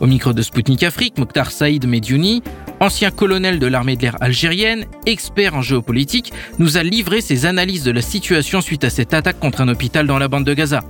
Au 0.00 0.06
micro 0.06 0.32
de 0.32 0.42
Sputnik 0.42 0.82
Afrique, 0.82 1.16
Mokhtar 1.16 1.52
Saïd 1.52 1.86
Mediouni, 1.86 2.42
ancien 2.80 3.12
colonel 3.12 3.60
de 3.60 3.68
l'armée 3.68 3.94
de 3.94 4.02
l'air 4.02 4.16
algérienne, 4.20 4.84
expert 5.06 5.54
en 5.54 5.62
géopolitique, 5.62 6.32
nous 6.58 6.76
a 6.76 6.82
livré 6.82 7.20
ses 7.20 7.46
analyses 7.46 7.84
de 7.84 7.92
la 7.92 8.02
situation 8.02 8.60
suite 8.60 8.82
à 8.82 8.90
cette 8.90 9.14
attaque 9.14 9.38
contre 9.38 9.60
un 9.60 9.68
hôpital 9.68 10.08
dans 10.08 10.18
la 10.18 10.26
bande 10.26 10.44
de 10.44 10.54
Gaza. 10.54 10.80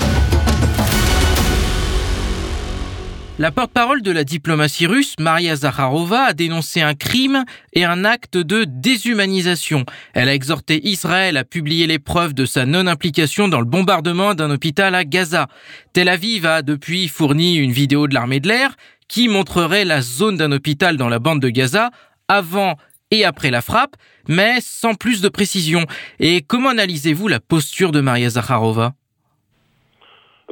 La 3.42 3.50
porte-parole 3.50 4.02
de 4.02 4.12
la 4.12 4.22
diplomatie 4.22 4.86
russe, 4.86 5.16
Maria 5.18 5.56
Zakharova, 5.56 6.26
a 6.26 6.32
dénoncé 6.32 6.80
un 6.80 6.94
crime 6.94 7.44
et 7.72 7.84
un 7.84 8.04
acte 8.04 8.36
de 8.36 8.62
déshumanisation. 8.62 9.84
Elle 10.14 10.28
a 10.28 10.34
exhorté 10.34 10.80
Israël 10.86 11.36
à 11.36 11.42
publier 11.42 11.88
les 11.88 11.98
preuves 11.98 12.34
de 12.34 12.46
sa 12.46 12.66
non-implication 12.66 13.48
dans 13.48 13.58
le 13.58 13.64
bombardement 13.64 14.34
d'un 14.34 14.48
hôpital 14.48 14.94
à 14.94 15.02
Gaza. 15.02 15.48
Tel 15.92 16.08
Aviv 16.08 16.46
a 16.46 16.62
depuis 16.62 17.08
fourni 17.08 17.56
une 17.56 17.72
vidéo 17.72 18.06
de 18.06 18.14
l'armée 18.14 18.38
de 18.38 18.46
l'air 18.46 18.76
qui 19.08 19.26
montrerait 19.26 19.84
la 19.84 20.02
zone 20.02 20.36
d'un 20.36 20.52
hôpital 20.52 20.96
dans 20.96 21.08
la 21.08 21.18
bande 21.18 21.40
de 21.40 21.48
Gaza 21.48 21.90
avant 22.28 22.76
et 23.10 23.24
après 23.24 23.50
la 23.50 23.60
frappe, 23.60 23.96
mais 24.28 24.58
sans 24.60 24.94
plus 24.94 25.20
de 25.20 25.28
précision. 25.28 25.84
Et 26.20 26.42
comment 26.42 26.68
analysez-vous 26.68 27.26
la 27.26 27.40
posture 27.40 27.90
de 27.90 28.00
Maria 28.00 28.30
Zakharova? 28.30 28.94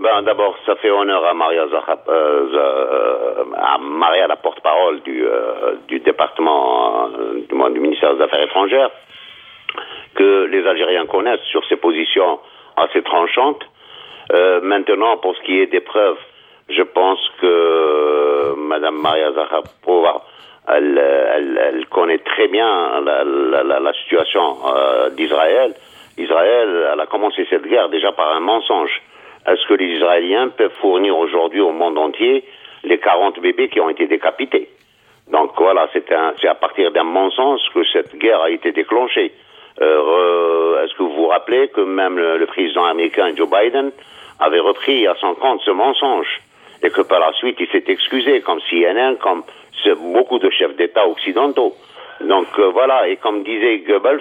Ben, 0.00 0.22
D'abord, 0.22 0.56
ça 0.64 0.76
fait 0.76 0.90
honneur 0.90 1.24
à 1.26 1.34
Maria, 1.34 1.64
euh, 1.64 2.48
euh, 2.54 3.44
à 3.54 3.76
Maria 3.78 4.26
la 4.26 4.36
porte-parole 4.36 5.02
du, 5.02 5.26
euh, 5.26 5.74
du 5.88 6.00
département 6.00 7.08
euh, 7.08 7.42
du, 7.46 7.80
ministère 7.80 8.14
des 8.14 8.22
Affaires 8.22 8.42
étrangères, 8.42 8.90
que 10.14 10.46
les 10.46 10.66
Algériens 10.66 11.04
connaissent 11.04 11.44
sur 11.50 11.64
ses 11.66 11.76
positions 11.76 12.40
assez 12.76 13.02
tranchantes. 13.02 13.62
Maintenant, 14.62 15.16
pour 15.16 15.36
ce 15.36 15.42
qui 15.42 15.60
est 15.60 15.66
des 15.66 15.80
preuves, 15.80 16.18
je 16.68 16.82
pense 16.82 17.18
que 17.40 18.54
Madame 18.56 18.94
Maria 18.94 19.32
Zakharova, 19.32 20.22
elle, 20.68 20.96
elle, 20.98 21.60
elle, 21.60 21.86
connaît 21.86 22.18
très 22.18 22.46
bien 22.46 23.00
la, 23.00 23.24
la 23.24 23.92
situation 23.94 24.56
d'Israël. 25.16 25.74
Israël, 26.16 26.90
elle 26.92 27.00
a 27.00 27.06
commencé 27.06 27.44
cette 27.50 27.66
guerre 27.66 27.88
déjà 27.88 28.12
par 28.12 28.36
un 28.36 28.40
mensonge 28.40 29.02
est-ce 29.46 29.66
que 29.66 29.74
les 29.74 29.96
Israéliens 29.96 30.48
peuvent 30.48 30.74
fournir 30.80 31.16
aujourd'hui 31.16 31.60
au 31.60 31.72
monde 31.72 31.98
entier 31.98 32.44
les 32.84 32.98
40 32.98 33.40
bébés 33.40 33.68
qui 33.68 33.80
ont 33.80 33.88
été 33.88 34.06
décapités 34.06 34.68
Donc 35.30 35.52
voilà, 35.56 35.88
c'est 35.92 36.10
à 36.12 36.54
partir 36.54 36.90
d'un 36.92 37.04
mensonge 37.04 37.60
que 37.74 37.84
cette 37.92 38.16
guerre 38.16 38.40
a 38.42 38.50
été 38.50 38.72
déclenchée. 38.72 39.32
Euh, 39.80 40.84
Est-ce 40.84 40.94
que 40.94 41.02
vous 41.02 41.14
vous 41.14 41.26
rappelez 41.28 41.68
que 41.68 41.80
même 41.80 42.18
le, 42.18 42.36
le, 42.36 42.46
président 42.46 42.84
américain 42.84 43.34
Joe 43.34 43.48
Biden 43.48 43.92
avait 44.38 44.60
repris 44.60 45.06
à 45.06 45.14
son 45.20 45.34
compte 45.34 45.62
ce 45.64 45.70
mensonge 45.70 46.40
et 46.82 46.90
que 46.90 47.00
par 47.02 47.20
la 47.20 47.32
suite 47.34 47.56
il 47.60 47.68
s'est 47.68 47.84
excusé, 47.88 48.40
comme 48.40 48.60
CNN, 48.70 49.16
comme 49.16 49.42
beaucoup 50.12 50.38
de 50.38 50.50
chefs 50.50 50.76
d'État 50.76 51.06
occidentaux. 51.06 51.74
Donc 52.20 52.46
euh, 52.58 52.68
voilà, 52.70 53.08
et 53.08 53.16
comme 53.16 53.42
disait 53.42 53.78
Goebbels, 53.78 54.20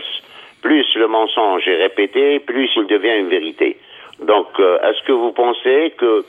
plus 0.61 0.85
le 0.95 1.07
mensonge 1.07 1.67
est 1.67 1.77
répété, 1.77 2.39
plus 2.39 2.69
il 2.75 2.87
devient 2.87 3.17
une 3.17 3.29
vérité. 3.29 3.77
Donc, 4.21 4.47
euh, 4.59 4.79
est-ce 4.81 5.03
que 5.05 5.11
vous 5.11 5.31
pensez 5.31 5.93
que 5.97 6.25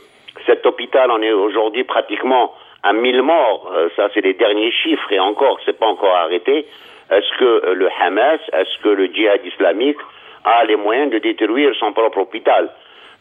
cet 0.46 0.64
hôpital 0.66 1.10
en 1.10 1.20
est 1.22 1.32
aujourd'hui 1.32 1.84
pratiquement 1.84 2.54
à 2.82 2.92
1000 2.92 3.22
morts 3.22 3.70
euh, 3.74 3.88
Ça, 3.96 4.08
c'est 4.14 4.20
les 4.20 4.34
derniers 4.34 4.72
chiffres 4.72 5.12
et 5.12 5.20
encore, 5.20 5.58
c'est 5.64 5.78
pas 5.78 5.86
encore 5.86 6.14
arrêté. 6.14 6.66
Est-ce 7.10 7.38
que 7.38 7.44
euh, 7.44 7.74
le 7.74 7.88
Hamas, 8.00 8.40
est-ce 8.52 8.82
que 8.82 8.88
le 8.88 9.06
djihad 9.06 9.44
islamique 9.44 9.98
a 10.44 10.64
les 10.64 10.76
moyens 10.76 11.10
de 11.10 11.18
détruire 11.18 11.74
son 11.78 11.92
propre 11.92 12.18
hôpital 12.18 12.70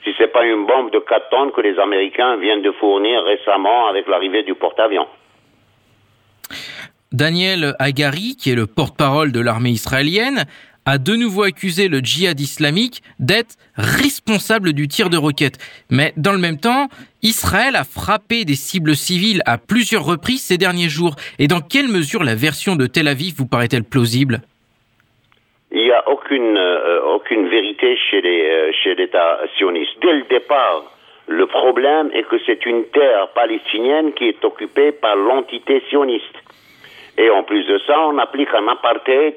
si 0.03 0.11
c'est 0.17 0.31
pas 0.31 0.45
une 0.45 0.65
bombe 0.65 0.91
de 0.91 0.99
4 0.99 1.29
tonnes 1.29 1.51
que 1.51 1.61
les 1.61 1.77
Américains 1.77 2.37
viennent 2.37 2.61
de 2.61 2.71
fournir 2.71 3.21
récemment 3.23 3.87
avec 3.87 4.07
l'arrivée 4.07 4.43
du 4.43 4.55
porte-avions. 4.55 5.07
Daniel 7.11 7.75
Agari, 7.79 8.37
qui 8.39 8.51
est 8.51 8.55
le 8.55 8.67
porte-parole 8.67 9.31
de 9.31 9.41
l'armée 9.41 9.71
israélienne, 9.71 10.45
a 10.85 10.97
de 10.97 11.15
nouveau 11.15 11.43
accusé 11.43 11.87
le 11.87 11.99
djihad 11.99 12.39
islamique 12.39 13.01
d'être 13.19 13.55
responsable 13.75 14.73
du 14.73 14.87
tir 14.87 15.09
de 15.09 15.17
roquettes. 15.17 15.57
Mais 15.89 16.13
dans 16.17 16.33
le 16.33 16.39
même 16.39 16.59
temps, 16.59 16.87
Israël 17.21 17.75
a 17.75 17.83
frappé 17.83 18.45
des 18.45 18.55
cibles 18.55 18.95
civiles 18.95 19.41
à 19.45 19.57
plusieurs 19.57 20.05
reprises 20.05 20.43
ces 20.43 20.57
derniers 20.57 20.89
jours. 20.89 21.15
Et 21.37 21.47
dans 21.47 21.61
quelle 21.61 21.87
mesure 21.87 22.23
la 22.23 22.35
version 22.35 22.75
de 22.75 22.85
Tel 22.85 23.07
Aviv 23.07 23.35
vous 23.37 23.47
paraît-elle 23.47 23.83
plausible? 23.83 24.41
Il 25.71 25.83
n'y 25.83 25.91
a 25.91 26.09
aucune, 26.09 26.57
euh, 26.57 26.89
vérité 27.49 27.97
euh, 28.13 28.71
chez 28.83 28.95
l'État 28.95 29.39
sioniste. 29.57 29.91
Dès 30.01 30.13
le 30.13 30.23
départ, 30.29 30.83
le 31.27 31.45
problème 31.45 32.09
est 32.13 32.23
que 32.23 32.37
c'est 32.45 32.65
une 32.65 32.85
terre 32.85 33.29
palestinienne 33.35 34.13
qui 34.13 34.25
est 34.25 34.43
occupée 34.43 34.91
par 34.91 35.15
l'entité 35.15 35.83
sioniste. 35.89 36.35
Et 37.19 37.29
en 37.29 37.43
plus 37.43 37.65
de 37.65 37.77
ça, 37.79 37.99
on 37.99 38.17
applique 38.17 38.53
un 38.53 38.65
apartheid 38.69 39.35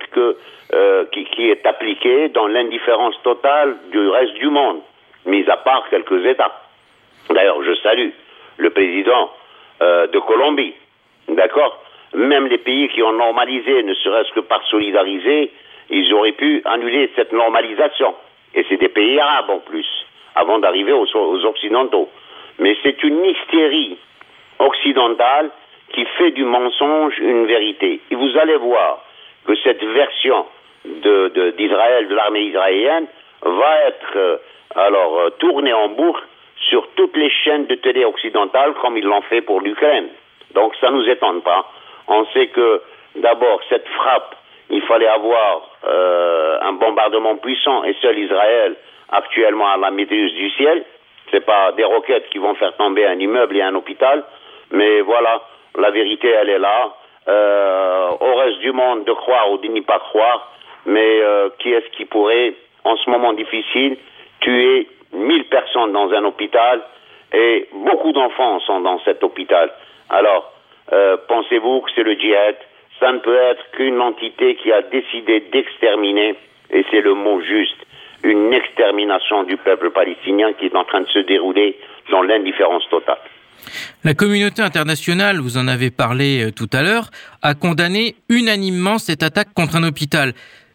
euh, 0.72 1.05
qui, 1.11 1.24
qui, 1.24 1.51
est 1.51 1.66
appliqué 1.66 2.28
dans 2.28 2.47
l'indifférence 2.47 3.20
totale 3.24 3.76
du 3.91 4.09
reste 4.09 4.35
du 4.35 4.49
monde, 4.51 4.78
mis 5.26 5.45
à 5.51 5.57
part 5.57 5.89
quelques 5.91 6.24
États. 6.24 6.62
D'ailleurs, 7.28 7.61
je 7.64 7.74
salue 7.83 8.11
le 8.59 8.70
président 8.70 9.33
euh, 9.83 10.07
de 10.07 10.18
Colombie, 10.20 10.74
d'accord? 11.28 11.83
Même 12.14 12.47
les 12.47 12.59
pays 12.59 12.89
qui 12.89 13.03
ont 13.03 13.14
normalisé, 13.14 13.83
ne 13.83 13.95
serait-ce 13.95 14.30
que 14.33 14.41
par 14.41 14.62
solidariser, 14.68 15.51
ils 15.91 16.14
auraient 16.14 16.39
pu 16.39 16.62
annuler 16.64 17.11
cette 17.16 17.33
normalisation. 17.33 18.14
Et 18.55 18.64
c'est 18.68 18.76
des 18.76 18.91
pays 18.91 19.18
arabes 19.18 19.51
en 19.51 19.59
plus, 19.59 19.89
avant 20.37 20.61
d'arriver 20.61 20.93
aux, 20.93 21.07
aux 21.16 21.45
Occidentaux. 21.47 22.09
Mais 22.61 22.76
c'est 22.85 23.03
une 23.03 23.24
hystérie 23.24 23.99
occidentale 24.61 25.51
qui 25.93 26.05
fait 26.18 26.30
du 26.32 26.45
mensonge 26.45 27.18
une 27.18 27.47
vérité. 27.47 28.01
Et 28.11 28.14
vous 28.14 28.36
allez 28.38 28.57
voir 28.57 29.05
que 29.47 29.55
cette 29.57 29.82
version 29.82 30.47
d'Israël, 30.84 32.09
de, 32.09 32.14
l'armée 32.14 32.43
israélienne, 32.45 33.07
va 33.43 33.86
être 33.86 34.16
euh, 34.16 34.36
alors 34.74 35.18
euh, 35.18 35.30
tournée 35.38 35.72
en 35.72 35.88
boucle 35.88 36.22
sur 36.57 36.86
toutes 36.95 37.16
les 37.16 37.30
chaînes 37.30 37.66
de 37.66 37.74
télé 37.74 38.05
occidentales 38.05 38.74
comme 38.74 38.97
ils 38.97 39.05
l'ont 39.05 39.22
fait 39.22 39.43
pour 39.43 39.61
l'Ukraine. 39.61 40.09
Donc 40.55 40.74
ça 40.80 40.90
ne 40.90 40.97
nous 40.97 41.09
étonne 41.09 41.43
pas. 41.43 41.66
On 42.09 42.24
sait 42.26 42.49
que 42.49 42.82
d'abord 43.16 43.61
cette 43.68 43.88
frappe, 43.88 44.34
il 44.70 44.82
fallait 44.82 45.09
avoir 45.09 45.68
euh, 45.84 46.59
un 46.62 46.72
bombardement 46.72 47.36
puissant 47.36 47.84
et 47.84 47.95
seul 48.01 48.18
Israël 48.18 48.76
actuellement 49.11 49.68
à 49.68 49.76
la 49.76 49.90
maîtrise 49.90 50.32
du 50.34 50.51
ciel. 50.51 50.84
C'est 51.30 51.45
pas 51.45 51.72
des 51.72 51.84
roquettes 51.84 52.28
qui 52.30 52.38
vont 52.38 52.55
faire 52.55 52.74
tomber 52.76 53.07
un 53.07 53.18
immeuble 53.18 53.57
et 53.57 53.62
un 53.62 53.74
hôpital, 53.74 54.24
mais 54.70 55.01
voilà, 55.01 55.43
la 55.79 55.91
vérité, 55.91 56.29
elle 56.29 56.51
est 56.51 56.59
là. 56.59 56.95
Euh, 57.29 58.11
au 58.20 58.35
reste 58.35 58.59
du 58.59 58.73
monde 58.73 59.05
de 59.05 59.12
croire 59.12 59.53
ou 59.53 59.59
de 59.59 59.68
n'y 59.68 59.83
pas 59.83 60.01
croire, 60.01 60.53
mais 60.87 61.20
euh, 61.23 61.51
qui 61.61 61.73
est-ce 61.73 61.89
qui 61.97 62.05
pourrait, 62.05 62.55
en 62.85 62.97
ce 62.97 63.09
moment 63.09 63.33
difficile, 63.33 63.97
tuer 64.41 64.89
1000 65.12 65.45
personnes 65.45 65.93
dans 65.93 66.11
un 66.12 66.25
hôpital? 66.25 66.83
Et 67.33 67.68
beaucoup 67.73 68.12
d'enfants 68.12 68.59
sont 68.61 68.81
dans 68.81 68.99
cet 69.05 69.23
hôpital. 69.23 69.70
Alors, 70.11 70.53
euh, 70.93 71.16
pensez-vous 71.29 71.83
que 71.83 71.91
c'est 71.95 72.03
le 72.03 72.14
djihad? 72.14 72.57
Ça 72.99 73.12
ne 73.12 73.18
peut 73.18 73.37
être 73.37 73.70
qu'une 73.73 74.01
entité 74.01 74.57
qui 74.57 74.73
a 74.73 74.83
décidé 74.83 75.41
d'exterminer, 75.53 76.35
et 76.70 76.85
c'est 76.91 77.01
le 77.01 77.14
mot 77.14 77.41
juste, 77.41 77.87
une 78.25 78.53
extermination 78.53 79.45
du 79.45 79.57
peuple 79.57 79.91
palestinien 79.91 80.53
qui 80.55 80.66
est 80.66 80.77
en 80.77 80.85
train 80.85 81.01
de 81.01 81.09
se 81.09 81.20
dérouler 81.20 81.79
dans 82.11 82.23
l'indifférence 82.23 82.89
totale. 82.89 83.18
La 84.05 84.15
communauté 84.15 84.63
internationale, 84.63 85.39
vous 85.39 85.57
en 85.57 85.69
avez 85.69 85.91
parlé 85.91 86.45
euh, 86.45 86.51
tout 86.51 86.69
à 86.73 86.83
l'heure, 86.83 87.11
a 87.43 87.55
condamné 87.55 88.17
unanimement 88.29 88.99
cette 88.99 89.23
attaque 89.23 89.53
contre 89.55 89.77
un 89.77 89.85
hôpital. 89.85 90.33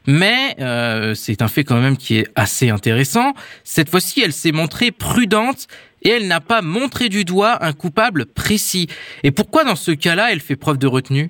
Mais 0.08 0.56
euh, 0.62 1.14
c'est 1.14 1.42
un 1.42 1.50
fait 1.50 1.66
quand 1.66 1.82
même 1.82 1.98
qui 1.98 2.20
est 2.20 2.28
assez 2.36 2.70
intéressant. 2.70 3.34
Cette 3.66 3.90
fois-ci, 3.90 4.22
elle 4.24 4.32
s'est 4.32 4.54
montrée 4.54 4.92
prudente 4.92 5.68
et 6.04 6.10
elle 6.12 6.28
n'a 6.28 6.40
pas 6.40 6.62
montré 6.62 7.10
du 7.10 7.26
doigt 7.26 7.58
un 7.62 7.74
coupable 7.74 8.26
précis. 8.26 8.88
Et 9.24 9.32
pourquoi 9.32 9.66
dans 9.66 9.76
ce 9.76 9.92
cas-là, 9.92 10.32
elle 10.32 10.40
fait 10.40 10.56
preuve 10.56 10.78
de 10.78 10.88
retenue? 10.88 11.30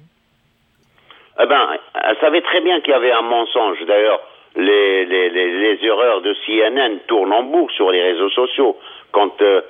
Eh 1.40 1.46
ben, 1.48 1.70
elle 2.04 2.18
savait 2.22 2.42
très 2.42 2.62
bien 2.62 2.80
qu'il 2.82 2.92
y 2.92 2.96
avait 2.96 3.12
un 3.12 3.24
mensonge. 3.24 3.78
D'ailleurs, 3.88 4.22
les, 4.56 5.80
erreurs 5.84 6.22
de 6.22 6.34
CNN 6.46 7.00
tournent 7.08 7.34
en 7.34 7.44
boucle 7.44 7.74
sur 7.74 7.92
les 7.92 8.02
réseaux 8.02 8.30
sociaux. 8.30 8.78
Quand 9.12 9.42
euh, 9.42 9.62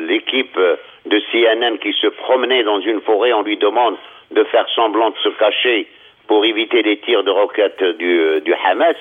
l'équipe 0.00 0.58
de 1.06 1.20
CNN 1.32 1.78
qui 1.78 1.92
se 1.92 2.06
promenait 2.08 2.62
dans 2.62 2.80
une 2.80 3.00
forêt, 3.00 3.32
on 3.32 3.42
lui 3.42 3.56
demande 3.56 3.96
de 4.30 4.44
faire 4.44 4.68
semblant 4.74 5.10
de 5.10 5.18
se 5.18 5.28
cacher 5.30 5.88
pour 6.26 6.44
éviter 6.44 6.82
les 6.82 6.98
tirs 6.98 7.24
de 7.24 7.30
roquettes 7.30 7.82
du, 7.82 8.40
du 8.42 8.54
Hamas. 8.54 8.96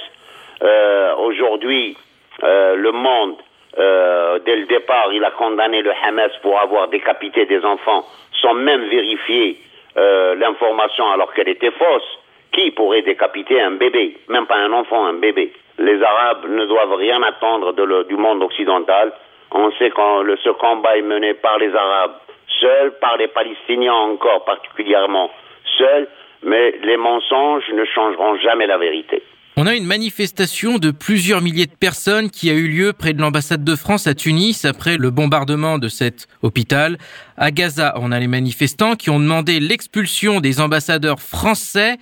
Euh, 0.63 1.15
Aujourd'hui, 1.17 1.97
euh, 2.43 2.75
le 2.75 2.91
monde, 2.91 3.35
euh, 3.77 4.39
dès 4.45 4.55
le 4.55 4.65
départ, 4.65 5.11
il 5.13 5.23
a 5.23 5.31
condamné 5.31 5.81
le 5.81 5.91
Hamas 6.03 6.31
pour 6.41 6.59
avoir 6.59 6.87
décapité 6.87 7.45
des 7.45 7.63
enfants 7.65 8.05
sans 8.41 8.53
même 8.53 8.85
vérifier 8.85 9.57
euh, 9.97 10.35
l'information 10.35 11.09
alors 11.11 11.33
qu'elle 11.33 11.49
était 11.49 11.71
fausse. 11.71 12.19
Qui 12.53 12.71
pourrait 12.71 13.01
décapiter 13.01 13.59
un 13.61 13.71
bébé? 13.71 14.17
Même 14.29 14.45
pas 14.45 14.55
un 14.55 14.71
enfant, 14.71 15.05
un 15.05 15.13
bébé. 15.13 15.53
Les 15.79 16.01
Arabes 16.01 16.45
ne 16.49 16.65
doivent 16.65 16.95
rien 16.95 17.21
attendre 17.21 17.73
du 18.05 18.15
monde 18.15 18.41
occidental. 18.41 19.11
On 19.51 19.71
sait 19.79 19.89
que 19.89 20.35
ce 20.43 20.49
combat 20.59 20.97
est 20.97 21.01
mené 21.01 21.33
par 21.33 21.57
les 21.57 21.73
Arabes 21.73 22.17
seuls, 22.59 22.93
par 22.99 23.17
les 23.17 23.27
Palestiniens 23.27 23.93
encore 23.93 24.45
particulièrement 24.45 25.29
seuls, 25.77 26.07
mais 26.43 26.75
les 26.83 26.97
mensonges 26.97 27.69
ne 27.73 27.85
changeront 27.85 28.37
jamais 28.37 28.67
la 28.67 28.77
vérité. 28.77 29.23
On 29.59 29.65
a 29.65 29.73
une 29.73 29.87
manifestation 29.87 30.77
de 30.77 30.91
plusieurs 30.91 31.41
milliers 31.41 31.65
de 31.65 31.75
personnes 31.75 32.29
qui 32.29 32.51
a 32.51 32.53
eu 32.53 32.67
lieu 32.67 32.93
près 32.93 33.13
de 33.13 33.21
l'ambassade 33.21 33.63
de 33.63 33.75
France 33.75 34.05
à 34.05 34.13
Tunis 34.13 34.65
après 34.65 34.97
le 34.97 35.09
bombardement 35.09 35.79
de 35.79 35.87
cet 35.87 36.27
hôpital. 36.43 36.99
À 37.37 37.49
Gaza, 37.49 37.95
on 37.97 38.11
a 38.11 38.19
les 38.19 38.27
manifestants 38.27 38.95
qui 38.95 39.09
ont 39.09 39.19
demandé 39.19 39.59
l'expulsion 39.59 40.41
des 40.41 40.61
ambassadeurs 40.61 41.19
français 41.19 41.97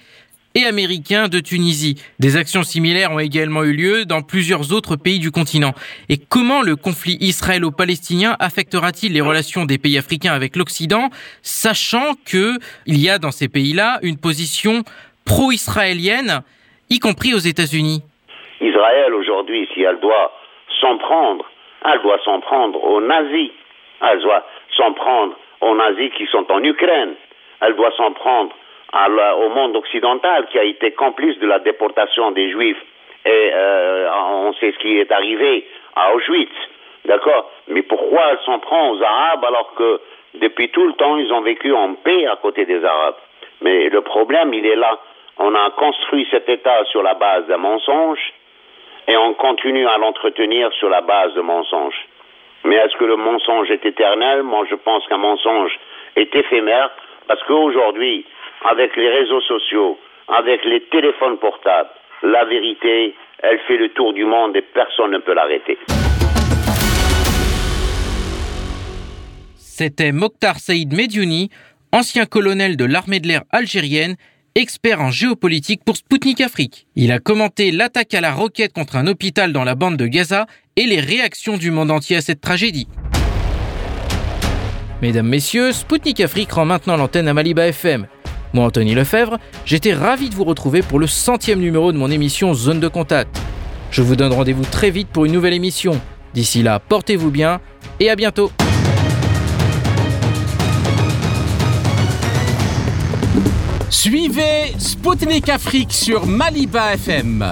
et 0.56 0.66
américains 0.66 1.28
de 1.28 1.40
Tunisie. 1.40 2.02
Des 2.20 2.38
actions 2.38 2.64
similaires 2.64 3.12
ont 3.12 3.20
également 3.20 3.64
eu 3.64 3.74
lieu 3.74 4.06
dans 4.06 4.22
plusieurs 4.22 4.74
autres 4.74 4.96
pays 4.96 5.20
du 5.20 5.30
continent. 5.32 5.74
Et 6.10 6.18
comment 6.18 6.62
le 6.62 6.76
conflit 6.78 7.18
israélo-palestinien 7.20 8.36
affectera-t-il 8.40 9.14
les 9.14 9.22
relations 9.22 9.66
des 9.66 9.78
pays 9.78 9.98
africains 9.98 10.34
avec 10.34 10.56
l'Occident, 10.56 11.10
sachant 11.42 12.14
que 12.26 12.54
il 12.86 12.98
y 12.98 13.10
a 13.10 13.20
dans 13.20 13.32
ces 13.32 13.50
pays-là 13.50 14.00
une 14.02 14.18
position 14.18 14.84
pro-israélienne, 15.26 16.42
y 16.90 17.00
compris 17.00 17.34
aux 17.34 17.40
États-Unis? 17.40 18.02
Israël 18.62 19.14
aujourd'hui, 19.14 19.68
si 19.74 19.82
elle 19.82 20.00
doit 20.00 20.32
s'en 20.80 20.98
prendre, 20.98 21.46
elle 21.84 22.02
doit 22.02 22.20
s'en 22.24 22.40
prendre 22.40 22.82
aux 22.84 23.02
nazis. 23.02 23.52
Elle 24.02 24.22
doit 24.22 24.46
s'en 24.78 24.94
prendre 24.94 25.36
aux 25.62 25.76
nazis 25.76 26.12
qui 26.18 26.26
sont 26.28 26.46
en 26.50 26.64
Ukraine. 26.64 27.16
Elle 27.62 27.76
doit 27.76 27.92
s'en 27.98 28.12
prendre 28.12 28.52
au 28.96 29.50
monde 29.50 29.76
occidental 29.76 30.48
qui 30.52 30.60
a 30.60 30.64
été 30.64 30.92
complice 30.92 31.38
de 31.40 31.48
la 31.48 31.60
déportation 31.60 32.32
des 32.32 32.50
Juifs. 32.50 32.82
Et 33.26 33.52
euh, 33.54 34.10
on 34.14 34.54
sait 34.54 34.72
ce 34.72 34.78
qui 34.80 34.98
est 34.98 35.12
arrivé 35.12 35.68
à 35.96 36.14
Auschwitz, 36.14 36.52
d'accord? 37.06 37.52
Mais 37.68 37.82
pourquoi 37.82 38.22
elle 38.32 38.40
s'en 38.46 38.60
prend 38.60 38.92
aux 38.92 39.02
Arabes 39.02 39.44
alors 39.46 39.74
que 39.76 40.00
depuis 40.36 40.70
tout 40.70 40.86
le 40.86 40.94
temps 40.94 41.18
ils 41.18 41.32
ont 41.34 41.42
vécu 41.42 41.74
en 41.74 41.96
paix 41.96 42.28
à 42.28 42.36
côté 42.36 42.66
des 42.66 42.84
Arabes? 42.86 43.16
Mais 43.62 43.90
le 43.90 44.02
problème, 44.02 44.54
il 44.54 44.66
est 44.66 44.76
là. 44.76 45.00
On 45.38 45.54
a 45.56 45.72
construit 45.72 46.28
cet 46.30 46.48
État 46.48 46.86
sur 46.86 47.02
la 47.04 47.16
base 47.16 47.48
d'un 47.48 47.58
mensonge 47.58 48.34
et 49.08 49.18
on 49.18 49.34
continue 49.34 49.88
à 49.88 49.98
l'entretenir 49.98 50.72
sur 50.74 50.90
la 50.90 51.02
base 51.02 51.34
de 51.34 51.42
mensonges. 51.42 52.06
Mais 52.64 52.76
est-ce 52.76 52.96
que 52.96 53.06
le 53.06 53.16
mensonge 53.16 53.70
est 53.72 53.86
éternel? 53.86 54.44
Moi, 54.44 54.66
je 54.70 54.76
pense 54.76 55.06
qu'un 55.08 55.18
mensonge 55.18 55.78
est 56.16 56.34
éphémère 56.36 56.90
parce 57.28 57.42
qu'aujourd'hui, 57.44 58.26
avec 58.70 58.96
les 58.96 59.10
réseaux 59.10 59.42
sociaux, 59.42 59.98
avec 60.28 60.64
les 60.66 60.82
téléphones 60.92 61.38
portables, 61.38 61.90
la 62.24 62.46
vérité, 62.46 63.14
elle 63.40 63.60
fait 63.68 63.78
le 63.78 63.90
tour 63.90 64.14
du 64.14 64.26
monde 64.26 64.56
et 64.56 64.62
personne 64.62 65.12
ne 65.12 65.20
peut 65.20 65.34
l'arrêter. 65.34 65.78
C'était 69.56 70.12
Mokhtar 70.12 70.58
Saïd 70.58 70.94
Mediouni, 70.94 71.50
ancien 71.92 72.26
colonel 72.26 72.78
de 72.78 72.86
l'armée 72.86 73.20
de 73.20 73.28
l'air 73.28 73.42
algérienne, 73.52 74.16
expert 74.56 75.02
en 75.02 75.12
géopolitique 75.12 75.84
pour 75.86 75.98
Sputnik 75.98 76.40
Afrique. 76.40 76.88
Il 76.96 77.12
a 77.12 77.20
commenté 77.20 77.72
l'attaque 77.72 78.14
à 78.14 78.22
la 78.22 78.32
roquette 78.32 78.74
contre 78.74 78.96
un 78.96 79.06
hôpital 79.06 79.52
dans 79.52 79.66
la 79.66 79.76
bande 79.76 79.98
de 79.98 80.08
Gaza 80.08 80.46
et 80.78 80.86
les 80.86 81.02
réactions 81.02 81.58
du 81.58 81.72
monde 81.72 81.92
entier 81.92 82.16
à 82.16 82.22
cette 82.22 82.42
tragédie. 82.42 82.88
Mesdames, 85.02 85.28
Messieurs, 85.28 85.74
Sputnik 85.74 86.22
Afrique 86.22 86.54
rend 86.54 86.66
maintenant 86.66 86.96
l'antenne 86.96 87.28
à 87.28 87.34
Maliba 87.34 87.68
FM. 87.68 88.08
Moi, 88.56 88.68
Anthony 88.68 88.96
Lefebvre, 88.96 89.38
j'étais 89.66 89.94
ravi 89.94 90.30
de 90.30 90.34
vous 90.34 90.46
retrouver 90.46 90.82
pour 90.82 90.98
le 90.98 91.08
centième 91.08 91.60
numéro 91.60 91.92
de 91.92 91.98
mon 91.98 92.10
émission 92.10 92.54
Zone 92.54 92.80
de 92.80 92.88
Contact. 92.88 93.38
Je 93.92 94.02
vous 94.02 94.16
donne 94.16 94.32
rendez-vous 94.32 94.64
très 94.64 94.92
vite 94.92 95.10
pour 95.10 95.26
une 95.26 95.34
nouvelle 95.34 95.52
émission. 95.52 96.00
D'ici 96.34 96.64
là, 96.64 96.80
portez-vous 96.80 97.32
bien 97.32 97.60
et 98.00 98.10
à 98.10 98.16
bientôt. 98.16 98.50
Suivez 103.90 104.74
Spoutnik 104.78 105.50
Afrique 105.50 105.92
sur 105.92 106.26
Maliba 106.26 106.94
FM. 106.94 107.52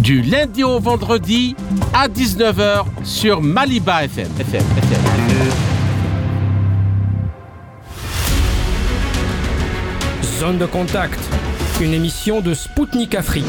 Du 0.00 0.22
lundi 0.22 0.64
au 0.64 0.80
vendredi 0.80 1.54
à 1.92 2.08
19h 2.08 2.84
sur 3.04 3.42
Maliba 3.42 4.04
FM. 4.04 4.28
Zone 10.38 10.56
de 10.56 10.64
contact, 10.64 11.20
une 11.82 11.92
émission 11.92 12.40
de 12.40 12.54
Spoutnik 12.54 13.14
Afrique. 13.14 13.44